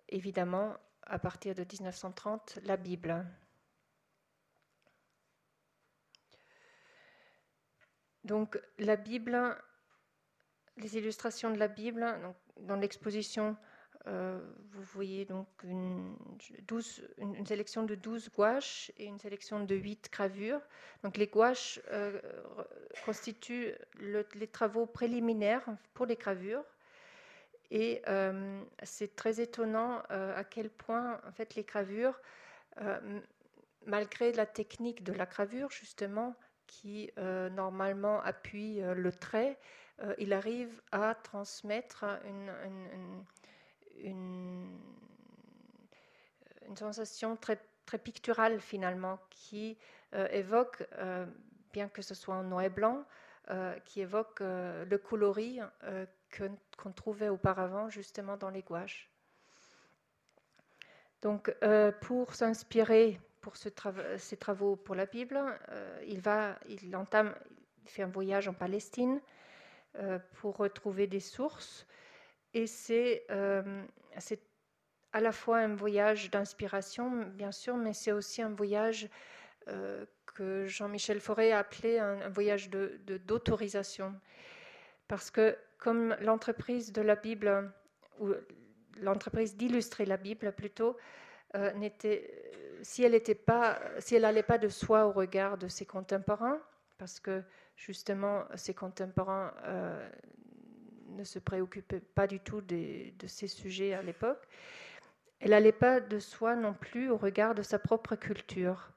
évidemment 0.10 0.76
à 1.04 1.20
partir 1.20 1.56
de 1.56 1.62
1930 1.62 2.60
la 2.64 2.78
Bible. 2.78 3.26
Donc 8.30 8.60
la 8.78 8.96
Bible, 8.96 9.58
les 10.78 10.98
illustrations 10.98 11.50
de 11.50 11.58
la 11.58 11.68
Bible, 11.68 12.06
dans 12.58 12.76
l'exposition 12.76 13.58
euh, 14.08 14.40
vous 14.72 14.84
voyez 14.84 15.26
donc 15.26 15.48
une, 15.64 16.16
sélection 17.46 17.84
de 17.84 17.96
12 17.96 18.30
gouaches 18.30 18.92
et 18.98 19.06
une 19.06 19.18
sélection 19.18 19.64
de 19.66 19.76
8 19.76 20.10
gravures. 20.12 20.62
Donc 21.04 21.18
les 21.18 21.26
gouaches 21.26 21.82
euh, 21.90 22.22
constituent 23.04 23.74
les 24.36 24.48
travaux 24.48 24.86
préliminaires 24.86 25.66
pour 25.96 26.06
les 26.06 26.16
gravures. 26.16 26.64
Et 27.72 28.02
euh, 28.08 28.62
c'est 28.84 29.16
très 29.16 29.42
étonnant 29.42 30.02
à 30.10 30.44
quel 30.44 30.70
point 30.70 31.20
en 31.28 31.32
fait, 31.32 31.56
les 31.56 31.64
gravures, 31.64 32.20
malgré 33.88 34.32
la 34.34 34.46
technique 34.46 35.04
de 35.04 35.14
la 35.14 35.26
gravure 35.26 35.72
justement, 35.72 36.36
qui 36.70 37.12
normalement 37.18 38.22
appuie 38.22 38.80
le 38.82 39.12
trait, 39.12 39.58
il 40.18 40.34
arrive 40.34 40.82
à 40.92 41.16
transmettre 41.16 42.06
une 44.02 44.76
sensation 46.76 47.36
très, 47.36 47.60
picturale 47.98 48.60
finalement 48.60 49.20
qui 49.32 49.78
euh, 50.14 50.28
évoque, 50.28 50.86
euh, 51.00 51.26
bien 51.74 51.90
que 51.90 52.04
ce 52.04 52.14
soit 52.14 52.36
en 52.36 52.44
noir 52.44 52.64
et 52.64 52.70
blanc, 52.70 53.04
euh, 53.50 53.74
qui 53.86 54.02
évoque 54.02 54.42
le 54.42 54.98
coloris 54.98 55.60
qu'on 56.32 56.92
trouvait 56.92 57.30
auparavant 57.30 57.90
justement 57.90 58.38
dans 58.38 58.52
les 58.52 58.62
gouaches. 58.62 59.10
Donc 61.24 61.54
pour 62.02 62.36
s'inspirer 62.36 63.20
pour 63.42 63.56
ces 63.58 64.38
travaux 64.38 64.76
pour 64.76 64.96
la 64.96 65.06
Bible, 65.06 65.40
il, 66.06 66.20
va, 66.20 66.60
il 66.68 66.96
entame, 66.96 67.34
fait 67.86 68.04
un 68.04 68.10
voyage 68.10 68.48
en 68.48 68.54
Palestine 68.54 69.22
pour 70.36 70.58
retrouver 70.58 71.08
des 71.08 71.20
sources. 71.20 71.88
Et 72.54 72.68
c'est 72.68 73.26
à 75.12 75.22
la 75.22 75.32
fois 75.32 75.60
un 75.60 75.76
voyage 75.76 76.30
d'inspiration, 76.32 77.26
bien 77.34 77.52
sûr, 77.52 77.78
mais 77.78 77.94
c'est 77.94 78.12
aussi 78.12 78.42
un 78.42 78.54
voyage 78.54 79.10
que 80.40 80.66
Jean-Michel 80.68 81.20
Fauré 81.20 81.52
a 81.52 81.60
appelé 81.60 82.00
un, 82.00 82.30
voyage 82.30 82.70
d'autorisation. 82.70 84.14
Parce 85.08 85.32
que 85.32 85.58
comme 85.78 86.16
l'entreprise 86.22 86.92
de 86.92 87.02
la 87.02 87.16
Bible, 87.16 87.72
ou 88.20 88.34
l'entreprise 89.02 89.56
d'illustrer 89.56 90.06
la 90.06 90.18
Bible 90.18 90.52
plutôt, 90.52 90.98
euh, 91.56 91.74
n'était, 91.74 92.52
si 92.82 93.04
elle 93.04 93.12
n'allait 94.22 94.44
pas 94.44 94.58
de 94.58 94.70
soi 94.70 95.06
au 95.06 95.12
regard 95.12 95.58
de 95.58 95.68
ses 95.68 95.86
contemporains, 95.86 96.60
parce 96.98 97.20
que 97.20 97.44
justement 97.76 98.44
ses 98.56 98.74
contemporains 98.74 99.54
euh, 99.64 100.10
ne 101.10 101.24
se 101.24 101.40
préoccupaient 101.40 102.00
pas 102.00 102.28
du 102.28 102.40
tout 102.40 102.62
de, 102.62 103.12
de 103.18 103.28
ces 103.28 103.48
sujets 103.48 103.94
à 103.94 104.02
l'époque, 104.02 104.48
elle 105.40 105.52
n'allait 105.52 105.72
pas 105.72 106.00
de 106.00 106.20
soi 106.20 106.56
non 106.56 106.74
plus 106.74 107.10
au 107.10 107.18
regard 107.18 107.56
de 107.56 107.62
sa 107.62 107.80
propre 107.80 108.16
culture. 108.16 108.92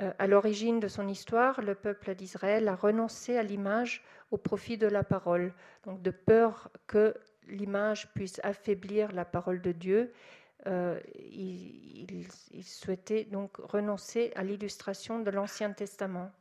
Euh, 0.00 0.12
à 0.18 0.26
l'origine 0.26 0.78
de 0.78 0.88
son 0.88 1.08
histoire, 1.08 1.60
le 1.62 1.74
peuple 1.74 2.14
d'Israël 2.14 2.68
a 2.68 2.74
renoncé 2.74 3.36
à 3.36 3.42
l'image 3.42 4.04
au 4.30 4.36
profit 4.36 4.76
de 4.76 4.86
la 4.86 5.02
parole, 5.02 5.52
donc 5.84 6.02
de 6.02 6.10
peur 6.10 6.70
que 6.86 7.14
l'image 7.48 8.12
puisse 8.12 8.40
affaiblir 8.42 9.12
la 9.12 9.24
parole 9.24 9.62
de 9.62 9.72
Dieu. 9.72 10.12
Euh, 10.66 11.00
il, 11.30 12.26
souhaitait 12.62 13.24
donc 13.24 13.56
renoncer 13.58 14.32
à 14.34 14.42
l'illustration 14.42 15.20
de 15.20 15.30
l'Ancien 15.30 15.72
Testament. 15.72 16.32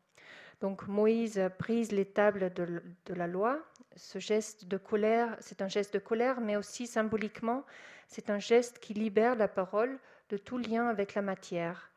Donc 0.61 0.88
Moïse 0.88 1.41
prise 1.59 1.91
les 1.91 2.05
tables 2.05 2.53
de, 2.53 2.82
la 3.13 3.28
loi. 3.28 3.59
Ce 3.95 4.19
geste 4.19 4.65
de 4.65 4.78
colère, 4.78 5.36
c'est 5.39 5.61
un 5.61 5.67
geste 5.67 5.93
de 5.93 5.99
colère, 5.99 6.41
mais 6.41 6.55
aussi 6.55 6.88
symboliquement, 6.88 7.63
c'est 8.07 8.30
un 8.30 8.39
geste 8.39 8.80
qui 8.80 8.93
libère 8.93 9.36
la 9.36 9.47
parole 9.47 9.99
de 10.30 10.38
tout 10.38 10.57
lien 10.57 10.88
avec 10.88 11.13
la 11.13 11.21
matière 11.21 11.91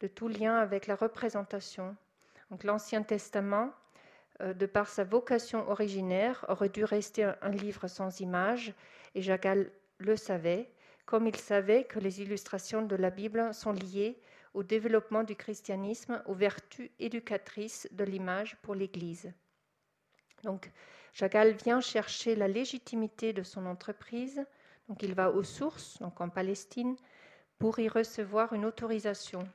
de 0.00 0.06
tout 0.06 0.28
lien 0.28 0.56
avec 0.56 0.86
la 0.86 0.96
représentation. 0.96 1.96
Donc 2.50 2.64
l'Ancien 2.64 3.02
Testament, 3.02 3.70
euh, 4.42 4.52
de 4.52 4.66
par 4.66 4.88
sa 4.88 5.04
vocation 5.04 5.68
originaire, 5.68 6.44
aurait 6.48 6.68
dû 6.68 6.84
rester 6.84 7.24
un, 7.24 7.48
livre 7.50 7.88
sans 7.88 8.20
image, 8.20 8.74
et 9.14 9.22
Jagal 9.22 9.70
le 9.98 10.16
savait, 10.16 10.68
comme 11.06 11.26
il 11.26 11.36
savait 11.36 11.84
que 11.84 11.98
les 11.98 12.22
illustrations 12.22 12.82
de 12.82 12.96
la 12.96 13.10
Bible 13.10 13.52
sont 13.52 13.72
liées 13.72 14.18
au 14.54 14.62
développement 14.62 15.24
du 15.24 15.36
christianisme, 15.36 16.22
aux 16.26 16.34
vertus 16.34 16.90
éducatrices 16.98 17.88
de 17.92 18.04
l'image 18.04 18.56
pour 18.62 18.74
l'Église. 18.74 19.32
Donc, 20.42 20.70
Jagal 21.12 21.52
vient 21.52 21.80
chercher 21.80 22.36
la 22.36 22.48
légitimité 22.48 23.32
de 23.32 23.42
son 23.42 23.66
entreprise, 23.66 24.44
donc 24.88 25.02
il 25.02 25.14
va 25.14 25.30
aux 25.30 25.42
sources, 25.42 25.98
donc 26.00 26.20
en 26.20 26.28
Palestine, 26.28 26.96
pour 27.58 27.78
y 27.78 27.88
recevoir 27.88 28.52
une 28.52 28.64
autorisation 28.64 29.48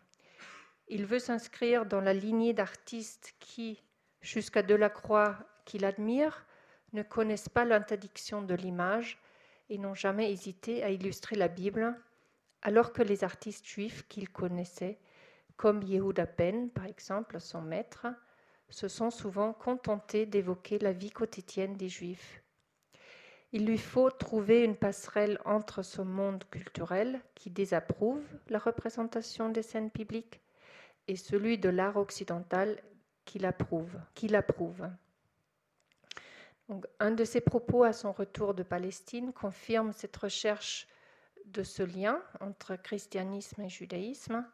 il 0.90 1.06
veut 1.06 1.20
s'inscrire 1.20 1.86
dans 1.86 2.02
la 2.02 2.14
lignée 2.14 2.54
d'artistes 2.54 3.36
qui, 3.40 3.82
jusqu'à 4.22 4.64
Delacroix, 4.64 5.38
qu'il 5.66 5.86
admire, 5.86 6.46
ne 6.94 7.04
connaissent 7.04 7.50
pas 7.50 7.66
l'interdiction 7.66 8.42
de 8.42 8.56
l'image 8.56 9.20
et 9.70 9.78
n'ont 9.78 9.94
jamais 9.94 10.32
hésité 10.32 10.84
à 10.84 10.90
illustrer 10.90 11.36
la 11.36 11.48
Bible, 11.48 11.96
alors 12.62 12.92
que 12.92 13.02
les 13.02 13.24
artistes 13.24 13.66
juifs 13.66 14.08
qu'il 14.08 14.30
connaissait, 14.30 15.00
comme 15.58 15.84
Yehuda 15.84 16.26
Ben, 16.26 16.70
par 16.70 16.86
exemple, 16.86 17.40
son 17.40 17.62
maître, 17.62 18.08
se 18.70 18.88
sont 18.88 19.10
souvent 19.10 19.54
contentés 19.54 20.26
d'évoquer 20.26 20.80
la 20.80 20.94
vie 20.94 21.12
quotidienne 21.12 21.76
des 21.76 21.90
Juifs. 21.90 22.44
Il 23.52 23.66
lui 23.66 23.80
faut 23.80 24.12
trouver 24.12 24.64
une 24.64 24.76
passerelle 24.76 25.40
entre 25.44 25.82
ce 25.82 26.04
monde 26.04 26.44
culturel 26.52 27.20
qui 27.34 27.50
désapprouve 27.50 28.24
la 28.48 28.60
représentation 28.60 29.50
des 29.50 29.64
scènes 29.64 29.90
bibliques 29.90 30.40
et 31.08 31.16
celui 31.16 31.58
de 31.58 31.70
l'art 31.70 31.98
occidental. 31.98 32.82
Qui 33.26 33.38
l'approuve. 33.38 34.90
Un 37.00 37.12
de 37.12 37.24
ses 37.24 37.42
propos 37.42 37.84
à 37.84 37.94
son 37.94 38.12
retour 38.12 38.54
de 38.54 38.64
Palestine 38.64 39.34
confirme 39.34 39.92
cette 39.94 40.16
recherche 40.18 40.88
de 41.46 41.64
ce 41.64 41.84
lien 41.84 42.22
entre 42.40 42.76
christianisme 42.76 43.62
et 43.62 43.70
judaïsme. 43.70 44.46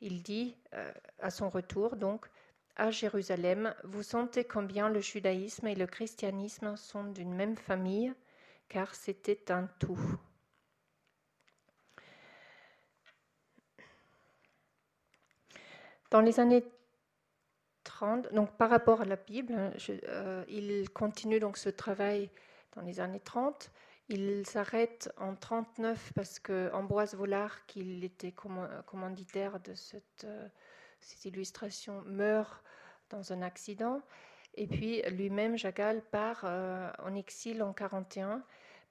Il 0.00 0.22
dit 0.22 0.56
euh, 0.72 0.92
à 1.20 1.30
son 1.30 1.48
retour 1.48 1.96
donc 1.96 2.26
à 2.76 2.90
Jérusalem, 2.90 3.74
vous 3.84 4.02
sentez 4.02 4.44
combien 4.44 4.88
le 4.88 5.00
judaïsme 5.00 5.68
et 5.68 5.76
le 5.76 5.86
christianisme 5.86 6.76
sont 6.76 7.04
d'une 7.04 7.32
même 7.32 7.56
famille, 7.56 8.12
car 8.68 8.94
c'était 8.94 9.52
un 9.52 9.68
tout. 9.78 9.98
Dans 16.10 16.20
les 16.20 16.40
années 16.40 16.64
30, 17.94 18.32
donc 18.32 18.50
par 18.56 18.70
rapport 18.70 19.02
à 19.02 19.04
la 19.04 19.14
Bible, 19.14 19.54
hein, 19.54 19.70
euh, 20.08 20.44
il 20.48 20.90
continue 20.90 21.38
donc 21.38 21.56
ce 21.56 21.68
travail 21.68 22.28
dans 22.74 22.82
les 22.82 22.98
années 22.98 23.20
30. 23.20 23.70
Il 24.08 24.44
s'arrête 24.46 25.12
en 25.16 25.36
39 25.36 26.12
parce 26.16 26.40
que 26.40 26.72
Ambroise 26.72 27.14
Vollard, 27.14 27.64
qui 27.66 28.04
était 28.04 28.34
commanditaire 28.84 29.60
de 29.60 29.74
cette, 29.74 30.24
euh, 30.24 30.48
ces 31.00 31.28
illustrations, 31.28 32.02
meurt 32.06 32.64
dans 33.10 33.32
un 33.32 33.42
accident. 33.42 34.02
Et 34.56 34.66
puis 34.66 35.00
lui-même, 35.02 35.56
Jagal, 35.56 36.02
part 36.02 36.42
euh, 36.44 36.90
en 36.98 37.14
exil 37.14 37.62
en 37.62 37.72
41. 37.72 38.42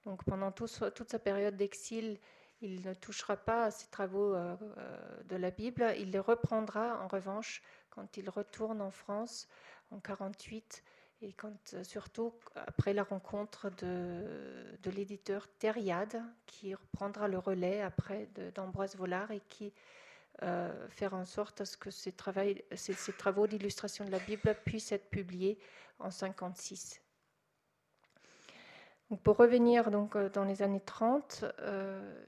Donc 0.06 0.24
pendant 0.24 0.50
toute 0.50 1.10
sa 1.10 1.18
période 1.18 1.56
d'exil, 1.56 2.18
il 2.62 2.80
ne 2.80 2.94
touchera 2.94 3.36
pas 3.36 3.64
à 3.64 3.70
ses 3.70 3.88
travaux 3.90 4.34
de 4.34 5.36
la 5.36 5.50
Bible. 5.50 5.94
Il 5.98 6.10
les 6.10 6.18
reprendra 6.18 7.02
en 7.02 7.08
revanche 7.08 7.62
quand 7.94 8.16
il 8.16 8.28
retourne 8.30 8.80
en 8.80 8.90
France 8.90 9.48
en 9.90 10.00
48 10.00 10.82
et 11.22 11.32
quand, 11.32 11.74
euh, 11.74 11.84
surtout 11.84 12.34
après 12.54 12.92
la 12.92 13.02
rencontre 13.02 13.70
de, 13.78 14.90
l'éditeur 14.90 15.48
Thériade 15.58 16.22
qui 16.46 16.74
reprendra 16.74 17.28
le 17.28 17.38
relais 17.38 17.80
après 17.80 18.28
d'Ambroise 18.54 18.96
Vollard 18.96 19.30
et 19.30 19.40
qui 19.48 19.72
euh, 20.42 20.88
faire 20.88 21.14
en 21.14 21.24
sorte 21.24 21.60
à 21.60 21.64
ce 21.64 21.76
que 21.76 21.90
ces, 21.90 22.12
travaux 22.12 23.46
d'illustration 23.46 24.04
de 24.04 24.10
la 24.10 24.18
Bible 24.18 24.54
puissent 24.64 24.92
être 24.92 25.08
publiés 25.08 25.58
en 25.98 26.10
56. 26.10 27.00
Donc 29.10 29.22
pour 29.22 29.36
revenir 29.36 29.90
donc, 29.90 30.16
dans 30.16 30.44
les 30.44 30.62
années 30.62 30.82
30, 30.84 31.44
euh, 31.60 32.24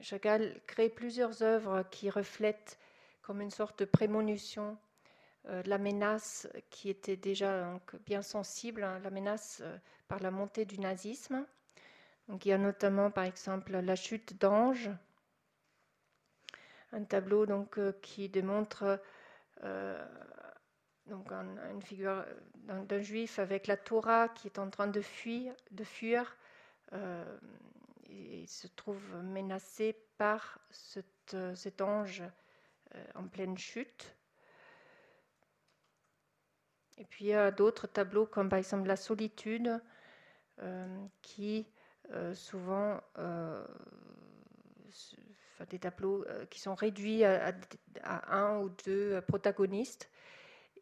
Chagall 0.00 0.60
crée 0.66 0.90
plusieurs 0.90 1.42
œuvres 1.42 1.82
qui 1.90 2.10
reflètent 2.10 2.78
comme 3.24 3.40
une 3.40 3.50
sorte 3.50 3.78
de 3.78 3.84
prémonition 3.86 4.76
euh, 5.48 5.62
la 5.66 5.78
menace 5.78 6.48
qui 6.70 6.88
était 6.88 7.16
déjà 7.16 7.78
bien 8.06 8.22
sensible, 8.22 8.82
hein, 8.82 8.98
la 9.00 9.10
menace 9.10 9.60
euh, 9.62 9.76
par 10.08 10.20
la 10.20 10.30
montée 10.30 10.64
du 10.64 10.78
nazisme. 10.78 11.46
Donc, 12.28 12.46
il 12.46 12.50
y 12.50 12.52
a 12.52 12.58
notamment 12.58 13.10
par 13.10 13.24
exemple 13.24 13.72
la 13.72 13.96
chute 13.96 14.40
d'Ange, 14.40 14.90
un 16.92 17.04
tableau 17.04 17.44
donc, 17.44 17.78
euh, 17.78 17.92
qui 18.00 18.28
démontre 18.28 19.00
donc 21.06 21.32
une 21.32 21.80
figure 21.80 22.22
d'un 22.56 23.00
juif 23.00 23.38
avec 23.38 23.66
la 23.66 23.78
Torah 23.78 24.28
qui 24.28 24.48
est 24.48 24.58
en 24.58 24.68
train 24.68 24.88
de 24.88 25.00
fuir, 25.00 25.54
de 25.70 25.84
fuir 25.84 26.36
il 28.10 28.46
se 28.46 28.66
trouve 28.66 29.02
menacé 29.22 29.96
par 30.18 30.58
cet 30.70 31.80
ange 31.80 32.22
en 33.14 33.26
pleine 33.26 33.56
chute. 33.58 34.16
Et 36.96 37.04
puis 37.04 37.26
il 37.26 37.28
y 37.28 37.34
a 37.34 37.50
d'autres 37.50 37.86
tableaux 37.86 38.26
comme 38.26 38.48
par 38.48 38.58
exemple 38.58 38.86
la 38.86 38.96
solitude 38.96 39.80
euh, 40.62 41.06
qui 41.22 41.66
souvent 42.34 43.00
des 45.70 45.78
tableaux 45.78 46.24
qui 46.50 46.60
sont 46.60 46.74
réduits 46.74 47.24
à, 47.24 47.54
un 48.04 48.60
ou 48.60 48.68
deux 48.84 49.22
protagonistes 49.22 50.10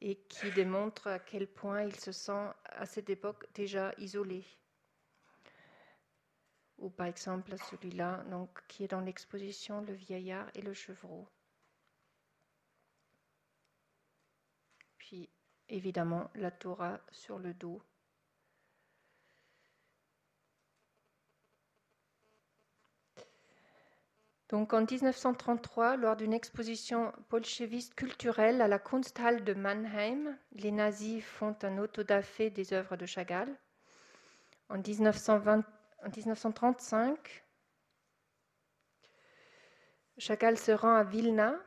et 0.01 0.17
qui 0.29 0.51
démontrent 0.51 1.07
à 1.07 1.19
quel 1.21 1.47
point 1.47 1.83
il 1.83 1.95
se 1.95 2.11
sent 2.11 2.49
à 2.65 2.85
cette 2.85 3.09
époque 3.09 3.47
déjà 3.55 3.95
isolé 3.99 4.45
ou 6.83 6.91
par 6.91 7.07
exemple 7.07 7.55
celui-là, 7.71 8.25
qui 8.69 8.85
est 8.85 8.89
dans 8.89 9.01
l'exposition 9.01 9.81
Le 9.83 9.95
vieillard 9.95 10.49
et 10.55 10.63
le 10.63 10.75
chevreau. 10.75 11.27
Puis 15.13 15.29
évidemment 15.69 16.31
la 16.37 16.51
Torah 16.51 16.99
sur 17.11 17.39
le 17.39 17.53
dos. 17.53 17.83
Donc 24.49 24.73
en 24.73 24.87
1933, 24.87 25.99
lors 25.99 26.17
d'une 26.17 26.33
exposition 26.33 27.13
bolchéviste 27.29 27.95
culturelle 27.95 28.63
à 28.63 28.69
la 28.69 28.79
Kunsthalle 28.79 29.45
de 29.45 29.53
Mannheim, 29.53 30.35
les 30.53 30.73
nazis 30.73 31.23
font 31.23 31.55
un 31.61 31.77
autodafé 31.77 32.49
des 32.49 32.73
œuvres 32.73 32.97
de 32.97 33.05
Chagall. 33.05 33.55
En, 34.71 34.79
1920, 34.79 35.63
en 36.07 36.09
1935, 36.09 37.45
Chagall 40.17 40.57
se 40.57 40.73
rend 40.73 40.95
à 40.95 41.05
Vilna 41.05 41.61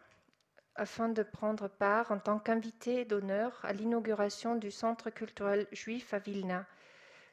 afin 0.76 1.10
de 1.10 1.24
prendre 1.24 1.68
part 1.68 2.12
en 2.12 2.20
tant 2.20 2.40
qu'invité 2.40 3.06
d'honneur 3.06 3.60
à 3.64 3.74
l'inauguration 3.74 4.56
du 4.56 4.72
centre 4.72 5.10
culturel 5.10 5.68
juif 5.72 6.14
à 6.14 6.20
Vilna. 6.20 6.66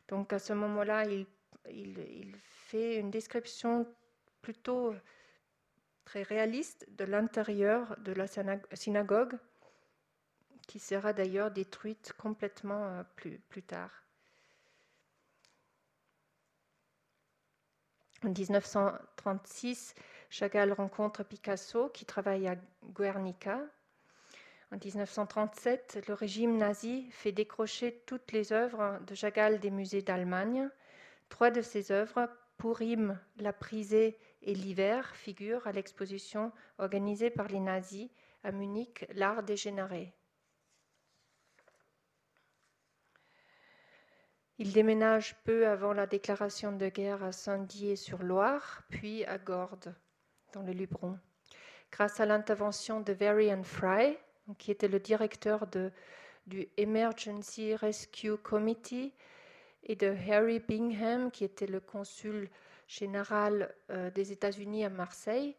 Donc 0.09 0.33
à 0.33 0.39
ce 0.39 0.53
moment-là, 0.53 1.05
il, 1.07 1.27
fait 2.45 2.97
une 2.97 3.11
description 3.11 3.87
plutôt 4.41 4.95
très 6.05 6.23
réaliste 6.23 6.87
de 6.97 7.05
l'intérieur 7.05 7.97
de 7.99 8.13
la 8.13 8.27
synagogue, 8.73 9.39
qui 10.67 10.79
sera 10.79 11.13
d'ailleurs 11.13 11.51
détruite 11.51 12.13
complètement 12.17 12.85
euh, 12.85 13.03
plus, 13.17 13.39
plus 13.51 13.63
tard. 13.63 13.91
En 18.25 18.31
1936, 18.31 19.95
Chagall 20.33 20.73
rencontre 20.73 21.25
Picasso 21.25 21.91
qui 21.91 22.07
travaille 22.07 22.49
à 22.49 22.57
Guernica. 22.97 23.61
En 24.73 24.79
1937, 24.83 26.05
le 26.09 26.15
régime 26.15 26.57
nazi 26.57 27.07
fait 27.11 27.33
décrocher 27.33 28.03
toutes 28.07 28.33
les 28.33 28.51
œuvres 28.51 28.99
de 29.07 29.15
Chagall 29.15 29.61
des 29.61 29.69
musées 29.71 30.01
d'Allemagne. 30.01 30.71
Trois 31.29 31.51
de 31.51 31.61
ses 31.61 31.93
œuvres, 31.93 32.31
Pourim, 32.57 33.21
La 33.37 33.53
Prisée 33.53 34.19
et 34.41 34.55
l'hiver 34.55 35.15
figure 35.15 35.67
à 35.67 35.73
l'exposition 35.73 36.51
organisée 36.79 37.29
par 37.29 37.49
les 37.49 37.61
nazis 37.61 38.09
à 38.43 38.53
Munich, 38.53 39.05
L'art 39.13 39.43
dégénéré. 39.43 40.15
Il 44.57 44.73
déménage 44.73 45.37
peu 45.45 45.69
avant 45.69 45.93
la 45.93 46.07
déclaration 46.07 46.73
de 46.73 46.89
guerre 46.89 47.23
à 47.23 47.33
Saint-Dié-sur-Loire, 47.33 48.83
puis 48.89 49.27
à 49.27 49.37
Gordes, 49.37 49.95
dans 50.53 50.63
le 50.63 50.73
Luberon. 50.73 51.19
Grâce 51.91 52.21
à 52.21 52.27
l'intervention 52.27 53.01
de 53.01 53.13
Varian 53.13 53.63
Fry, 53.63 54.17
qui 54.59 54.71
était 54.71 54.89
le 54.89 54.99
directeur 54.99 55.67
du 56.47 56.69
Emergency 56.77 57.75
Rescue 57.75 58.37
Committee, 58.37 59.13
et 59.85 59.97
de 59.97 60.15
Harry 60.29 60.61
Bingham, 60.61 61.31
qui 61.31 61.45
était 61.45 61.67
le 61.67 61.81
consul 61.81 62.49
général 62.87 63.75
euh, 63.91 64.11
des 64.11 64.33
États-Unis 64.33 64.85
à 64.85 64.91
Marseille. 64.91 65.57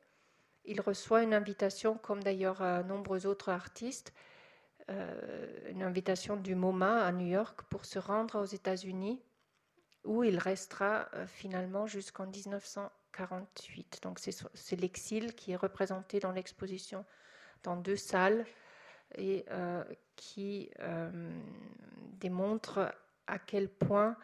Il 0.66 0.80
reçoit 0.82 1.24
une 1.24 1.34
invitation, 1.34 1.98
comme 1.98 2.24
d'ailleurs 2.24 2.62
euh, 2.62 2.84
nombreux 2.84 3.26
autres 3.26 3.50
artistes, 3.50 4.14
euh, 4.89 5.70
une 5.70 5.84
invitation 5.84 6.38
du 6.38 6.56
MoMA 6.56 7.04
à 7.06 7.12
New 7.12 7.28
York 7.28 7.64
pour 7.70 7.86
se 7.86 8.00
rendre 8.00 8.41
aux 8.41 8.46
États-Unis, 8.46 9.22
où 10.06 10.24
il 10.24 10.38
restera 10.38 11.08
finalement 11.28 11.88
jusqu'en 11.88 12.26
1948. 13.18 13.99
Donc 14.03 14.20
c'est 14.20 14.76
l'exil 14.80 15.34
qui 15.36 15.51
est 15.51 15.55
représenté 15.55 16.20
dans 16.20 16.32
l'exposition 16.32 17.05
dans 17.64 17.76
deux 17.76 17.95
salles 17.95 18.45
et 19.16 19.45
qui 20.16 20.70
démontre 22.20 22.93
à 23.28 23.39
quel 23.39 23.70
point 23.70 24.18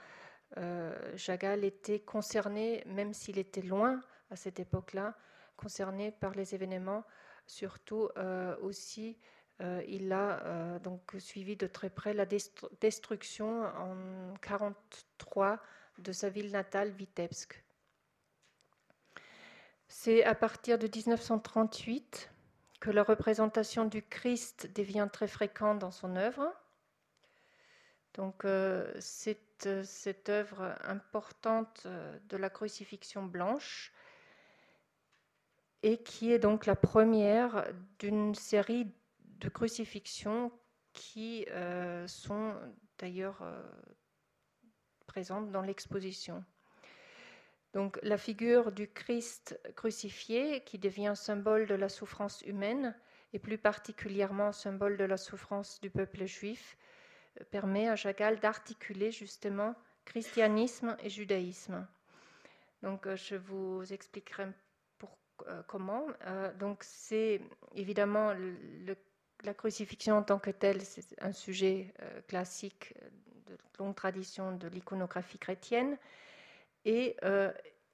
euh, 0.58 1.18
Chagall 1.18 1.64
était 1.64 2.00
concerné, 2.00 2.84
même 2.86 3.14
s'il 3.14 3.38
était 3.38 3.62
loin 3.62 4.02
à 4.32 4.36
cette 4.36 4.60
époque-là, 4.60 5.16
concerné 5.58 6.12
par 6.12 6.32
les 6.32 6.56
événements. 6.56 7.04
Surtout 7.46 8.10
euh, 8.18 8.56
aussi, 8.62 9.18
euh, 9.62 9.84
il 9.88 10.12
a 10.12 10.80
donc 10.80 11.16
suivi 11.20 11.56
de 11.56 11.68
très 11.68 11.90
près 11.90 12.14
la 12.14 12.26
destruction 12.26 13.64
en 13.78 13.96
1943 13.96 15.60
de 15.98 16.12
sa 16.12 16.30
ville 16.30 16.52
natale, 16.52 16.92
Vitebsk. 16.92 17.64
C'est 19.90 20.24
à 20.24 20.36
partir 20.36 20.78
de 20.78 20.88
1938 20.88 22.32
que 22.80 22.92
la 22.92 23.04
représentation 23.04 23.86
du 23.86 24.02
Christ 24.04 24.72
devient 24.76 25.10
très 25.12 25.28
fréquente 25.28 25.80
dans 25.80 25.92
son 25.92 26.16
œuvre. 26.16 26.54
Donc 28.14 28.44
c'est 29.00 29.40
euh, 29.66 29.84
cette, 29.84 30.30
œuvre 30.30 30.76
importante 30.84 31.84
euh, 31.86 32.18
de 32.30 32.38
la 32.38 32.50
crucifixion 32.50 33.24
blanche 33.24 33.92
et 35.84 35.98
qui 35.98 36.32
est 36.32 36.40
donc 36.40 36.66
la 36.66 36.76
première 36.76 37.66
d'une 37.98 38.36
série 38.36 38.88
de 39.40 39.50
crucifixions 39.50 40.52
qui 40.94 41.46
euh, 41.50 42.08
sont 42.08 42.54
d'ailleurs 43.00 43.44
présentes 45.08 45.52
dans 45.52 45.62
l'exposition. 45.62 46.44
Donc 47.74 48.00
la 48.02 48.18
figure 48.18 48.72
du 48.72 48.88
Christ 48.88 49.60
crucifié 49.76 50.64
qui 50.64 50.80
devient 50.80 51.14
symbole 51.16 51.68
de 51.68 51.76
la 51.76 51.90
souffrance 51.90 52.42
humaine 52.42 52.96
et 53.34 53.40
plus 53.40 53.58
particulièrement 53.58 54.52
symbole 54.52 54.98
de 54.98 55.04
la 55.04 55.18
souffrance 55.18 55.80
du 55.82 55.90
peuple 55.90 56.26
juif 56.26 56.78
permet 57.52 57.88
à 57.88 57.96
Chagall 57.96 58.40
d'articuler 58.40 59.12
justement 59.12 59.76
christianisme 60.06 60.98
et 61.04 61.10
judaïsme. 61.10 61.88
Donc 62.82 63.08
euh, 63.08 63.16
je 63.16 63.36
vous 63.36 63.82
expliquerai 63.92 64.48
pour, 64.98 65.18
euh, 65.48 65.62
comment. 65.68 66.06
Euh, 66.26 66.54
donc 66.54 66.84
c'est 66.84 67.42
évidemment 67.76 68.34
la 69.44 69.54
crucifixion 69.54 70.18
en 70.18 70.24
tant 70.24 70.40
que 70.40 70.52
telle, 70.52 70.82
c'est 70.82 71.16
un 71.22 71.32
sujet 71.32 71.94
classique 72.28 72.94
de 73.48 73.58
longue 73.80 73.96
tradition 73.96 74.56
de 74.56 74.68
l'iconographie 74.68 75.38
chrétienne. 75.38 75.98
Et 76.86 77.18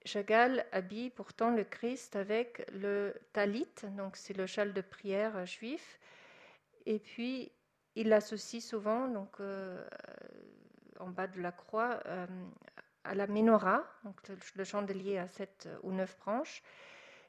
Chagall 0.06 0.66
habille 0.72 1.10
pourtant 1.10 1.52
le 1.52 1.64
Christ 1.64 2.16
avec 2.16 2.66
le 2.72 3.14
talit, 3.34 3.68
donc 3.98 4.16
c'est 4.16 4.36
le 4.36 4.46
châle 4.46 4.74
de 4.74 4.82
prière 4.82 5.46
juif. 5.46 6.00
Et 6.86 7.00
puis 7.00 7.52
il 7.96 8.10
l'associe 8.10 8.62
souvent, 8.62 9.08
donc, 9.08 9.40
euh, 9.40 9.84
en 11.00 11.10
bas 11.10 11.28
de 11.28 11.42
la 11.42 11.52
croix, 11.52 12.00
euh, 12.06 12.28
à 13.04 13.16
la 13.16 13.28
menorah, 13.28 13.84
donc 14.04 14.16
le, 14.56 14.64
chandelier 14.64 15.18
à 15.18 15.28
sept 15.28 15.70
ou 15.84 15.92
neuf 15.92 16.18
branches. 16.20 16.62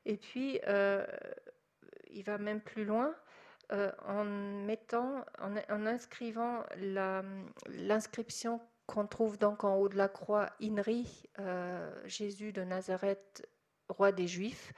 Et 0.04 0.16
puis, 0.16 0.60
euh, 0.66 1.06
il 2.10 2.24
va 2.24 2.38
même 2.38 2.60
plus 2.60 2.84
loin 2.84 3.14
en 4.06 4.24
mettant, 4.24 5.24
en, 5.40 5.86
inscrivant 5.86 6.64
l'inscription 7.66 8.60
qu'on 8.86 9.06
trouve 9.06 9.38
donc 9.38 9.64
en 9.64 9.76
haut 9.76 9.88
de 9.88 9.96
la 9.96 10.08
croix, 10.08 10.50
Inri, 10.62 11.28
Jésus 12.04 12.52
de 12.52 12.62
Nazareth, 12.62 13.48
roi 13.88 14.12
des 14.12 14.28
Juifs. 14.28 14.72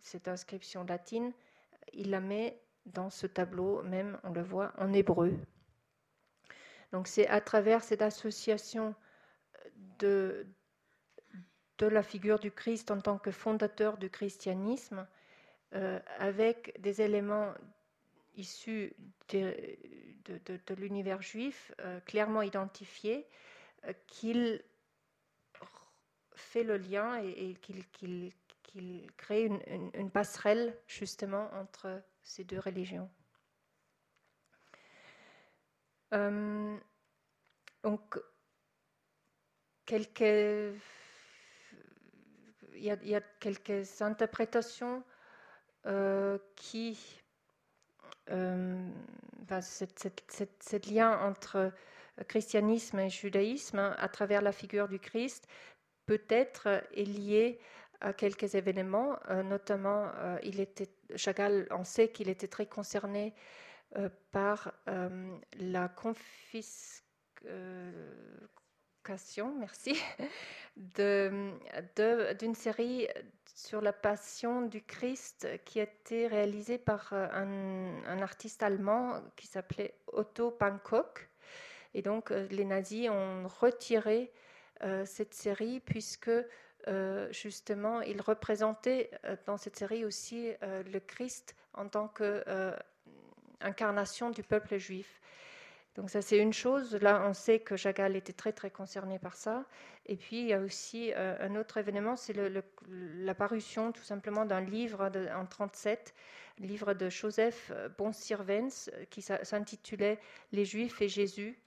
cette 0.00 0.28
inscription 0.28 0.84
latine, 0.84 1.32
il 1.92 2.10
la 2.10 2.20
met 2.20 2.60
dans 2.86 3.10
ce 3.10 3.26
tableau 3.26 3.82
même, 3.82 4.18
on 4.22 4.30
le 4.30 4.42
voit 4.42 4.72
en 4.78 4.92
hébreu. 4.92 5.34
Donc 6.92 7.08
c'est 7.08 7.26
à 7.26 7.40
travers 7.40 7.82
cette 7.82 8.02
association 8.02 8.94
de, 9.98 10.46
de 11.78 11.86
la 11.86 12.02
figure 12.02 12.38
du 12.38 12.50
Christ 12.50 12.90
en 12.90 13.00
tant 13.00 13.18
que 13.18 13.30
fondateur 13.30 13.96
du 13.96 14.10
christianisme 14.10 15.06
euh, 15.74 15.98
avec 16.18 16.80
des 16.80 17.02
éléments 17.02 17.52
issus 18.36 18.94
de, 19.28 19.54
l'univers 20.76 21.22
juif 21.22 21.72
euh, 21.80 22.00
clairement 22.00 22.42
identifiés 22.42 23.26
euh, 23.86 23.92
qu'il 24.06 24.62
fait 26.34 26.64
le 26.64 26.76
lien 26.76 27.22
et, 27.22 27.54
qu'il 27.54 28.32
crée 29.16 29.44
une, 29.94 30.10
passerelle 30.10 30.76
justement 30.86 31.48
entre 31.54 32.02
ces 32.22 32.44
deux 32.44 32.58
religions. 32.58 33.08
Euh, 36.12 36.76
donc, 37.82 38.18
il, 39.90 40.08
y 42.76 43.14
a, 43.14 43.20
quelques 43.40 44.02
interprétations 44.02 45.04
euh, 48.30 48.76
qui, 49.46 49.52
euh, 49.52 49.60
ben, 49.60 49.60
ce 49.60 50.90
lien 50.92 51.18
entre 51.20 51.72
christianisme 52.28 53.00
et 53.00 53.10
judaïsme 53.10 53.94
à 53.96 54.08
travers 54.08 54.40
la 54.40 54.52
figure 54.52 54.88
du 54.88 54.98
Christ 54.98 55.48
peut-être 56.06 56.82
est 56.94 57.04
lié 57.04 57.58
à 58.00 58.12
quelques 58.12 58.54
événements, 58.54 59.18
euh, 59.30 59.42
notamment 59.42 60.10
euh, 60.16 60.38
il 60.42 60.60
était, 60.60 60.90
Chagall, 61.16 61.66
on 61.70 61.84
sait 61.84 62.08
qu'il 62.08 62.28
était 62.28 62.48
très 62.48 62.66
concerné 62.66 63.34
euh, 63.96 64.08
par 64.30 64.72
la 65.58 65.88
confiscation 65.88 67.02
merci, 69.58 70.00
d'une 70.76 72.54
série 72.54 73.08
sur 73.54 73.80
la 73.80 73.92
passion 73.92 74.62
du 74.62 74.82
Christ 74.82 75.46
qui 75.64 75.80
a 75.80 75.84
été 75.84 76.26
réalisée 76.26 76.78
par 76.78 77.12
euh, 77.12 77.26
un, 77.32 78.02
un 78.06 78.20
artiste 78.20 78.62
allemand 78.62 79.22
qui 79.36 79.46
s'appelait 79.46 79.94
Otto 80.08 80.50
Pankok. 80.50 81.28
Et 81.94 82.02
donc, 82.02 82.30
euh, 82.32 82.46
les 82.50 82.64
nazis 82.64 83.08
ont 83.10 83.46
retiré 83.46 84.32
euh, 84.82 85.04
cette 85.06 85.34
série 85.34 85.80
puisque 85.80 86.30
justement, 87.30 88.02
il 88.02 88.20
représentait 88.20 89.10
dans 89.46 89.56
cette 89.56 89.74
série 89.74 90.04
aussi 90.04 90.52
le 90.60 90.98
Christ 90.98 91.56
en 91.72 91.88
tant 91.88 92.08
qu'incarnation 93.60 94.28
du 94.28 94.42
peuple 94.42 94.76
juif. 94.76 95.18
Donc 95.94 96.10
ça 96.10 96.22
c'est 96.22 96.38
une 96.38 96.52
chose. 96.52 96.94
Là 96.96 97.24
on 97.26 97.34
sait 97.34 97.60
que 97.60 97.76
Jagal 97.76 98.16
était 98.16 98.32
très 98.32 98.52
très 98.52 98.70
concerné 98.70 99.18
par 99.18 99.36
ça. 99.36 99.64
Et 100.06 100.16
puis 100.16 100.40
il 100.40 100.46
y 100.46 100.52
a 100.52 100.60
aussi 100.60 101.12
euh, 101.14 101.36
un 101.40 101.56
autre 101.56 101.76
événement, 101.78 102.16
c'est 102.16 102.34
la 102.88 103.34
parution 103.34 103.92
tout 103.92 104.02
simplement 104.02 104.44
d'un 104.44 104.60
livre 104.60 105.10
en 105.34 105.46
37, 105.46 106.14
livre 106.58 106.94
de 106.94 107.08
Joseph 107.08 107.72
Bonsirvens 107.98 108.90
qui 109.10 109.22
s'intitulait 109.22 110.18
Les 110.52 110.64
Juifs 110.64 111.00
et 111.00 111.08
Jésus 111.08 111.58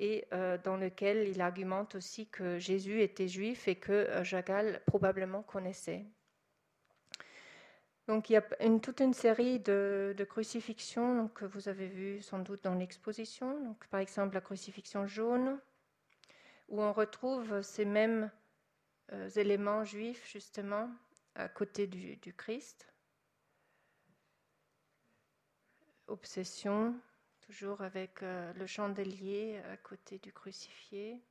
et 0.00 0.26
euh, 0.32 0.56
dans 0.64 0.78
lequel 0.78 1.28
il 1.28 1.40
argumente 1.42 1.94
aussi 1.94 2.26
que 2.26 2.58
Jésus 2.58 3.02
était 3.02 3.28
juif 3.28 3.68
et 3.68 3.76
que 3.76 3.92
euh, 3.92 4.24
Jagal 4.24 4.80
probablement 4.86 5.42
connaissait. 5.42 6.06
Donc 8.10 8.28
il 8.28 8.32
y 8.32 8.36
a 8.36 8.42
toute 8.80 8.98
une 8.98 9.14
série 9.14 9.60
de, 9.60 10.26
crucifixions 10.28 11.28
que 11.28 11.44
vous 11.44 11.68
avez 11.68 11.86
vues 11.86 12.20
sans 12.22 12.40
doute 12.40 12.64
dans 12.64 12.74
l'exposition. 12.74 13.62
Donc, 13.62 13.86
par 13.86 14.00
exemple 14.00 14.34
la 14.34 14.40
crucifixion 14.40 15.06
jaune, 15.06 15.60
où 16.68 16.82
on 16.82 16.92
retrouve 16.92 17.62
ces 17.62 17.84
mêmes 17.84 18.28
euh, 19.12 19.28
éléments 19.36 19.84
juifs 19.84 20.28
justement 20.28 20.90
à 21.36 21.48
côté 21.48 21.86
du, 21.86 22.34
Christ. 22.34 22.88
Obsession, 26.08 26.96
toujours 27.42 27.80
avec 27.80 28.24
euh, 28.24 28.52
le 28.54 28.66
chandelier 28.66 29.62
à 29.72 29.76
côté 29.76 30.18
du 30.18 30.32
crucifié. 30.32 31.22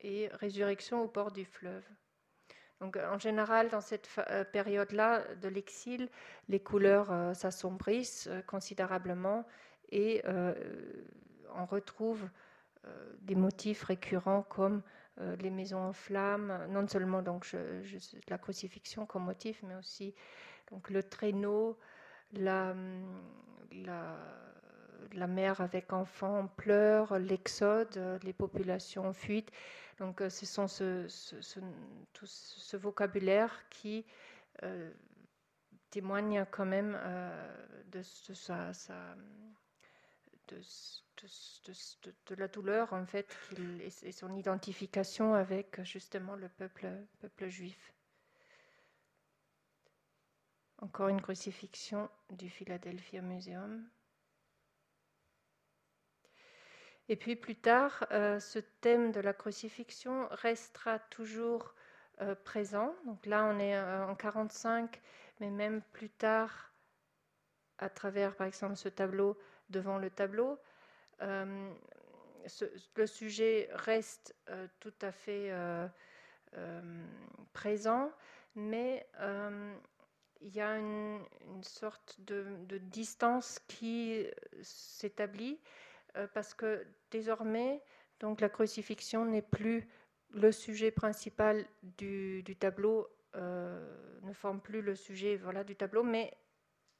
Et 0.00 0.28
résurrection 0.34 1.02
au 1.02 1.08
bord 1.08 1.32
du 1.32 1.46
fleuve. 1.46 1.88
Donc, 2.80 2.96
en 2.96 3.18
général, 3.18 3.68
dans 3.70 3.80
cette 3.80 4.08
euh, 4.30 4.44
période-là 4.44 5.22
de 5.42 5.48
l'exil, 5.48 6.08
les 6.48 6.60
couleurs 6.60 7.10
euh, 7.10 7.34
s'assombrissent 7.34 8.28
euh, 8.30 8.40
considérablement 8.42 9.46
et 9.90 10.22
on 11.54 11.64
retrouve 11.64 12.28
des 13.22 13.34
motifs 13.34 13.84
récurrents 13.84 14.42
comme 14.42 14.82
les 15.38 15.48
maisons 15.48 15.78
en 15.78 15.94
flammes, 15.94 16.66
non 16.68 16.86
seulement 16.86 17.22
donc 17.22 17.50
la 18.28 18.36
crucifixion 18.36 19.06
comme 19.06 19.24
motif, 19.24 19.62
mais 19.62 19.74
aussi 19.76 20.14
donc 20.70 20.90
le 20.90 21.02
traîneau, 21.02 21.78
la, 22.32 22.74
la, 23.72 24.18
la 25.12 25.26
mère 25.26 25.60
avec 25.60 25.92
enfants 25.92 26.40
en 26.40 26.46
pleurs, 26.46 27.18
l'exode, 27.18 28.20
les 28.22 28.32
populations 28.32 29.06
en 29.06 29.12
fuite. 29.12 29.50
Donc 29.98 30.20
euh, 30.20 30.30
ce 30.30 30.46
sont 30.46 30.68
ce, 30.68 31.06
tout 32.12 32.26
ce 32.26 32.76
vocabulaire 32.76 33.68
qui 33.68 34.04
euh, 34.62 34.90
témoigne 35.90 36.46
quand 36.50 36.66
même 36.66 36.98
de, 37.90 38.02
la 42.36 42.48
douleur 42.48 42.92
en 42.92 43.06
fait 43.06 43.36
et, 44.02 44.12
son 44.12 44.34
identification 44.36 45.34
avec 45.34 45.82
justement 45.82 46.36
le 46.36 46.48
peuple 46.48 47.48
juif. 47.48 47.92
Encore 50.80 51.08
une 51.08 51.20
crucifixion 51.20 52.08
du 52.30 52.48
Philadelphia 52.48 53.20
Museum. 53.20 53.88
Et 57.10 57.16
puis 57.16 57.36
plus 57.36 57.56
tard, 57.56 58.06
euh, 58.12 58.38
ce 58.38 58.58
thème 58.58 59.12
de 59.12 59.20
la 59.20 59.32
crucifixion 59.32 60.28
restera 60.30 60.98
toujours 60.98 61.74
euh, 62.20 62.34
présent. 62.34 62.94
Donc 63.06 63.24
là, 63.24 63.46
on 63.46 63.58
est 63.58 63.76
euh, 63.76 64.06
en 64.06 64.14
45, 64.14 65.00
mais 65.40 65.50
même 65.50 65.80
plus 65.92 66.10
tard, 66.10 66.72
à 67.78 67.88
travers, 67.88 68.36
par 68.36 68.46
exemple, 68.46 68.76
ce 68.76 68.90
tableau 68.90 69.38
devant 69.70 69.98
le 69.98 70.10
tableau, 70.10 70.58
le 71.20 73.06
sujet 73.06 73.68
reste 73.72 74.34
tout 74.80 74.94
à 75.00 75.12
fait 75.12 75.52
présent, 77.52 78.10
mais 78.56 79.06
il 80.40 80.54
y 80.54 80.60
a 80.60 80.76
une, 80.76 81.20
sorte 81.62 82.16
de, 82.20 82.46
de 82.66 82.78
distance 82.78 83.60
qui 83.68 84.26
s'établit 84.62 85.60
parce 86.34 86.54
que 86.54 86.84
désormais, 87.10 87.82
donc 88.20 88.40
la 88.40 88.48
crucifixion 88.48 89.24
n'est 89.24 89.42
plus 89.42 89.88
le 90.30 90.52
sujet 90.52 90.90
principal 90.90 91.66
du, 91.82 92.44
tableau, 92.58 93.08
euh, 93.34 94.20
ne 94.22 94.32
forme 94.32 94.60
plus 94.60 94.82
le 94.82 94.94
sujet 94.94 95.40
du 95.66 95.76
tableau, 95.76 96.02
mais 96.02 96.32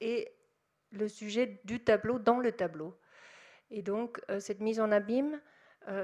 est 0.01 0.33
le 0.91 1.09
sujet 1.09 1.61
du 1.65 1.83
tableau 1.83 2.19
dans 2.19 2.39
le 2.39 2.53
tableau. 2.53 2.99
Et 3.71 3.83
donc, 3.83 4.21
euh, 4.31 4.41
cette 4.41 4.61
mise 4.61 4.81
en 4.81 4.91
abîme 4.91 5.41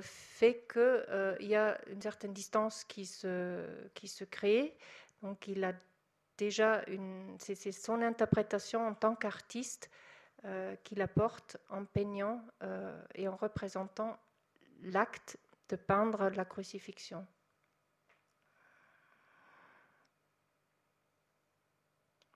fait 0.00 0.66
qu'il 0.72 1.46
y 1.46 1.54
a 1.54 1.78
une 1.88 2.00
certaine 2.00 2.32
distance 2.32 2.84
qui 2.84 3.04
se, 3.04 3.66
qui 3.92 4.08
se 4.08 4.24
crée. 4.24 4.78
Donc, 5.20 5.46
il 5.46 5.62
a 5.62 5.74
déjà 6.38 6.82
une. 6.86 7.36
C'est 7.38 7.72
son 7.72 8.02
interprétation 8.02 8.86
en 8.86 8.94
tant 8.94 9.14
qu'artiste 9.14 9.90
euh, 9.90 10.13
qu'il 10.84 11.00
apporte 11.00 11.56
en 11.70 11.86
peignant 11.86 12.44
euh, 12.62 13.02
et 13.14 13.28
en 13.28 13.36
représentant 13.36 14.18
l'acte 14.82 15.38
de 15.70 15.76
peindre 15.76 16.28
la 16.28 16.44
crucifixion. 16.44 17.26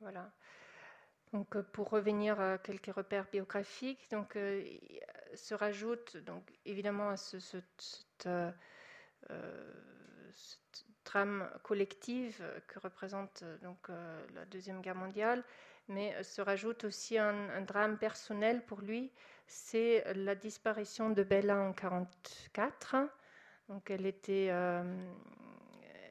Voilà. 0.00 0.32
Donc, 1.34 1.54
euh, 1.56 1.62
pour 1.62 1.90
revenir 1.90 2.40
à 2.40 2.56
quelques 2.56 2.94
repères 2.94 3.26
biographiques, 3.30 4.10
donc, 4.10 4.38
se 5.34 5.54
rajoute 5.54 6.16
donc, 6.16 6.50
évidemment 6.64 7.10
à 7.10 7.18
ce, 7.18 7.38
cette, 7.40 8.28
trame 11.04 11.50
collective 11.62 12.42
que 12.68 12.78
représente 12.78 13.44
donc, 13.62 13.88
la 14.34 14.46
Deuxième 14.46 14.80
Guerre 14.80 14.94
mondiale, 14.94 15.44
mais 15.88 16.14
euh, 16.14 16.22
se 16.22 16.40
rajoute 16.40 16.84
aussi 16.84 17.18
un, 17.18 17.60
drame 17.62 17.98
personnel 17.98 18.64
pour 18.64 18.80
lui, 18.80 19.10
c'est 19.46 20.04
la 20.14 20.34
disparition 20.34 21.10
de 21.10 21.22
Bella 21.22 21.56
en 21.56 21.72
1944. 21.72 22.96
Donc 23.68 23.90
elle, 23.90 24.06
était, 24.06 24.48
euh, 24.50 24.82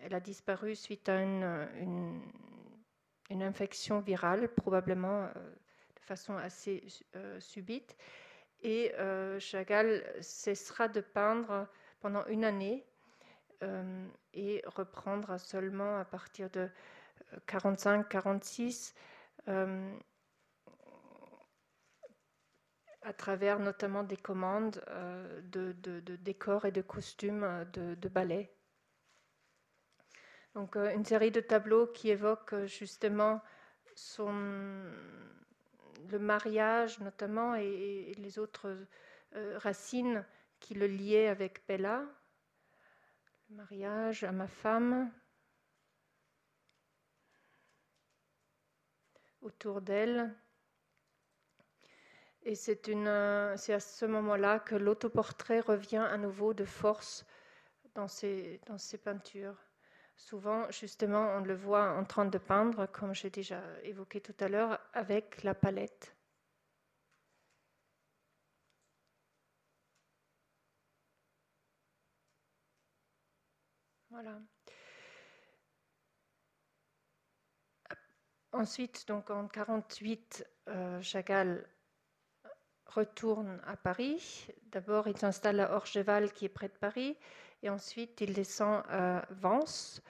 elle 0.03 0.13
a 0.13 0.19
disparu 0.19 0.75
suite 0.75 1.07
à 1.09 1.21
une, 1.21 2.21
infection 3.30 3.99
virale, 3.99 4.49
probablement 4.49 5.23
euh, 5.23 5.30
de 5.95 6.01
façon 6.01 6.36
assez 6.36 6.84
subite. 7.39 7.95
Et 8.63 8.91
Chagall 9.39 10.03
cessera 10.19 10.88
de 10.88 11.01
peindre 11.01 11.67
pendant 11.99 12.25
une 12.25 12.43
année 12.43 12.84
et 14.34 14.63
reprendra 14.65 15.38
seulement 15.38 15.99
à 15.99 16.05
partir 16.05 16.49
de 16.49 16.67
45-46 17.47 18.95
euh, 19.47 19.97
à 23.01 23.13
travers 23.13 23.59
notamment 23.59 24.03
des 24.03 24.17
commandes 24.17 24.83
euh, 24.89 25.41
de, 25.43 25.71
décors 26.17 26.65
et 26.65 26.71
de 26.71 26.81
costumes 26.81 27.43
euh, 27.43 27.95
de, 27.95 28.09
ballet. 28.09 28.53
Donc 30.55 30.75
une 30.75 31.05
série 31.05 31.31
de 31.31 31.39
tableaux 31.39 31.87
qui 31.87 32.09
évoquent 32.09 32.65
justement 32.65 33.41
le 34.17 36.19
mariage 36.19 36.99
notamment 36.99 37.55
et, 37.55 38.13
les 38.17 38.39
autres 38.39 38.75
racines 39.33 40.25
qui 40.59 40.73
le 40.73 40.87
liaient 40.87 41.27
avec 41.27 41.65
Bella. 41.67 42.03
Le 43.49 43.55
mariage 43.55 44.23
à 44.23 44.31
ma 44.31 44.47
femme, 44.47 45.11
autour 49.47 49.81
d'elle. 49.81 50.33
Et 52.43 52.55
c'est, 52.55 52.87
à 52.89 53.79
ce 53.79 54.05
moment-là 54.05 54.59
que 54.59 54.75
l'autoportrait 54.75 55.59
revient 55.61 56.05
à 56.09 56.17
nouveau 56.17 56.53
de 56.53 56.65
force 56.65 57.25
dans 57.95 58.07
ses, 58.07 58.61
dans 58.67 58.77
ses 58.77 58.97
peintures. 58.97 59.57
Souvent, 60.15 60.69
justement, 60.71 61.23
on 61.37 61.41
le 61.41 61.55
voit 61.55 61.91
en 61.91 62.03
train 62.05 62.25
de 62.25 62.37
peindre, 62.37 62.87
comme 62.91 63.13
j'ai 63.13 63.29
déjà 63.29 63.61
évoqué 63.83 64.21
tout 64.21 64.35
à 64.39 64.47
l'heure, 64.49 64.79
avec 64.93 65.43
la 65.43 65.53
palette. 65.53 66.15
Voilà. 74.09 74.39
Ensuite, 78.53 79.05
donc 79.07 79.29
en 79.29 79.47
48, 79.47 80.47
euh, 80.69 81.01
Chagall 81.01 81.65
retourne 82.85 83.59
à 83.67 83.75
Paris. 83.75 84.47
D'abord, 84.71 85.07
il 85.07 85.17
s'installe 85.17 85.59
à 85.59 85.75
Orgeval, 85.75 86.31
qui 86.31 86.45
est 86.45 86.49
près 86.49 86.69
de 86.69 86.73
Paris, 86.73 87.17
et 87.61 87.69
ensuite 87.69 88.21
il 88.21 88.33
descend 88.33 88.83
à 88.89 89.25
Vence, 89.31 90.01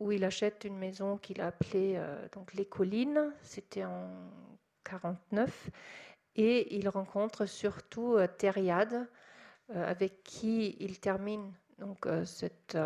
où 0.00 0.10
il 0.10 0.24
achète 0.24 0.64
une 0.64 0.78
maison 0.78 1.18
qu'il 1.18 1.42
a 1.42 1.48
appelée 1.48 1.94
euh, 1.96 2.28
donc 2.32 2.54
les 2.54 2.64
Collines. 2.64 3.34
C'était 3.42 3.84
en 3.84 4.10
49, 4.84 5.70
et 6.36 6.74
il 6.74 6.88
rencontre 6.88 7.44
surtout 7.44 8.14
euh, 8.14 8.26
Thériade, 8.26 9.08
avec 9.74 10.22
qui 10.22 10.76
il 10.80 11.00
termine 11.00 11.50
donc 11.78 12.06
cette 12.26 12.76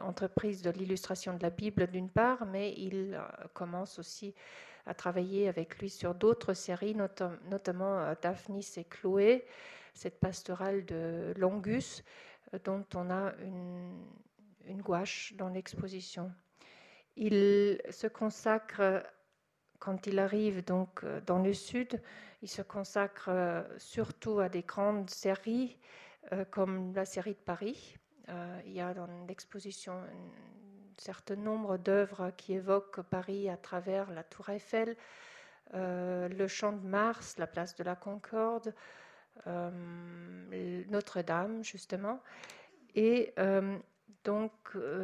entreprise 0.00 0.62
de 0.62 0.70
l'illustration 0.70 1.36
de 1.36 1.42
la 1.42 1.50
Bible 1.50 1.86
d'une 1.88 2.10
part, 2.10 2.46
mais 2.46 2.72
il 2.76 3.14
euh, 3.14 3.20
commence 3.52 3.98
aussi 3.98 4.34
à 4.86 4.94
travailler 4.94 5.48
avec 5.48 5.78
lui 5.78 5.90
sur 5.90 6.14
d'autres 6.14 6.54
séries, 6.54 6.94
notamment 6.94 7.98
euh, 7.98 8.14
Daphnis 8.20 8.72
et 8.76 8.84
Chloé, 8.84 9.44
cette 9.94 10.18
pastorale 10.20 10.84
de 10.84 11.32
Longus, 11.36 12.02
euh, 12.54 12.58
dont 12.64 12.84
on 12.94 13.10
a 13.10 13.32
une, 13.42 14.80
gouache 14.82 15.34
dans 15.36 15.48
l'exposition. 15.48 16.32
Il 17.16 17.80
se 17.90 18.06
consacre, 18.06 19.02
quand 19.78 20.06
il 20.06 20.18
arrive 20.18 20.64
donc 20.64 21.04
dans 21.26 21.40
le 21.40 21.52
sud, 21.52 22.00
il 22.40 22.48
se 22.48 22.62
consacre 22.62 23.66
surtout 23.76 24.38
à 24.38 24.48
des 24.48 24.62
grandes 24.62 25.10
séries 25.10 25.76
comme 26.50 26.94
la 26.94 27.04
série 27.04 27.34
de 27.34 27.40
Paris, 27.44 27.96
euh, 27.96 28.01
il 28.28 28.72
y 28.72 28.80
a 28.80 28.94
dans 28.94 29.08
l'exposition 29.26 29.92
un 29.92 31.00
certain 31.02 31.36
nombre 31.36 31.76
d'œuvres 31.76 32.30
qui 32.36 32.54
évoquent 32.54 33.02
Paris 33.02 33.48
à 33.48 33.56
travers 33.56 34.10
la 34.10 34.22
Tour 34.22 34.50
Eiffel, 34.50 34.96
euh, 35.74 36.28
le 36.28 36.46
Champ 36.48 36.72
de 36.72 36.86
Mars, 36.86 37.38
la 37.38 37.46
place 37.46 37.74
de 37.74 37.84
la 37.84 37.96
Concorde, 37.96 38.74
euh, 39.46 40.84
Notre-Dame, 40.88 41.64
justement. 41.64 42.20
Et 42.94 43.34
donc, 44.24 44.52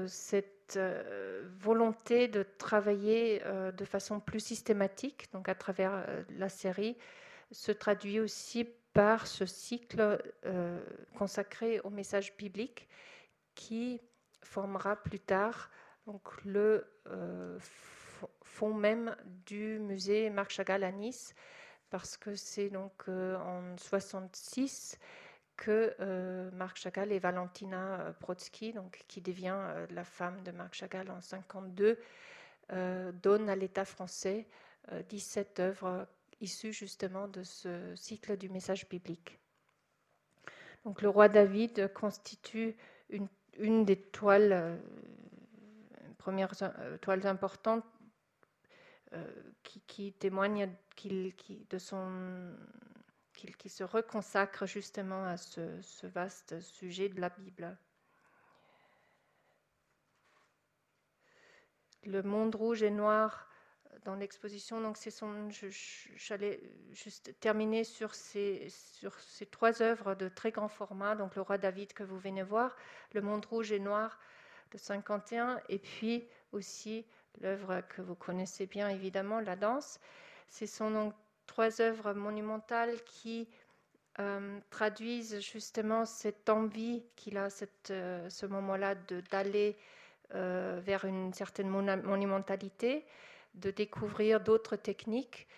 cette 0.06 0.78
volonté 1.58 2.28
de 2.28 2.42
travailler 2.42 3.42
de 3.74 3.84
façon 3.86 4.20
plus 4.20 4.40
systématique, 4.40 5.32
donc 5.32 5.48
à 5.48 5.54
travers 5.54 6.06
la 6.36 6.50
série, 6.50 6.98
se 7.50 7.72
traduit 7.72 8.20
aussi 8.20 8.68
par 8.92 9.26
ce 9.26 9.46
cycle 9.46 10.20
consacré 11.16 11.80
au 11.80 11.90
message 11.90 12.36
biblique 12.36 12.88
qui 13.54 14.00
formera 14.42 14.96
plus 14.96 15.20
tard 15.20 15.70
le 16.44 16.86
euh, 17.08 17.58
fond 18.42 18.74
même 18.74 19.14
du 19.46 19.78
musée 19.78 20.30
Marc 20.30 20.50
Chagall 20.50 20.84
à 20.84 20.92
Nice, 20.92 21.34
parce 21.90 22.16
que 22.16 22.34
c'est 22.34 22.70
donc 22.70 22.92
euh, 23.08 23.36
en 23.38 23.76
66 23.76 24.98
que 25.56 25.94
euh, 26.00 26.50
Marc 26.52 26.76
Chagall 26.76 27.12
et 27.12 27.18
Valentina 27.18 28.14
Brodsky, 28.20 28.72
donc, 28.72 29.04
qui 29.08 29.20
devient 29.20 29.58
la 29.90 30.04
femme 30.04 30.42
de 30.44 30.52
Marc 30.52 30.74
Chagall 30.74 31.10
en 31.10 31.20
52, 31.20 31.98
donnent 33.14 33.48
à 33.48 33.56
l'État 33.56 33.84
français 33.84 34.46
17 35.08 35.60
œuvres 35.60 36.06
issues 36.40 36.72
justement 36.72 37.28
de 37.28 37.42
ce 37.42 37.94
cycle 37.96 38.36
du 38.36 38.48
message 38.48 38.88
biblique. 38.88 39.38
Donc 40.84 41.02
le 41.02 41.08
roi 41.08 41.28
David 41.28 41.92
constitue 41.92 42.76
une 43.58 43.84
des 43.84 44.00
toiles, 44.00 44.52
euh, 44.52 44.76
premières 46.18 46.54
euh, 46.62 46.96
toiles 46.98 47.26
importantes 47.26 47.84
euh, 49.14 49.24
qui, 49.62 50.12
témoigne 50.12 50.70
qu'il, 50.96 51.34
qui, 51.34 51.66
de 51.70 51.78
son, 51.78 52.54
se 53.66 53.84
reconsacre 53.84 54.66
justement 54.66 55.24
à 55.24 55.36
ce, 55.36 56.06
vaste 56.06 56.60
sujet 56.60 57.08
de 57.08 57.20
la 57.20 57.30
Bible. 57.30 57.76
Le 62.04 62.22
monde 62.22 62.54
rouge 62.54 62.82
et 62.82 62.90
noir 62.90 63.47
dans 64.04 64.14
l'exposition. 64.14 64.80
Donc, 64.80 64.96
c'est 64.96 65.10
son. 65.10 65.48
J'allais 66.16 66.60
juste 66.92 67.34
terminer 67.40 67.84
sur 67.84 68.14
ces, 68.14 68.68
sur 68.70 69.18
ces 69.20 69.46
trois 69.46 69.82
œuvres 69.82 70.14
de 70.14 70.28
très 70.28 70.50
grand 70.50 70.68
format. 70.68 71.14
Donc, 71.14 71.36
le 71.36 71.42
roi 71.42 71.58
David 71.58 71.92
que 71.92 72.02
vous 72.02 72.18
venez 72.18 72.42
voir, 72.42 72.76
Le 73.12 73.22
Monde 73.22 73.44
rouge 73.44 73.72
et 73.72 73.78
noir 73.78 74.18
de 74.72 74.78
51, 74.78 75.60
et 75.68 75.78
puis 75.78 76.28
aussi 76.52 77.06
l'œuvre 77.40 77.82
que 77.88 78.02
vous 78.02 78.14
connaissez 78.14 78.66
bien 78.66 78.88
évidemment, 78.88 79.40
La 79.40 79.56
danse. 79.56 80.00
Ce 80.48 80.66
sont 80.66 80.90
donc 80.90 81.14
trois 81.46 81.80
œuvres 81.80 82.12
monumentales 82.12 83.02
qui 83.04 83.48
euh, 84.20 84.58
traduisent 84.70 85.40
justement 85.40 86.04
cette 86.04 86.48
envie 86.48 87.04
qu'il 87.14 87.38
a 87.38 87.46
à 87.46 87.48
euh, 87.90 88.28
ce 88.28 88.46
moment-là 88.46 88.94
d'aller 89.30 89.76
euh, 90.34 90.80
vers 90.82 91.04
une 91.04 91.32
certaine 91.32 91.68
monumentalité 91.68 93.04
de 93.54 93.70
découvrir 93.70 94.40
d'autres 94.40 94.76
techniques, 94.76 95.48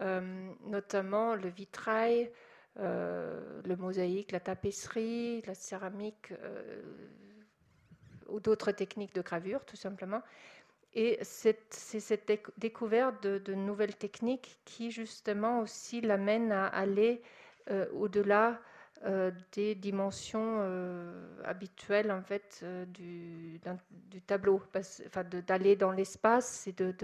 euh, 0.00 0.52
notamment 0.66 1.34
le 1.34 1.48
vitrail, 1.48 2.30
euh, 2.78 3.60
le 3.64 3.76
mosaïque, 3.76 4.32
la 4.32 4.40
tapisserie, 4.40 5.42
la 5.46 5.54
céramique 5.54 6.32
euh, 6.32 6.82
ou 8.28 8.40
d'autres 8.40 8.72
techniques 8.72 9.14
de 9.14 9.20
gravure, 9.20 9.64
tout 9.64 9.76
simplement. 9.76 10.22
Et 10.94 11.18
c'est 11.22 11.58
cette 11.72 12.30
découverte 12.58 13.22
de, 13.22 13.54
nouvelles 13.54 13.96
techniques 13.96 14.58
qui, 14.64 14.90
justement, 14.90 15.60
aussi 15.60 16.02
l'amène 16.02 16.52
à 16.52 16.66
aller 16.66 17.22
au-delà 17.94 18.60
des 19.52 19.74
dimensions 19.74 20.58
euh, 20.60 21.42
habituelles 21.44 22.12
en 22.12 22.22
fait 22.22 22.60
euh, 22.62 22.84
du, 22.86 23.60
tableau, 24.26 24.62
enfin, 24.76 25.24
d'aller 25.24 25.74
dans 25.76 25.90
l'espace 25.90 26.66
et 26.68 26.72
de, 26.72 26.94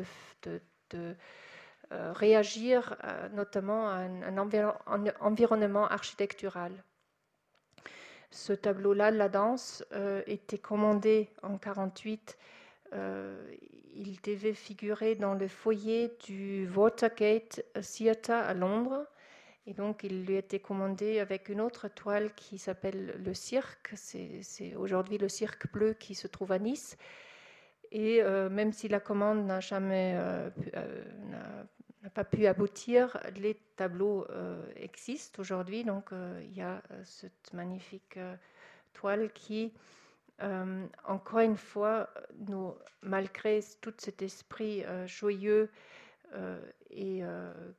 réagir 1.90 2.96
notamment 3.32 3.88
à 3.88 4.02
un, 4.02 4.36
environnement 5.20 5.86
architectural. 5.88 6.72
Ce 8.30 8.52
tableau-là, 8.52 9.10
la 9.10 9.28
danse, 9.28 9.84
était 10.26 10.58
commandé 10.58 11.30
en 11.42 11.56
48. 11.56 12.38
il 12.92 14.20
devait 14.22 14.52
figurer 14.52 15.14
dans 15.14 15.34
le 15.34 15.48
foyer 15.48 16.14
du 16.26 16.68
Watergate 16.68 17.62
Theatre 17.80 18.32
à 18.32 18.54
Londres. 18.54 19.06
Et 19.68 19.74
donc, 19.74 20.02
il 20.02 20.24
lui 20.24 20.36
été 20.36 20.60
commandé 20.60 21.18
avec 21.18 21.50
une 21.50 21.60
autre 21.60 21.88
toile 21.88 22.32
qui 22.34 22.56
s'appelle 22.56 23.20
Le 23.22 23.34
Cirque. 23.34 23.90
C'est 23.92 24.74
aujourd'hui 24.76 25.18
le 25.18 25.28
Cirque 25.28 25.70
Bleu 25.70 25.92
qui 25.92 26.14
se 26.14 26.26
trouve 26.26 26.52
à 26.52 26.58
Nice. 26.58 26.96
Et 27.92 28.22
euh, 28.22 28.48
même 28.48 28.72
si 28.72 28.88
la 28.88 28.98
commande 28.98 29.44
n'a 29.44 29.60
jamais 29.60 30.14
euh, 30.16 30.48
euh, 30.74 31.04
n'a 32.02 32.08
pas 32.08 32.24
pu 32.24 32.46
aboutir, 32.46 33.18
les 33.36 33.56
tableaux 33.76 34.26
existent 34.76 35.42
aujourd'hui. 35.42 35.84
Donc, 35.84 36.12
il 36.40 36.56
y 36.56 36.62
a 36.62 36.80
cette 37.04 37.52
magnifique 37.52 38.18
toile 38.94 39.30
qui, 39.34 39.74
encore 41.04 41.40
une 41.40 41.58
fois, 41.58 42.08
nous, 42.46 42.72
malgré 43.02 43.60
tout 43.82 43.92
cet 43.98 44.22
esprit 44.22 44.84
joyeux 45.06 45.68
et 46.90 47.22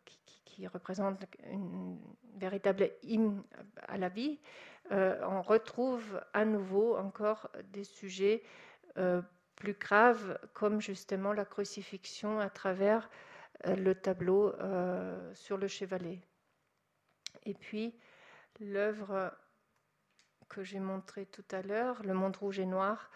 qui, 0.06 0.19
qui 0.60 0.68
représente 0.68 1.26
une 1.50 1.98
véritable 2.36 2.92
hymne 3.04 3.42
à 3.88 3.98
la 3.98 4.10
vie, 4.10 4.40
euh, 4.92 5.18
on 5.26 5.42
retrouve 5.42 6.22
à 6.34 6.44
nouveau 6.44 6.98
encore 6.98 7.50
des 7.72 7.86
sujets 7.86 8.44
euh, 8.98 9.22
plus 9.56 9.74
graves, 9.74 10.38
comme 10.54 10.82
justement 10.82 11.32
la 11.32 11.46
crucifixion 11.46 12.40
à 12.40 12.50
travers 12.50 13.10
euh, 13.68 13.76
le 13.76 13.96
tableau 13.96 14.54
sur 15.34 15.58
le 15.58 15.70
chevalet. 15.70 16.20
Et 17.46 17.54
puis 17.54 17.96
l'œuvre 18.60 19.32
que 20.50 20.62
j'ai 20.62 20.82
montrée 20.82 21.26
tout 21.26 21.46
à 21.52 21.62
l'heure, 21.62 22.04
Le 22.04 22.14
Monde 22.14 22.36
rouge 22.36 22.60
et 22.60 22.66
noir, 22.66 23.12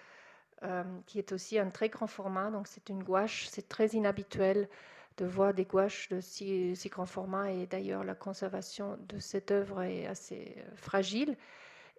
qui 1.07 1.19
est 1.19 1.33
aussi 1.33 1.59
un 1.59 1.69
très 1.69 1.89
grand 1.89 2.07
format, 2.07 2.49
donc 2.49 2.67
c'est 2.67 2.87
une 2.87 3.03
gouache, 3.03 3.47
c'est 3.49 3.67
très 3.67 3.87
inhabituel 3.87 4.69
de 5.17 5.25
voir 5.25 5.53
des 5.53 5.65
gouaches 5.65 6.09
de 6.09 6.19
si, 6.21 6.73
grand 6.89 7.05
format 7.05 7.51
et 7.51 7.67
d'ailleurs 7.67 8.03
la 8.03 8.15
conservation 8.15 8.97
de 9.07 9.19
cette 9.19 9.51
œuvre 9.51 9.81
est 9.83 10.07
assez 10.07 10.55
euh, 10.57 10.75
fragile. 10.75 11.37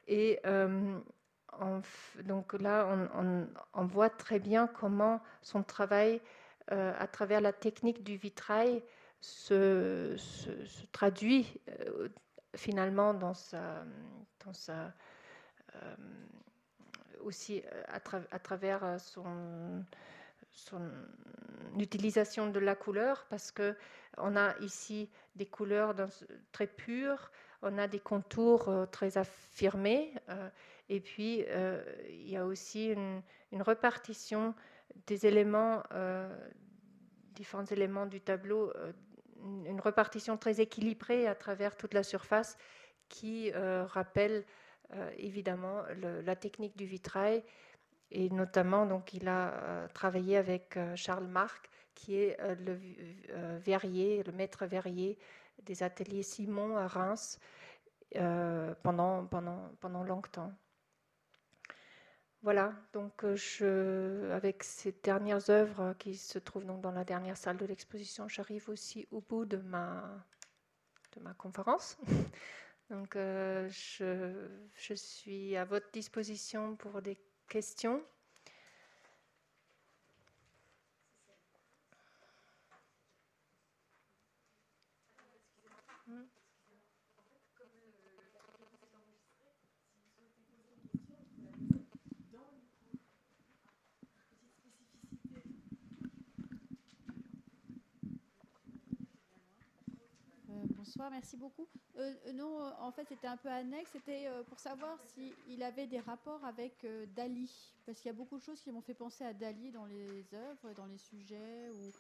Et 0.06 0.40
euh, 0.46 0.98
donc 2.24 2.52
là, 2.54 3.08
on, 3.74 3.84
voit 3.86 4.10
très 4.10 4.38
bien 4.38 4.66
comment 4.66 5.22
son 5.40 5.62
travail, 5.62 6.20
euh, 6.72 6.92
à 6.98 7.06
travers 7.06 7.40
la 7.40 7.52
technique 7.52 8.02
du 8.02 8.16
vitrail, 8.16 8.82
se, 9.20 10.16
traduit 10.92 11.60
finalement 12.54 13.14
dans 13.14 13.32
sa, 13.32 13.84
aussi 17.20 17.62
à, 17.88 17.96
à, 18.30 18.38
travers 18.38 19.00
son, 19.00 19.84
son 20.54 20.90
utilisation 21.78 22.48
de 22.50 22.60
la 22.60 22.74
couleur, 22.74 23.26
parce 23.28 23.50
que 23.50 23.76
on 24.16 24.36
a 24.36 24.56
ici 24.60 25.10
des 25.34 25.46
couleurs 25.46 25.94
très 26.52 26.68
pures, 26.68 27.30
on 27.62 27.78
a 27.78 27.88
des 27.88 27.98
contours 27.98 28.70
très 28.92 29.18
affirmés, 29.18 30.14
et 30.88 31.00
puis 31.00 31.44
il 32.08 32.30
y 32.30 32.36
a 32.36 32.46
aussi 32.46 32.90
une, 32.90 33.22
une 33.50 33.62
répartition 33.62 34.54
des 35.06 35.26
éléments, 35.26 35.82
différents 37.34 37.64
éléments 37.64 38.06
du 38.06 38.20
tableau, 38.20 38.72
une 39.66 39.80
repartition 39.80 40.36
très 40.36 40.60
équilibrée 40.60 41.26
à 41.26 41.34
travers 41.34 41.76
toute 41.76 41.94
la 41.94 42.04
surface 42.04 42.56
qui 43.08 43.50
rappelle 43.52 44.44
évidemment 45.16 45.82
la 46.24 46.36
technique 46.36 46.76
du 46.76 46.84
vitrail 46.84 47.42
et 48.14 48.30
notamment, 48.30 48.86
donc, 48.86 49.12
il 49.12 49.28
a 49.28 49.52
euh, 49.54 49.88
travaillé 49.88 50.36
avec 50.36 50.76
euh, 50.76 50.94
Charles 50.94 51.26
Marc, 51.26 51.68
qui 51.96 52.16
est 52.16 52.40
euh, 52.40 52.54
le 52.54 52.78
verrier, 53.58 54.22
le 54.22 54.32
maître 54.32 54.66
verrier 54.66 55.18
des 55.64 55.82
ateliers 55.82 56.22
Simon 56.22 56.76
à 56.76 56.86
Reims 56.86 57.40
pendant, 58.82 59.28
longtemps. 60.04 60.52
Voilà, 62.42 62.72
donc 62.92 63.24
avec 63.24 64.62
ces 64.62 64.92
dernières 65.02 65.50
œuvres 65.50 65.94
qui 65.98 66.14
se 66.14 66.38
trouvent 66.38 66.66
donc 66.66 66.80
dans 66.82 66.92
la 66.92 67.04
dernière 67.04 67.36
salle 67.36 67.56
de 67.56 67.64
l'exposition, 67.64 68.28
j'arrive 68.28 68.68
aussi 68.68 69.08
au 69.10 69.20
bout 69.20 69.44
de 69.44 69.56
ma, 69.56 70.24
conférence. 71.38 71.98
Donc 72.90 73.14
je, 73.14 74.46
je, 74.74 74.94
suis 74.94 75.56
à 75.56 75.64
votre 75.64 75.90
disposition 75.90 76.76
pour 76.76 77.00
des 77.00 77.16
questions 77.48 78.02
Merci 101.10 101.36
beaucoup. 101.36 101.68
Euh, 101.96 102.14
euh, 102.26 102.32
non, 102.32 102.62
euh, 102.62 102.70
en 102.80 102.90
fait, 102.90 103.06
c'était 103.08 103.26
un 103.26 103.36
peu 103.36 103.48
annexe. 103.48 103.90
C'était 103.92 104.28
pour 104.48 104.58
savoir 104.58 104.98
s'il 105.06 105.62
avait 105.62 105.86
des 105.86 106.00
rapports 106.00 106.44
avec 106.44 106.86
Dali. 107.14 107.50
Parce 107.86 107.98
qu'il 107.98 108.08
y 108.08 108.14
a 108.14 108.16
beaucoup 108.16 108.38
de 108.38 108.42
choses 108.42 108.60
qui 108.60 108.70
m'ont 108.70 108.80
fait 108.80 108.94
penser 108.94 109.24
à 109.24 109.32
Dali 109.32 109.70
dans 109.70 109.86
les 109.86 110.34
œuvres, 110.34 110.72
dans 110.76 110.86
les 110.86 110.98
sujets, 110.98 111.70
ou, 111.70 111.92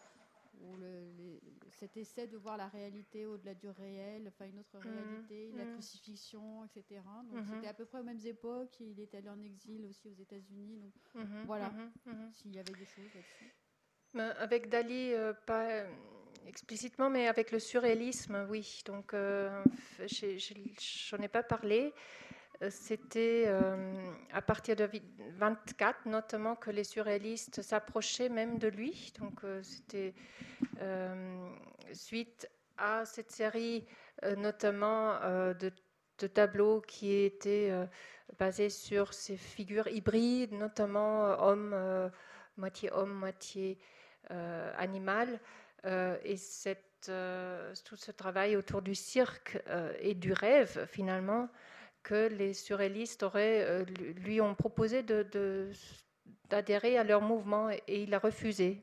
cet 1.70 1.96
essai 1.96 2.28
de 2.28 2.36
voir 2.36 2.56
la 2.56 2.68
réalité 2.68 3.26
au-delà 3.26 3.54
du 3.54 3.68
réel, 3.68 4.28
enfin 4.28 4.46
une 4.46 4.60
autre 4.60 4.78
mmh. 4.78 4.88
réalité, 4.88 5.52
la 5.56 5.64
mmh. 5.64 5.72
crucifixion, 5.72 6.64
etc. 6.64 7.02
Donc 7.24 7.42
mmh. 7.42 7.46
c'était 7.46 7.66
à 7.66 7.74
peu 7.74 7.84
près 7.84 7.98
aux 7.98 8.04
mêmes 8.04 8.24
époques. 8.24 8.78
Il 8.78 9.00
est 9.00 9.12
allé 9.14 9.28
en 9.28 9.42
exil 9.42 9.84
aussi 9.84 10.08
aux 10.08 10.14
États-Unis. 10.14 10.78
Donc 10.78 11.26
voilà, 11.46 11.72
s'il 12.32 12.54
y 12.54 12.58
avait 12.58 12.72
des 12.72 12.86
choses 12.86 13.12
là-dessus. 13.14 13.52
Ben, 14.14 14.32
avec 14.38 14.68
Dali, 14.68 15.12
pas 15.44 15.86
explicitement, 16.48 17.10
mais 17.10 17.28
avec 17.28 17.52
le 17.52 17.58
surréalisme, 17.58 18.46
oui. 18.48 18.82
Donc, 18.86 19.14
euh, 19.14 19.62
je 19.98 21.16
n'en 21.16 21.22
ai 21.22 21.28
pas 21.28 21.42
parlé. 21.42 21.92
Euh, 22.62 22.68
c'était 22.70 23.44
euh, 23.46 24.12
à 24.32 24.42
partir 24.42 24.76
de 24.76 24.88
24, 25.32 26.06
notamment, 26.06 26.56
que 26.56 26.70
les 26.70 26.84
surréalistes 26.84 27.62
s'approchaient 27.62 28.28
même 28.28 28.58
de 28.58 28.68
lui. 28.68 29.12
Donc, 29.18 29.40
c'était 29.62 30.14
suite 31.92 32.48
à 32.76 33.04
cette 33.04 33.30
série, 33.30 33.84
notamment 34.36 35.18
de, 35.20 35.72
de, 36.18 36.26
tableaux 36.26 36.80
qui 36.80 37.12
étaient 37.12 37.72
basés 38.38 38.70
sur 38.70 39.14
ces 39.14 39.36
figures 39.36 39.88
hybrides, 39.88 40.52
notamment 40.52 41.40
homme, 41.40 42.10
moitié 42.56 42.90
homme, 42.92 43.12
moitié 43.12 43.78
animal. 44.30 45.40
Euh, 45.86 46.16
et 46.24 46.36
euh, 47.10 47.74
tout 47.84 47.96
ce 47.96 48.10
travail 48.10 48.56
autour 48.56 48.80
du 48.80 48.94
cirque 48.94 49.62
euh, 49.68 49.92
et 50.00 50.14
du 50.14 50.32
rêve, 50.32 50.86
finalement, 50.90 51.48
que 52.02 52.28
les 52.28 52.54
surréalistes 52.54 53.24
lui 54.16 54.40
ont 54.40 54.54
proposé 54.54 55.02
d'adhérer 56.48 56.98
à 56.98 57.04
leur 57.04 57.20
mouvement 57.20 57.70
et, 57.70 57.82
il 58.02 58.14
a 58.14 58.18
refusé. 58.18 58.82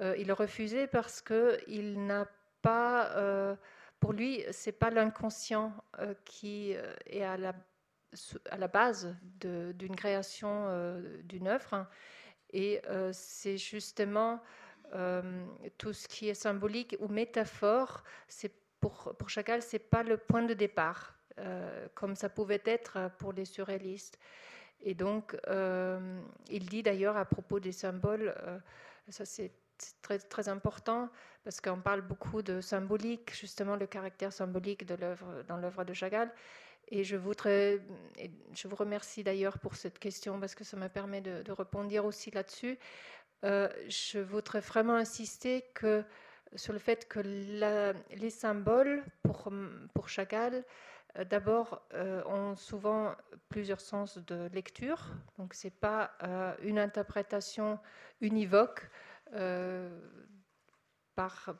il 0.00 0.28
a 0.28 0.34
refusé 0.34 0.88
parce 0.88 1.22
qu'il 1.22 2.04
n'a 2.04 2.26
pas, 2.60 3.56
pour 4.00 4.12
lui, 4.12 4.42
c'est 4.50 4.72
pas 4.72 4.90
l'inconscient 4.90 5.72
qui 6.24 6.74
est 7.06 7.22
à 7.22 7.36
la, 7.36 8.68
base 8.68 9.14
d'une 9.40 9.94
création 9.94 11.00
d'une 11.22 11.46
œuvre, 11.46 11.74
hein. 11.74 11.88
et 12.52 12.82
c'est 13.12 13.56
justement 13.56 14.42
tout 15.78 15.92
ce 15.92 16.08
qui 16.08 16.28
est 16.28 16.34
symbolique 16.34 16.96
ou 17.00 17.08
métaphore, 17.08 18.04
c'est 18.28 18.52
pour, 18.80 19.14
pour 19.16 19.28
Chagall, 19.28 19.62
ce 19.62 19.76
n'est 19.76 19.80
pas 19.80 20.02
le 20.02 20.16
point 20.16 20.42
de 20.42 20.54
départ, 20.54 21.14
euh, 21.38 21.86
comme 21.94 22.16
ça 22.16 22.28
pouvait 22.28 22.62
être 22.64 23.10
pour 23.18 23.32
les 23.32 23.44
surréalistes. 23.44 24.18
Et 24.80 24.94
donc, 24.94 25.36
euh, 25.48 26.20
il 26.50 26.68
dit 26.68 26.82
d'ailleurs 26.82 27.16
à 27.16 27.24
propos 27.24 27.60
des 27.60 27.72
symboles, 27.72 28.34
ça 29.08 29.24
c'est 29.24 29.52
très, 30.02 30.48
important, 30.48 31.08
parce 31.44 31.60
qu'on 31.60 31.80
parle 31.80 32.02
beaucoup 32.02 32.42
de 32.42 32.60
symbolique, 32.60 33.34
justement 33.34 33.76
le 33.76 33.86
caractère 33.86 34.32
symbolique 34.32 34.86
de 34.86 34.94
l'œuvre, 34.94 35.42
dans 35.48 35.56
l'œuvre 35.56 35.84
de 35.84 35.92
Chagall. 35.92 36.30
Et 36.88 37.04
je, 37.04 37.16
voudrais, 37.16 37.80
je 38.54 38.68
vous 38.68 38.76
remercie 38.76 39.24
d'ailleurs 39.24 39.58
pour 39.58 39.76
cette 39.76 39.98
question, 39.98 40.38
parce 40.38 40.54
que 40.54 40.64
ça 40.64 40.76
me 40.76 40.88
permet 40.88 41.20
de, 41.20 41.42
de 41.42 41.52
répondre 41.52 42.04
aussi 42.04 42.30
là-dessus. 42.30 42.78
Euh, 43.44 43.68
je 43.88 44.20
voudrais 44.20 44.60
vraiment 44.60 44.94
insister 44.94 45.64
sur 46.54 46.72
le 46.72 46.78
fait 46.78 47.08
que 47.08 47.20
les 47.20 48.30
symboles, 48.30 49.04
pour, 49.22 49.52
pour 49.94 50.08
Chagall, 50.08 50.64
euh, 51.18 51.24
d'abord, 51.24 51.82
euh, 51.94 52.22
ont 52.26 52.54
souvent 52.54 53.14
plusieurs 53.48 53.80
sens 53.80 54.18
de 54.18 54.48
lecture. 54.52 55.08
Donc, 55.38 55.54
ce 55.54 55.66
n'est 55.66 55.72
pas 55.72 56.12
une 56.62 56.78
interprétation 56.78 57.78
univoque 58.20 58.88
par, 61.16 61.54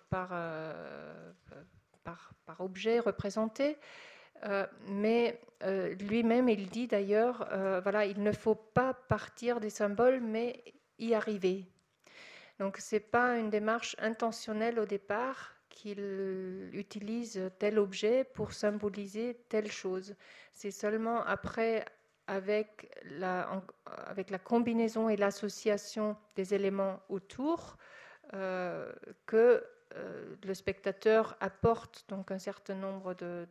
objet 2.59 3.00
représenté. 3.00 3.76
mais 4.86 5.40
lui-même, 5.98 6.48
il 6.48 6.68
dit 6.68 6.86
d'ailleurs, 6.86 7.48
voilà, 7.82 8.06
il 8.06 8.22
ne 8.22 8.32
faut 8.32 8.54
pas 8.54 8.94
partir 8.94 9.59
des 9.59 9.70
symboles, 9.70 10.20
mais 10.20 10.62
y 10.98 11.14
arriver. 11.14 11.71
Donc 12.62 12.76
ce 12.76 12.94
n'est 12.94 13.01
pas 13.01 13.39
une 13.39 13.51
démarche 13.51 13.97
intentionnelle 13.98 14.78
au 14.78 14.86
départ 14.86 15.56
qu'il 15.68 16.70
utilise 16.72 17.51
tel 17.59 17.76
objet 17.76 18.22
pour 18.22 18.52
symboliser 18.52 19.36
telle 19.48 19.68
chose. 19.68 20.14
C'est 20.52 20.70
seulement 20.70 21.24
après, 21.24 21.84
avec 22.28 22.89
la, 23.18 23.64
combinaison 24.44 25.09
et 25.09 25.16
l'association 25.16 26.16
des 26.36 26.55
éléments 26.55 27.01
autour, 27.09 27.78
euh, 28.32 28.93
que 29.26 29.66
euh, 29.97 30.36
le 30.44 30.55
spectateur 30.55 31.36
apporte 31.40 32.05
donc 32.10 32.30
un 32.30 32.39
certain 32.39 32.76
nombre 32.76 33.14
de, 33.14 33.44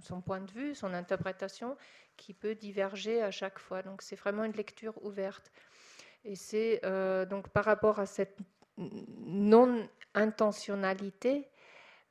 son 0.00 0.20
point 0.20 0.40
de 0.40 0.52
vue, 0.52 0.72
son 0.76 0.94
interprétation, 0.94 1.76
qui 2.16 2.32
peut 2.32 2.54
diverger 2.54 3.22
à 3.22 3.32
chaque 3.32 3.58
fois. 3.58 3.82
Donc 3.82 4.02
c'est 4.02 4.14
vraiment 4.14 4.44
une 4.44 4.52
lecture 4.52 5.04
ouverte. 5.04 5.50
Et 6.26 6.34
c'est 6.34 6.80
euh, 6.84 7.24
donc 7.24 7.48
par 7.50 7.64
rapport 7.64 8.00
à 8.00 8.06
cette 8.06 8.36
non-intentionnalité 8.76 11.48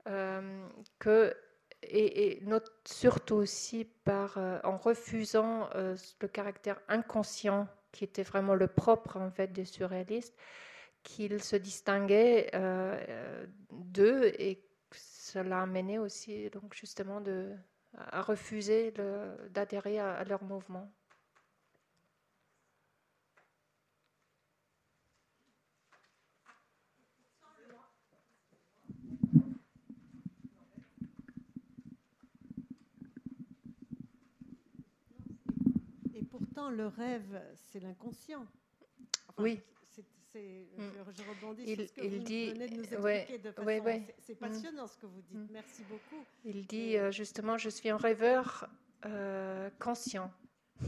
euh, 0.07 0.65
que, 0.99 1.35
et, 1.83 2.41
surtout 2.85 3.35
aussi 3.35 3.89
euh, 4.07 4.59
en 4.63 4.77
refusant 4.77 5.69
le 5.75 6.27
caractère 6.27 6.79
inconscient 6.87 7.67
qui 7.91 8.05
était 8.05 8.23
vraiment 8.23 8.55
le 8.55 8.67
propre 8.67 9.17
en 9.17 9.31
fait 9.31 9.51
des 9.51 9.65
surréalistes, 9.65 10.33
qu'il 11.03 11.43
se 11.43 11.57
distinguait 11.57 12.51
d'eux 13.71 14.31
et 14.39 14.63
cela 14.91 15.63
a 15.63 15.65
mené 15.65 15.99
aussi 15.99 16.49
donc 16.51 16.73
justement 16.73 17.21
à 17.97 18.21
refuser 18.21 18.93
d'adhérer 19.51 19.99
à 19.99 20.23
leur 20.23 20.41
mouvement. 20.43 20.89
Pourtant, 36.55 36.69
le 36.69 36.87
rêve, 36.87 37.41
c'est 37.53 37.79
l'inconscient. 37.79 38.45
oui. 39.37 39.59
Mm. 40.35 40.83
Je, 41.15 41.23
rebondis 41.29 41.65
sur 41.75 41.87
ce 41.87 41.93
que 41.93 42.01
vous 42.01 42.17
dit, 42.19 42.49
venez 42.51 42.67
de 42.67 42.75
nous 42.75 42.83
expliquer 42.83 43.37
de 43.37 43.51
façon... 43.53 44.03
C'est 44.19 44.33
mm. 44.33 44.35
passionnant 44.35 44.87
ce 44.87 44.97
que 44.97 45.05
vous 45.05 45.21
dites. 45.21 45.49
Merci 45.49 45.83
beaucoup. 45.83 46.25
Il 46.43 46.67
dit 46.67 46.97
euh, 46.97 47.09
justement, 47.09 47.57
je 47.57 47.69
suis 47.69 47.89
un 47.89 47.95
rêveur 47.95 48.67
euh, 49.05 49.69
conscient. 49.79 50.29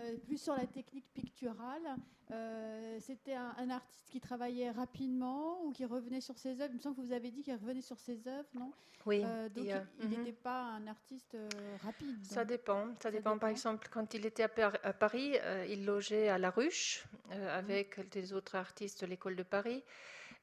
Euh, 0.00 0.16
plus 0.26 0.38
sur 0.38 0.54
la 0.54 0.66
technique 0.66 1.06
picturale. 1.12 1.96
Euh, 2.30 2.98
c'était 3.00 3.34
un, 3.34 3.70
artiste 3.70 4.08
qui 4.10 4.20
travaillait 4.20 4.70
rapidement 4.70 5.64
ou 5.64 5.72
qui 5.72 5.84
revenait 5.84 6.20
sur 6.20 6.38
ses 6.38 6.60
œuvres. 6.60 6.70
Il 6.72 6.76
me 6.76 6.80
semble 6.80 6.96
que 6.96 7.00
vous 7.00 7.12
avez 7.12 7.30
dit 7.30 7.42
qu'il 7.42 7.54
revenait 7.54 7.82
sur 7.82 7.98
ses 7.98 8.26
œuvres, 8.28 8.48
non? 8.54 8.72
Oui. 9.06 9.22
Euh, 9.24 9.48
donc 9.48 9.66
il 10.00 10.08
n'était 10.10 10.30
mhm. 10.30 10.36
pas 10.36 10.60
un 10.62 10.86
artiste 10.86 11.36
rapide. 11.82 12.24
Ça 12.24 12.44
dépend. 12.44 12.88
Ça, 13.00 13.10
dépend. 13.10 13.38
Par 13.38 13.48
exemple, 13.48 13.88
quand 13.90 14.14
il 14.14 14.26
était 14.26 14.44
à, 14.44 14.92
Paris, 14.92 15.36
il 15.68 15.84
logeait 15.84 16.28
à 16.28 16.38
La 16.38 16.50
Ruche 16.50 17.06
avec 17.30 17.98
mhm. 17.98 18.04
des 18.10 18.32
autres 18.32 18.54
artistes 18.54 19.02
de 19.02 19.06
l'école 19.06 19.36
de 19.36 19.42
Paris. 19.42 19.82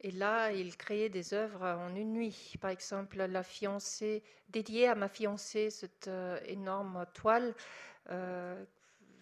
Et 0.02 0.12
là, 0.12 0.52
il 0.52 0.76
créait 0.78 1.10
des 1.10 1.34
œuvres 1.34 1.64
en 1.66 1.96
une 1.96 2.14
nuit. 2.14 2.54
Par 2.60 2.70
exemple, 2.70 3.18
la 3.18 3.44
fiancée, 3.44 4.24
dédiée 4.50 4.88
à 4.88 4.96
ma 4.96 5.08
fiancée, 5.08 5.70
cette 5.70 6.10
énorme 6.46 7.06
toile 7.14 7.56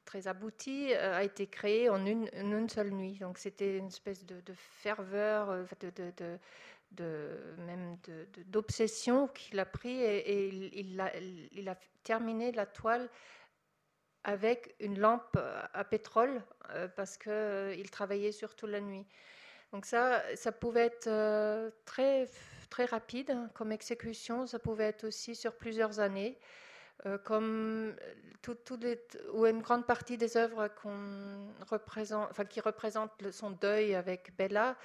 très 0.05 0.27
abouti 0.27 0.93
euh, 0.93 1.17
a 1.17 1.23
été 1.23 1.47
créé 1.47 1.89
en 1.89 2.05
une, 2.05 2.69
seule 2.69 2.91
nuit. 2.91 3.17
Donc 3.19 3.37
c'était 3.37 3.77
une 3.77 3.87
espèce 3.87 4.25
de, 4.25 4.41
ferveur, 4.55 5.49
euh, 5.49 5.65
même 7.57 7.97
d'obsession 8.47 9.27
qu'il 9.27 9.59
a 9.59 9.65
pris 9.65 10.01
et, 10.01 10.47
il, 10.79 11.69
a, 11.69 11.75
terminé 12.03 12.51
la 12.51 12.65
toile 12.65 13.09
avec 14.23 14.75
une 14.79 14.99
lampe 14.99 15.37
à 15.73 15.83
pétrole 15.83 16.41
euh, 16.71 16.87
parce 16.87 17.17
qu'il 17.17 17.89
travaillait 17.91 18.31
surtout 18.31 18.67
la 18.67 18.79
nuit. 18.79 19.05
Donc 19.73 19.85
ça, 19.85 20.23
ça 20.35 20.51
pouvait 20.51 20.85
être 20.85 21.09
très, 21.85 22.29
très 22.69 22.85
rapide 22.85 23.35
comme 23.53 23.71
exécution, 23.71 24.47
ça 24.47 24.59
pouvait 24.59 24.85
être 24.85 25.05
aussi 25.05 25.35
sur 25.35 25.55
plusieurs 25.55 25.99
années. 25.99 26.39
Euh, 27.05 27.17
comme 27.17 27.93
tout, 28.41 28.57
les, 28.81 28.99
ou 29.33 29.45
une 29.45 29.61
grande 29.61 29.85
partie 29.85 30.17
des 30.17 30.37
œuvres 30.37 30.69
qu'on 30.81 31.53
représente, 31.69 32.29
enfin, 32.31 32.45
qui 32.45 32.61
représentent 32.61 33.31
son 33.31 33.51
deuil 33.51 33.95
avec 33.95 34.35
Bella 34.37 34.75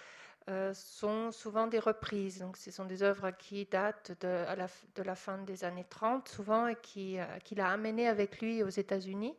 euh, 0.49 0.75
sont 0.75 1.31
souvent 1.31 1.67
des 1.67 1.79
reprises. 1.79 2.39
Donc, 2.41 2.57
ce 2.57 2.71
sont 2.71 2.85
des 2.85 3.03
œuvres 3.03 3.31
qui 3.31 3.67
datent 3.67 4.13
de, 4.21 5.03
la, 5.03 5.15
fin 5.15 5.39
des 5.39 5.65
années 5.65 5.87
30, 5.89 6.29
souvent, 6.29 6.67
et 6.67 6.77
qu'il 6.77 7.25
qui 7.45 7.61
a 7.61 7.69
amené 7.69 8.09
avec 8.09 8.41
lui 8.41 8.63
aux 8.63 8.69
États-Unis. 8.69 9.37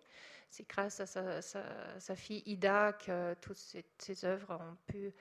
C'est 0.50 0.68
grâce 0.68 1.00
à 1.00 1.06
sa, 1.06 2.16
fille 2.16 2.44
Ida 2.46 2.94
que 2.94 3.34
toutes 3.36 3.58
ces, 3.58 4.26
œuvres 4.26 4.60
ont 4.62 4.78
pu 4.86 5.14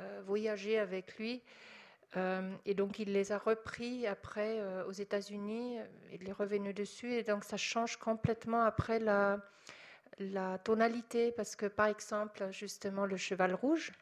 euh, 0.00 0.22
voyager 0.26 0.78
avec 0.78 1.18
lui. 1.18 1.42
Euh, 2.16 2.54
et 2.64 2.74
donc 2.74 2.98
il 2.98 3.12
les 3.12 3.32
a 3.32 3.38
repris 3.38 4.06
après 4.06 4.60
euh, 4.60 4.86
aux 4.86 4.92
États-Unis, 4.92 5.78
il 6.12 6.28
est 6.28 6.32
revenu 6.32 6.72
dessus, 6.72 7.12
et 7.12 7.22
donc 7.22 7.44
ça 7.44 7.56
change 7.56 7.96
complètement 7.96 8.62
après 8.62 9.00
la, 9.00 9.40
tonalité, 10.64 11.32
parce 11.32 11.56
que 11.56 11.66
par 11.66 11.86
exemple, 11.86 12.50
justement, 12.50 13.04
le 13.06 13.16
cheval 13.16 13.54
rouge, 13.54 13.92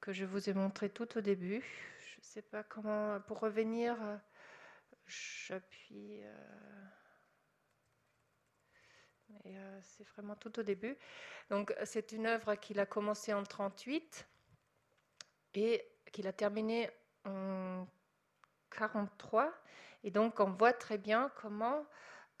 que 0.00 0.12
je 0.12 0.24
vous 0.24 0.48
ai 0.48 0.54
montré 0.54 0.88
tout 0.88 1.18
au 1.18 1.20
début, 1.20 1.62
je 2.00 2.18
ne 2.18 2.24
sais 2.24 2.42
pas 2.42 2.62
comment, 2.62 3.20
pour 3.20 3.40
revenir, 3.40 3.96
j'appuie. 5.06 6.22
Euh, 9.46 9.80
c'est 9.82 10.06
vraiment 10.08 10.36
tout 10.36 10.58
au 10.58 10.62
début. 10.62 10.96
Donc, 11.50 11.74
c'est 11.84 12.12
une 12.12 12.26
œuvre 12.26 12.54
qu'il 12.56 12.80
a 12.80 12.86
commencé 12.86 13.32
en 13.32 13.42
38 13.42 14.26
et 15.54 15.84
qu'il 16.12 16.26
a 16.26 16.32
terminée 16.32 16.90
en 17.28 17.86
43. 18.70 19.52
Et 20.04 20.10
donc, 20.10 20.40
on 20.40 20.50
voit 20.50 20.72
très 20.72 20.98
bien 20.98 21.30
comment 21.36 21.84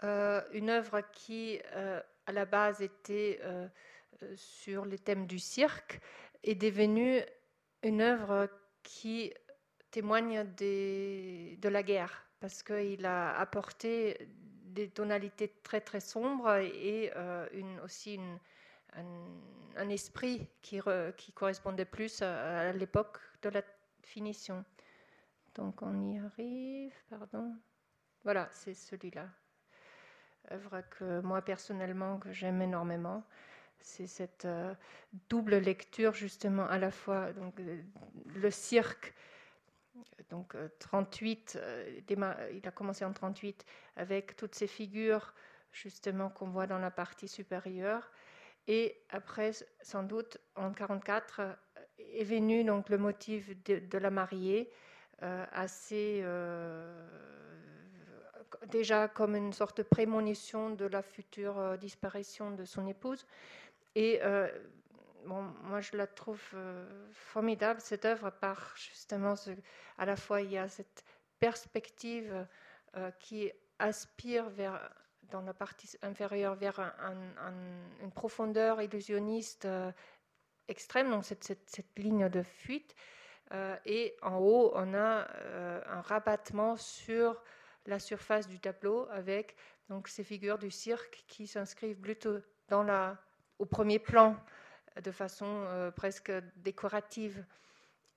euh, 0.04 0.40
une 0.52 0.70
œuvre 0.70 1.00
qui, 1.12 1.60
euh, 1.74 2.00
à 2.26 2.32
la 2.32 2.44
base, 2.44 2.80
était 2.82 3.40
euh, 3.42 3.68
sur 4.36 4.84
les 4.84 4.98
thèmes 4.98 5.26
du 5.26 5.38
cirque, 5.38 6.00
est 6.44 6.54
devenue 6.54 7.20
une 7.82 8.00
œuvre 8.00 8.48
qui 8.82 9.32
témoigne 9.90 10.44
de 10.54 11.68
la 11.68 11.82
guerre, 11.82 12.26
parce 12.40 12.62
qu'il 12.62 13.06
a 13.06 13.36
apporté 13.38 14.28
des 14.64 14.88
tonalités 14.88 15.48
très 15.62 15.80
très 15.80 16.00
sombres 16.00 16.56
et 16.56 17.12
aussi 17.82 18.20
un, 18.94 19.88
esprit 19.88 20.46
qui 20.62 20.80
correspondait 21.34 21.84
plus 21.84 22.22
à 22.22 22.72
l'époque 22.72 23.18
de 23.42 23.48
la 23.48 23.62
finition. 24.02 24.64
Donc 25.54 25.82
on 25.82 26.00
y 26.00 26.18
arrive, 26.18 26.94
pardon. 27.10 27.56
Voilà, 28.24 28.48
c'est 28.52 28.74
celui-là. 28.74 29.28
Œuvre 30.50 30.82
que 30.90 31.20
moi 31.20 31.42
personnellement 31.42 32.18
que 32.18 32.32
j'aime 32.32 32.62
énormément. 32.62 33.24
C'est 33.80 34.06
cette 34.06 34.44
euh, 34.44 34.74
double 35.28 35.56
lecture 35.56 36.12
justement 36.14 36.66
à 36.66 36.78
la 36.78 36.90
fois 36.90 37.32
donc 37.32 37.58
euh, 37.60 37.80
le 38.34 38.50
cirque 38.50 39.14
donc 40.30 40.56
38 40.80 41.58
euh, 41.60 42.00
il 42.52 42.66
a 42.66 42.70
commencé 42.72 43.04
en 43.04 43.12
38 43.12 43.64
avec 43.96 44.36
toutes 44.36 44.56
ces 44.56 44.66
figures 44.66 45.32
justement 45.72 46.28
qu'on 46.28 46.48
voit 46.48 46.66
dans 46.66 46.78
la 46.78 46.90
partie 46.90 47.28
supérieure 47.28 48.10
et 48.66 49.00
après 49.10 49.52
sans 49.80 50.02
doute 50.02 50.38
en 50.56 50.72
44 50.72 51.56
est 51.98 52.24
venu 52.24 52.64
donc 52.64 52.88
le 52.88 52.98
motif 52.98 53.50
de, 53.64 53.98
la 53.98 54.10
mariée, 54.10 54.70
euh, 55.22 55.44
assez 55.52 56.20
euh, 56.22 57.06
déjà 58.66 59.08
comme 59.08 59.34
une 59.34 59.52
sorte 59.52 59.78
de 59.78 59.82
prémonition 59.82 60.70
de 60.70 60.84
la 60.84 61.02
future 61.02 61.58
euh, 61.58 61.76
disparition 61.76 62.52
de 62.52 62.64
son 62.64 62.86
épouse. 62.86 63.26
Et 63.94 64.20
bon, 65.26 65.42
moi 65.64 65.80
je 65.80 65.96
la 65.96 66.06
trouve 66.06 66.40
formidable 67.10 67.80
cette 67.80 68.04
œuvre 68.04 68.30
par 68.30 68.74
justement 68.76 69.34
à 69.96 70.06
la 70.06 70.14
fois 70.14 70.40
il 70.40 70.52
y 70.52 70.58
a 70.58 70.68
cette 70.68 71.04
perspective 71.40 72.46
qui 73.18 73.50
aspire 73.80 74.50
vers 74.50 74.88
dans 75.30 75.40
la 75.40 75.52
partie 75.52 75.98
inférieure 76.02 76.54
vers 76.54 76.78
une 78.00 78.10
profondeur 78.12 78.80
illusionniste 78.80 79.66
extrême, 80.68 81.10
donc 81.10 81.24
cette, 81.24 81.44
cette, 81.44 81.98
ligne 81.98 82.28
de 82.28 82.42
fuite. 82.42 82.94
Euh, 83.52 83.76
et 83.86 84.14
en 84.22 84.36
haut, 84.36 84.72
on 84.74 84.94
a 84.94 85.26
euh, 85.26 85.80
un 85.86 86.02
rabattement 86.02 86.76
sur 86.76 87.42
la 87.86 87.98
surface 87.98 88.46
du 88.46 88.60
tableau 88.60 89.08
avec 89.10 89.56
donc 89.88 90.08
ces 90.08 90.22
figures 90.22 90.58
du 90.58 90.70
cirque 90.70 91.24
qui 91.26 91.46
s'inscrivent 91.46 91.98
plutôt 91.98 92.38
dans 92.68 92.82
la, 92.82 93.16
au 93.58 93.64
premier 93.64 93.98
plan 93.98 94.36
de 95.02 95.10
façon 95.10 95.46
euh, 95.46 95.90
presque 95.90 96.30
décorative. 96.56 97.44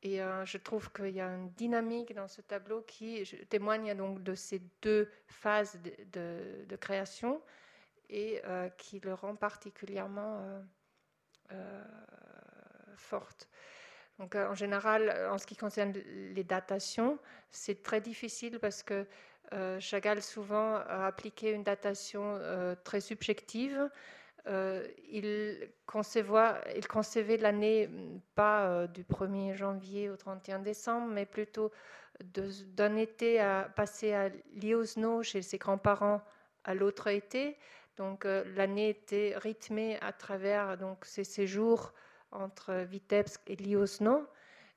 Et 0.04 0.18
je 0.18 0.58
trouve 0.58 0.92
qu'il 0.92 1.10
y 1.10 1.22
a 1.22 1.28
une 1.28 1.52
dynamique 1.52 2.16
dans 2.16 2.28
ce 2.28 2.42
tableau 2.42 2.82
qui 2.82 3.24
témoigne 3.52 3.94
donc 3.94 4.24
de 4.24 4.34
ces 4.34 4.60
deux 4.82 5.08
phases 5.28 5.80
de, 6.12 6.66
de, 6.68 6.76
création 6.76 7.40
et 8.10 8.42
qui 8.80 9.00
le 9.00 9.14
rend 9.14 9.36
particulièrement 9.36 10.44
forte. 13.02 13.50
Donc, 14.22 14.36
euh, 14.36 14.48
en 14.48 14.54
général, 14.54 15.30
en 15.32 15.40
ce 15.40 15.48
qui 15.48 15.56
concerne 15.56 15.94
les 15.94 16.44
datations, 16.44 17.18
c'est 17.50 17.82
très 17.82 18.02
difficile 18.02 18.60
parce 18.60 18.84
que 18.84 19.08
euh, 19.54 19.80
Chagall 19.80 20.22
souvent 20.22 20.76
a 20.76 21.08
appliqué 21.08 21.52
une 21.52 21.64
datation 21.64 22.38
euh, 22.40 22.76
très 22.84 23.02
subjective. 23.02 23.90
il, 24.48 25.70
concevait 25.86 27.38
l'année 27.38 27.90
pas 28.36 28.88
du 28.88 29.04
1er 29.04 29.56
janvier 29.56 30.10
au 30.12 30.18
31 30.18 30.60
décembre, 30.60 31.08
mais 31.08 31.26
plutôt 31.26 31.72
d'un 32.24 32.96
été 32.98 33.40
à 33.40 33.72
passer 33.76 34.14
à 34.14 34.30
Liosno 34.54 35.24
chez 35.24 35.42
ses 35.42 35.58
grands-parents 35.58 36.22
à 36.64 36.76
l'autre 36.76 37.08
été. 37.08 37.58
Donc 37.98 38.26
l'année 38.56 38.90
était 38.90 39.34
rythmée 39.36 40.00
à 40.02 40.12
travers 40.12 40.78
donc, 40.78 41.06
ces 41.06 41.24
séjours 41.24 41.94
entre 42.32 42.74
Vitebsk 42.74 43.42
et 43.48 43.56
Liosno. 43.56 44.28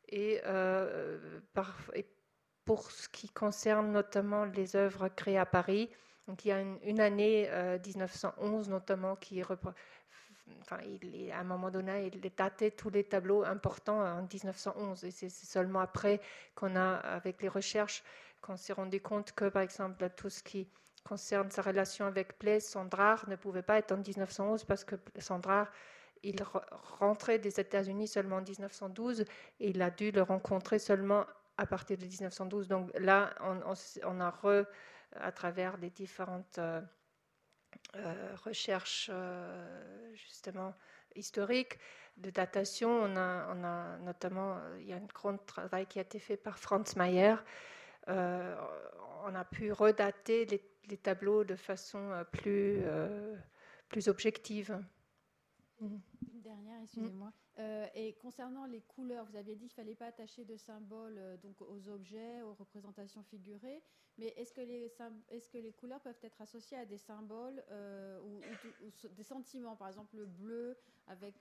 Et, 0.09 0.41
euh, 0.45 1.41
et, 1.95 2.07
pour 2.65 2.91
ce 2.91 3.09
qui 3.11 3.29
concerne 3.29 3.93
notamment 3.93 4.45
les 4.45 4.75
œuvres 4.75 5.09
créées 5.09 5.37
à 5.37 5.45
Paris, 5.45 5.91
donc 6.27 6.47
il 6.47 6.49
y 6.49 6.53
a 6.53 6.61
une, 6.61 7.01
année 7.01 7.51
1911 7.85 8.69
euh, 8.69 8.71
notamment 8.71 9.17
qui 9.17 9.43
il, 11.03 11.33
à 11.33 11.39
un 11.39 11.45
moment 11.45 11.71
donné, 11.71 12.11
il 12.13 12.21
datait 12.35 12.71
tous 12.71 12.91
les 12.91 13.05
tableaux 13.05 13.45
importants 13.45 14.01
en 14.01 14.23
1911. 14.23 15.05
Et 15.05 15.11
c'est 15.11 15.29
seulement 15.29 15.81
après 15.81 16.21
qu'on 16.55 16.77
a, 16.77 16.95
avec 16.95 17.43
les 17.43 17.49
recherches, 17.49 18.03
qu'on 18.41 18.57
s'est 18.57 18.73
rendu 18.73 19.01
compte 19.01 19.33
que, 19.33 19.49
par 19.49 19.63
exemple, 19.63 20.09
tout 20.17 20.31
ce 20.31 20.43
qui 20.43 20.69
concerne 21.05 21.51
sa 21.51 21.63
relation 21.63 22.07
avec 22.07 22.39
Blaise, 22.41 22.67
Sandrard 22.67 23.29
ne 23.29 23.37
pouvait 23.37 23.63
pas 23.63 23.79
être 23.79 23.93
en 23.93 23.99
1911 23.99 24.65
parce 24.65 24.85
que 24.85 24.97
Sandrard, 25.19 25.69
il 26.25 26.43
rentrait 26.99 27.39
des 27.39 27.61
États-Unis 27.61 28.09
seulement 28.09 28.37
en 28.37 28.43
1912 28.43 29.21
et 29.61 29.69
il 29.69 29.83
a 29.83 29.91
dû 29.91 30.11
le 30.11 30.23
rencontrer 30.23 30.79
seulement 30.79 31.27
à 31.57 31.67
partir 31.67 31.97
de 31.99 32.05
1912. 32.05 32.69
Donc 32.69 32.91
là, 32.99 33.35
on, 33.41 34.21
a 34.21 34.31
re, 34.31 34.67
à 35.17 35.33
travers 35.33 35.77
les 35.77 35.91
différentes 35.91 36.59
euh, 36.59 36.81
euh, 37.97 38.35
recherches 38.43 39.11
euh, 39.13 40.15
justement 40.15 40.75
historiques 41.15 41.79
de 42.17 42.31
datation, 42.31 42.91
on 42.91 43.17
a, 43.17 43.99
notamment, 43.99 44.57
il 44.79 44.87
y 44.87 44.93
a 44.93 44.97
un 44.97 45.07
grand 45.13 45.37
travail 45.37 45.87
qui 45.87 45.99
a 45.99 46.03
été 46.03 46.21
fait 46.21 46.37
par 46.37 46.59
Franz 46.59 46.97
Mayer. 46.97 47.35
on 48.07 49.35
a 49.35 49.45
pu 49.51 49.73
redater 49.73 50.47
les, 50.47 50.97
tableaux 50.97 51.43
de 51.43 51.57
façon 51.57 52.25
plus, 52.31 52.85
plus 53.89 54.07
objective. 54.07 54.79
Une 55.81 56.01
dernière, 56.45 56.81
excusez-moi. 56.83 57.33
Euh, 57.59 57.87
et 57.95 58.13
concernant 58.15 58.67
les 58.67 58.81
couleurs, 58.83 59.25
vous 59.25 59.37
aviez 59.37 59.57
dit 59.57 59.67
qu'il 59.67 59.81
ne 59.81 59.85
fallait 59.85 59.95
pas 59.97 60.07
attacher 60.07 60.45
de 60.45 60.57
symboles 60.57 61.17
euh, 61.19 61.37
donc 61.39 61.61
aux 61.61 61.89
objets, 61.89 62.43
aux 62.43 62.55
représentations 62.55 63.23
figurées, 63.25 63.83
mais 64.19 64.29
est-ce 64.37 64.53
que, 64.53 64.61
les, 64.61 64.93
est 65.31 65.51
que 65.51 65.59
les 65.59 65.73
couleurs 65.73 66.01
peuvent 66.01 66.15
être 66.23 66.41
associées 66.41 66.77
à 66.79 66.85
des 66.85 66.99
symboles 66.99 67.65
euh, 67.71 68.21
ou, 68.21 68.41
des 69.17 69.25
sentiments, 69.25 69.75
par 69.75 69.89
exemple 69.89 70.17
le 70.17 70.27
bleu 70.27 70.77
avec 71.09 71.35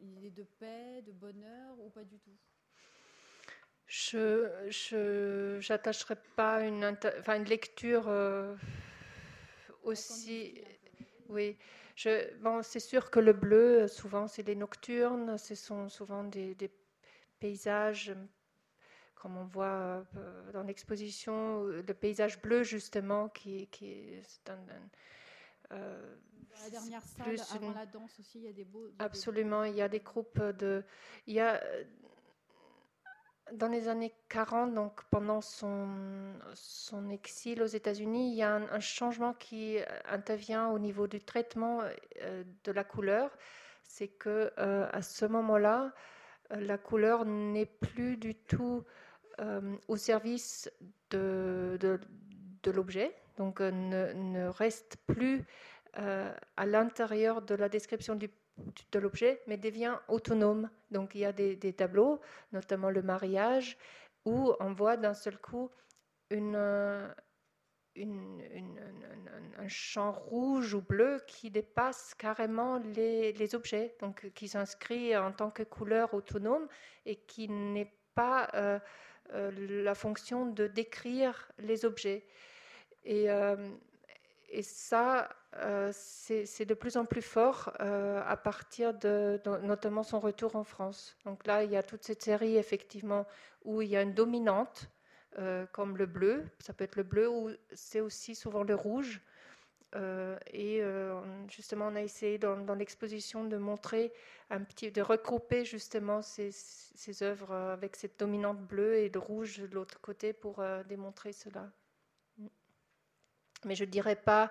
une 0.00 0.16
idée 0.16 0.30
de 0.30 0.42
paix, 0.42 1.02
de 1.02 1.12
bonheur, 1.12 1.78
ou 1.80 1.90
pas 1.90 2.04
du 2.04 2.18
tout? 2.18 2.36
Je 3.86 5.68
n'attacherai 5.68 6.16
pas 6.34 6.66
une, 6.66 6.84
une 6.84 7.44
lecture 7.44 8.10
aussi... 9.84 10.60
Oui, 11.28 11.56
bon, 12.40 12.62
c'est 12.62 12.80
sûr 12.80 13.10
que 13.10 13.20
le 13.20 13.32
bleu, 13.32 13.88
souvent, 13.88 14.28
c'est 14.28 14.42
les 14.42 14.54
nocturnes, 14.54 15.38
ce 15.38 15.54
sont 15.54 15.88
souvent 15.88 16.24
des, 16.24 16.56
paysages, 17.38 18.14
comme 19.14 19.36
on 19.36 19.44
voit 19.44 20.04
euh, 20.16 20.52
dans 20.52 20.62
l'exposition, 20.62 21.64
le 21.64 21.94
paysage 21.94 22.40
bleu, 22.40 22.62
justement, 22.62 23.28
qui, 23.28 23.66
qui 23.68 23.90
est 23.90 24.50
un. 24.50 24.58
Euh, 25.72 26.16
la 26.62 26.70
dernière 26.70 27.02
salle, 27.02 27.36
avant 27.54 27.72
la 27.72 27.84
danse 27.84 28.18
aussi, 28.18 28.38
il 28.38 28.44
y 28.44 28.48
a 28.48 28.52
des 28.52 28.64
beaux. 28.64 28.88
Absolument, 28.98 29.64
il 29.64 29.74
y 29.74 29.82
a 29.82 29.88
des 29.88 30.00
groupes 30.00 30.40
de. 30.40 30.82
Il 31.26 31.34
y 31.34 31.40
a 31.40 31.60
dans 33.52 33.68
les 33.68 33.88
années 33.88 34.12
40, 34.28 34.74
donc 34.74 35.02
pendant 35.10 35.40
son, 35.40 35.88
exil 37.10 37.62
aux 37.62 37.66
États-Unis, 37.66 38.32
il 38.32 38.36
y 38.36 38.42
a 38.42 38.54
un, 38.54 38.80
changement 38.80 39.34
qui 39.34 39.78
intervient 40.08 40.68
au 40.68 40.78
niveau 40.78 41.06
du 41.06 41.20
traitement 41.20 41.80
euh, 42.22 42.44
de 42.64 42.72
la 42.72 42.84
couleur. 42.84 43.30
C'est 43.84 44.08
que 44.08 44.52
euh, 44.58 44.88
à 44.92 45.02
ce 45.02 45.24
moment-là, 45.26 45.92
euh, 46.52 46.60
la 46.60 46.78
couleur 46.78 47.24
n'est 47.24 47.66
plus 47.66 48.16
du 48.16 48.34
tout 48.34 48.84
au 49.88 49.98
service 49.98 50.70
de 51.10 52.00
l'objet, 52.64 53.14
donc 53.36 53.60
ne, 53.60 54.14
ne, 54.14 54.48
reste 54.48 54.96
plus 55.06 55.44
à 55.92 56.64
l'intérieur 56.64 57.42
de 57.42 57.54
la 57.54 57.68
description 57.68 58.14
du 58.14 58.30
de 58.92 58.98
l'objet, 58.98 59.42
mais 59.46 59.56
devient 59.56 59.98
autonome. 60.08 60.70
Donc 60.90 61.14
il 61.14 61.20
y 61.20 61.24
a 61.24 61.32
des, 61.32 61.72
tableaux, 61.72 62.20
notamment 62.52 62.90
le 62.90 63.02
mariage, 63.02 63.76
où 64.24 64.52
on 64.60 64.72
voit 64.72 64.96
d'un 64.96 65.14
seul 65.14 65.38
coup 65.38 65.70
une, 66.30 66.56
un 69.58 69.68
champ 69.68 70.12
rouge 70.12 70.74
ou 70.74 70.80
bleu 70.80 71.20
qui 71.26 71.50
dépasse 71.50 72.14
carrément 72.14 72.78
les, 72.78 73.54
objets, 73.54 73.96
donc 74.00 74.30
qui 74.34 74.48
s'inscrit 74.48 75.16
en 75.16 75.32
tant 75.32 75.50
que 75.50 75.62
couleur 75.62 76.12
autonome 76.14 76.68
et 77.04 77.16
qui 77.16 77.48
n'est 77.48 77.92
pas 78.14 78.48
euh, 78.54 78.78
euh, 79.32 79.82
la 79.84 79.94
fonction 79.94 80.46
de 80.46 80.66
décrire 80.66 81.50
les 81.58 81.84
objets. 81.84 82.26
Et, 83.04 83.30
euh, 83.30 83.56
et 84.48 84.62
ça, 84.62 85.28
euh, 85.60 85.90
c'est 85.92 86.64
de 86.64 86.74
plus 86.74 86.96
en 86.96 87.04
plus 87.04 87.22
fort 87.22 87.72
euh, 87.80 88.22
à 88.26 88.36
partir 88.36 88.92
de, 88.94 89.40
notamment 89.62 90.02
son 90.02 90.20
retour 90.20 90.56
en 90.56 90.64
France. 90.64 91.16
Donc 91.24 91.46
là, 91.46 91.64
il 91.64 91.70
y 91.70 91.76
a 91.76 91.82
toute 91.82 92.04
cette 92.04 92.22
série 92.22 92.56
effectivement 92.56 93.26
où 93.64 93.82
il 93.82 93.88
y 93.88 93.96
a 93.96 94.02
une 94.02 94.14
dominante 94.14 94.90
euh, 95.38 95.66
comme 95.72 95.96
le 95.96 96.06
bleu, 96.06 96.44
ça 96.58 96.72
peut 96.72 96.84
être 96.84 96.96
le 96.96 97.02
bleu 97.02 97.28
ou 97.28 97.50
c'est 97.72 98.00
aussi 98.00 98.34
souvent 98.34 98.62
le 98.64 98.74
rouge. 98.74 99.20
et 100.52 100.82
justement, 101.48 101.88
on 101.88 101.96
a 101.96 102.02
essayé 102.02 102.38
dans, 102.38 102.74
l'exposition 102.74 103.44
de 103.44 103.56
montrer 103.56 104.12
un 104.50 104.62
petit, 104.62 104.90
de 104.90 105.00
regrouper 105.00 105.64
justement 105.64 106.20
ces, 106.22 106.50
ces 106.52 107.22
œuvres 107.22 107.52
avec 107.52 107.96
cette 107.96 108.18
dominante 108.18 108.60
bleue 108.60 108.96
et 108.96 109.08
de 109.08 109.18
rouge 109.18 109.58
de 109.60 109.74
l'autre 109.74 110.00
côté 110.00 110.34
pour 110.34 110.62
démontrer 110.86 111.32
cela. 111.32 111.70
Mais 113.66 113.74
je 113.74 113.84
ne 113.84 113.90
dirais 113.90 114.16
pas, 114.16 114.50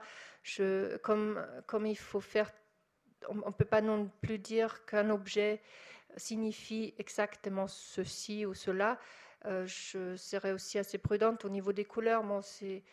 comme, 1.02 1.86
il 1.86 1.98
faut 1.98 2.22
faire, 2.22 2.52
on 3.30 3.36
ne 3.36 3.52
peut 3.52 3.66
pas 3.66 3.82
non 3.82 4.12
plus 4.22 4.38
dire 4.38 4.86
qu'un 4.86 5.10
objet 5.10 5.62
signifie 6.18 6.94
exactement 6.98 7.68
ceci 7.68 8.46
ou 8.46 8.54
cela. 8.54 9.00
Euh, 9.46 9.68
je 9.68 10.16
serais 10.16 10.52
aussi 10.52 10.80
assez 10.80 10.98
prudente 10.98 11.46
au 11.46 11.50
niveau 11.50 11.72
des 11.72 11.86
couleurs. 11.86 12.24
Bon, 12.24 12.42
c'est, 12.42 12.84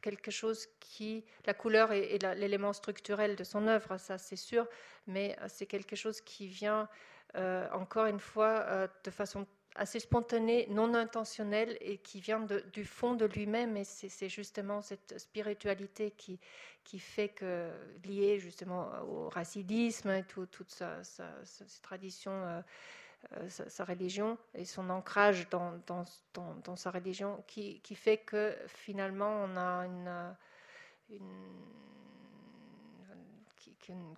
quelque 0.00 0.30
chose 0.30 0.66
qui. 0.80 1.24
La 1.44 1.54
couleur 1.54 1.92
est, 1.92 2.22
l'élément 2.36 2.72
structurel 2.72 3.36
de 3.36 3.44
son 3.44 3.66
œuvre, 3.66 3.98
ça 3.98 4.18
c'est 4.18 4.36
sûr, 4.36 4.66
mais 5.06 5.36
euh, 5.40 5.46
c'est 5.48 5.66
quelque 5.66 5.94
chose 5.94 6.20
qui 6.20 6.46
vient, 6.46 6.88
euh, 7.36 7.68
encore 7.72 8.06
une 8.06 8.20
fois, 8.20 8.88
de 9.04 9.10
façon 9.10 9.46
assez 9.76 10.00
spontané, 10.00 10.66
non 10.70 10.94
intentionnel 10.94 11.76
et 11.80 11.98
qui 11.98 12.20
vient 12.20 12.46
du 12.72 12.84
fond 12.84 13.14
de 13.14 13.24
lui-même. 13.24 13.76
Et 13.76 13.84
c'est 13.84 14.28
justement 14.28 14.82
cette 14.82 15.18
spiritualité 15.18 16.12
qui, 16.12 16.38
fait 16.98 17.28
que, 17.28 17.70
liée 18.04 18.38
justement 18.38 18.90
au 19.02 19.28
racidisme 19.28 20.10
et 20.10 20.24
toute 20.24 20.70
sa, 20.70 21.02
tradition, 21.82 22.32
euh, 22.32 22.60
euh, 23.32 23.48
sa, 23.48 23.84
religion 23.84 24.38
et 24.54 24.64
son 24.64 24.90
ancrage 24.90 25.48
dans, 25.50 26.06
sa 26.76 26.90
religion, 26.90 27.42
qui, 27.46 27.80
qui, 27.80 27.94
fait 27.94 28.18
que 28.18 28.56
finalement 28.66 29.44
on 29.44 29.56
a 29.56 29.86
une. 29.86 30.34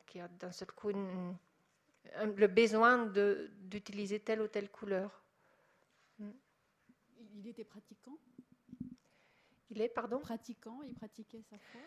qui, 0.06 0.20
a 0.20 0.28
d'un 0.28 0.52
seul 0.52 0.68
coup 0.72 0.90
le 2.36 2.46
besoin 2.46 3.06
d'utiliser 3.06 4.20
telle 4.20 4.40
ou 4.40 4.48
telle 4.48 4.70
couleur. 4.70 5.22
Il 7.36 7.46
était 7.48 7.64
pratiquant 7.64 8.18
Il 9.70 9.80
est, 9.80 9.88
pardon? 9.88 10.18
Pratiquant, 10.18 10.80
il 10.82 10.94
pratiquait 10.94 11.42
sa 11.42 11.58
foi? 11.58 11.80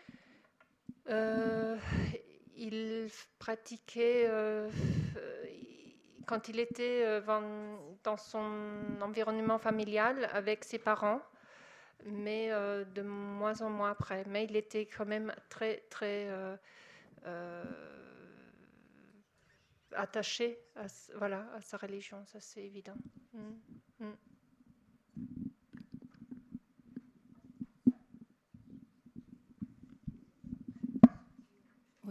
Euh, 1.10 1.78
Il 2.56 3.10
pratiquait 3.40 4.28
euh, 4.30 4.70
quand 6.28 6.48
il 6.48 6.60
était 6.60 7.04
euh, 7.06 7.22
dans 8.04 8.18
son 8.18 9.02
environnement 9.02 9.58
familial 9.58 10.30
avec 10.34 10.64
ses 10.64 10.78
parents, 10.78 11.22
mais 12.06 12.50
de 12.50 13.02
moins 13.02 13.62
en 13.62 13.70
moins 13.70 13.92
après. 13.92 14.24
Mais 14.28 14.46
il 14.46 14.56
était 14.56 14.86
quand 14.86 15.06
même 15.06 15.34
très, 15.50 15.78
très 15.90 16.30
attaché 19.94 20.60
à, 20.76 20.86
voilà, 21.16 21.48
à 21.54 21.62
sa 21.62 21.78
religion, 21.78 22.26
ça 22.26 22.40
c'est 22.40 22.64
évident. 22.64 22.96
Mm. 23.34 24.06
Mm. 24.06 24.14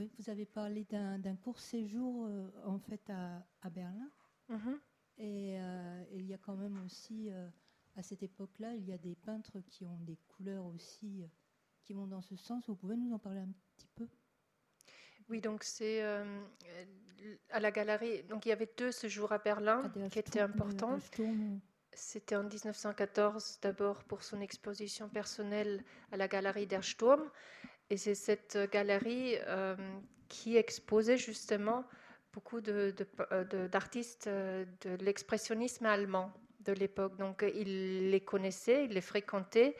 Oui, 0.01 0.10
vous 0.18 0.31
avez 0.31 0.47
parlé 0.47 0.85
d'un 0.85 1.36
court 1.36 1.59
séjour 1.59 2.24
euh, 2.27 2.48
en 2.64 2.78
fait 2.78 3.10
à, 3.10 3.68
Berlin. 3.68 4.10
Mm-hmm. 4.48 4.78
Et 5.18 5.60
euh, 5.60 6.05
il 6.14 6.24
y 6.24 6.32
a 6.32 6.39
quand 6.39 6.56
même 6.56 6.82
aussi, 6.86 7.28
euh, 7.31 7.47
à 7.97 8.02
cette 8.02 8.22
époque-là, 8.22 8.74
il 8.74 8.89
y 8.89 8.94
a 8.94 8.97
des 8.97 9.14
peintres 9.14 9.60
qui 9.68 9.85
ont 9.85 9.98
des 9.98 10.16
couleurs 10.28 10.64
aussi 10.64 11.22
qui 11.85 11.93
vont 11.93 12.06
dans 12.06 12.22
ce 12.22 12.35
sens. 12.35 12.66
Vous 12.66 12.77
pouvez 12.77 12.97
nous 12.97 13.12
en 13.12 13.18
parler 13.18 13.40
un 13.40 13.52
petit 13.77 13.89
peu? 13.94 14.06
Oui, 15.28 15.43
donc 15.43 15.64
c'est 15.64 16.02
à 17.51 17.60
la 17.60 17.70
galerie. 17.70 18.22
Donc 18.24 18.47
il 18.47 18.48
y 18.48 18.52
avait 18.52 18.72
deux 18.78 18.93
séjours 18.93 19.32
à 19.32 19.39
Berlin 19.39 19.82
ah, 19.85 20.09
qui 20.09 20.18
étaient 20.18 20.40
importants. 20.40 20.98
C'était 21.92 22.36
en 22.36 22.44
1914 22.44 23.58
d'abord 23.62 24.04
pour 24.04 24.22
son 24.22 24.40
exposition 24.40 25.08
personnelle 25.08 25.82
à 26.12 26.16
la 26.16 26.28
galerie 26.28 26.66
der 26.66 26.84
Sturm 26.84 27.30
Et 27.90 27.96
c'est 27.96 28.14
cette 28.14 28.56
galerie 28.70 29.36
qui 30.28 30.56
exposait 30.56 31.18
justement 31.18 31.84
beaucoup 32.32 32.60
d'artistes 32.60 34.28
de, 34.28 34.66
l'expressionnisme 35.00 35.86
allemand 35.86 36.32
de 36.60 36.72
l'époque. 36.72 37.16
Donc 37.16 37.44
il 37.54 38.10
les 38.10 38.20
connaissait, 38.20 38.84
il 38.84 38.92
les 38.92 39.00
fréquentait 39.00 39.76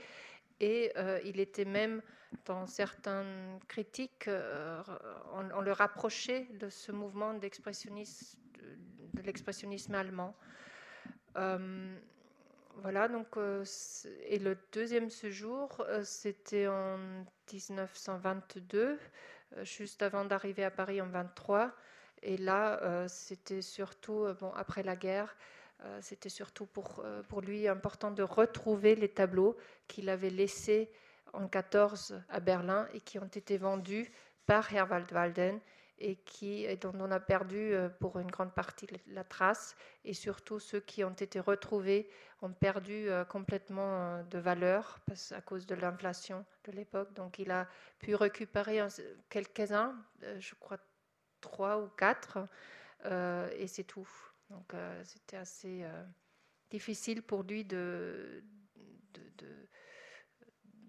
et 0.59 0.93
il 1.25 1.39
était 1.39 1.65
même 1.65 2.03
dans 2.45 2.67
certaines 2.67 3.59
critiques, 3.69 4.29
euh, 4.29 4.83
on, 5.33 5.61
le 5.61 5.73
rapprochait 5.73 6.47
de 6.61 6.69
ce 6.69 6.93
mouvement 6.93 7.35
d'expressionnisme, 7.35 8.39
de, 9.15 9.23
l'expressionnisme 9.23 9.95
allemand. 9.95 10.35
Euh, 11.37 11.97
voilà, 12.77 13.09
donc, 13.09 13.37
euh, 13.37 13.65
et 14.27 14.39
le 14.39 14.57
deuxième 14.73 15.11
séjour, 15.11 15.85
c'était 16.03 16.67
en 16.69 16.99
1922, 17.53 18.99
juste 19.63 20.03
avant 20.03 20.25
d'arriver 20.25 20.65
à 20.65 20.71
Paris 20.71 21.01
en 21.01 21.09
23. 21.09 21.73
Et 22.23 22.37
là, 22.37 23.07
c'était 23.09 23.63
surtout, 23.63 24.27
bon, 24.41 24.53
après 24.53 24.83
la 24.83 24.95
guerre, 24.95 25.37
c'était 26.01 26.29
surtout 26.29 26.67
pour, 26.67 27.03
pour 27.29 27.41
lui 27.41 27.67
important 27.67 28.11
de 28.11 28.23
retrouver 28.23 28.95
les 28.95 29.09
tableaux 29.09 29.57
qu'il 29.89 30.09
avait 30.09 30.31
laissés 30.31 30.91
en 31.33 31.49
14 31.49 32.23
à 32.29 32.41
Berlin 32.41 32.89
et 32.93 33.01
qui 33.01 33.19
ont 33.19 33.27
été 33.27 33.57
vendus 33.57 34.11
par 34.47 34.73
Herwald 34.73 35.11
Walden 35.13 35.61
et 36.01 36.17
qui, 36.17 36.67
dont 36.79 36.95
on 36.99 37.11
a 37.11 37.21
perdu 37.21 37.75
euh, 37.75 37.89
pour 37.89 38.19
une 38.19 38.31
grande 38.31 38.55
partie 38.55 38.87
la 39.07 39.25
trace. 39.25 39.77
Et 40.05 40.15
surtout, 40.15 40.59
ceux 40.59 40.81
qui 40.81 41.05
ont 41.05 41.13
été 41.13 41.39
retrouvés 41.41 42.09
ont 42.43 42.53
perdu 42.53 43.09
euh, 43.09 43.25
complètement 43.25 44.19
euh, 44.19 44.23
de 44.25 44.39
valeur 44.39 44.99
à 45.33 45.41
cause 45.41 45.67
de 45.67 45.75
l'inflation 45.75 46.45
de 46.65 46.73
l'époque. 46.73 47.13
Donc 47.15 47.39
il 47.39 47.51
a 47.51 47.69
pu 47.99 48.15
récupérer 48.15 48.81
quelques-uns, 49.29 49.95
je 50.39 50.55
crois 50.55 50.79
trois 51.41 51.79
ou 51.79 51.89
quatre, 51.89 52.39
et 53.05 53.67
c'est 53.67 53.85
tout. 53.85 54.09
Donc 54.51 54.73
c'était 55.05 55.37
assez 55.37 55.85
difficile 56.71 57.23
pour 57.23 57.43
lui 57.43 57.65
de, 57.65 58.43
de 59.15 59.69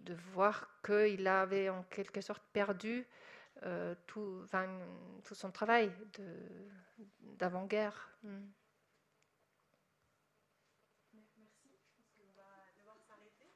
de 0.04 0.14
voir 0.34 0.68
qu'il 0.84 1.28
avait 1.28 1.70
en 1.70 1.84
quelque 1.84 2.22
sorte 2.22 2.44
perdu 2.54 3.06
tout, 4.08 4.44
tout, 4.46 5.36
son 5.36 5.52
travail 5.52 5.92
d'avant-guerre. 7.38 8.18
Mm. 8.24 8.48
Merci. 11.14 11.50
Parce 11.96 12.10
va 12.36 12.44
devoir 12.78 12.98
s'arrêter. 13.08 13.50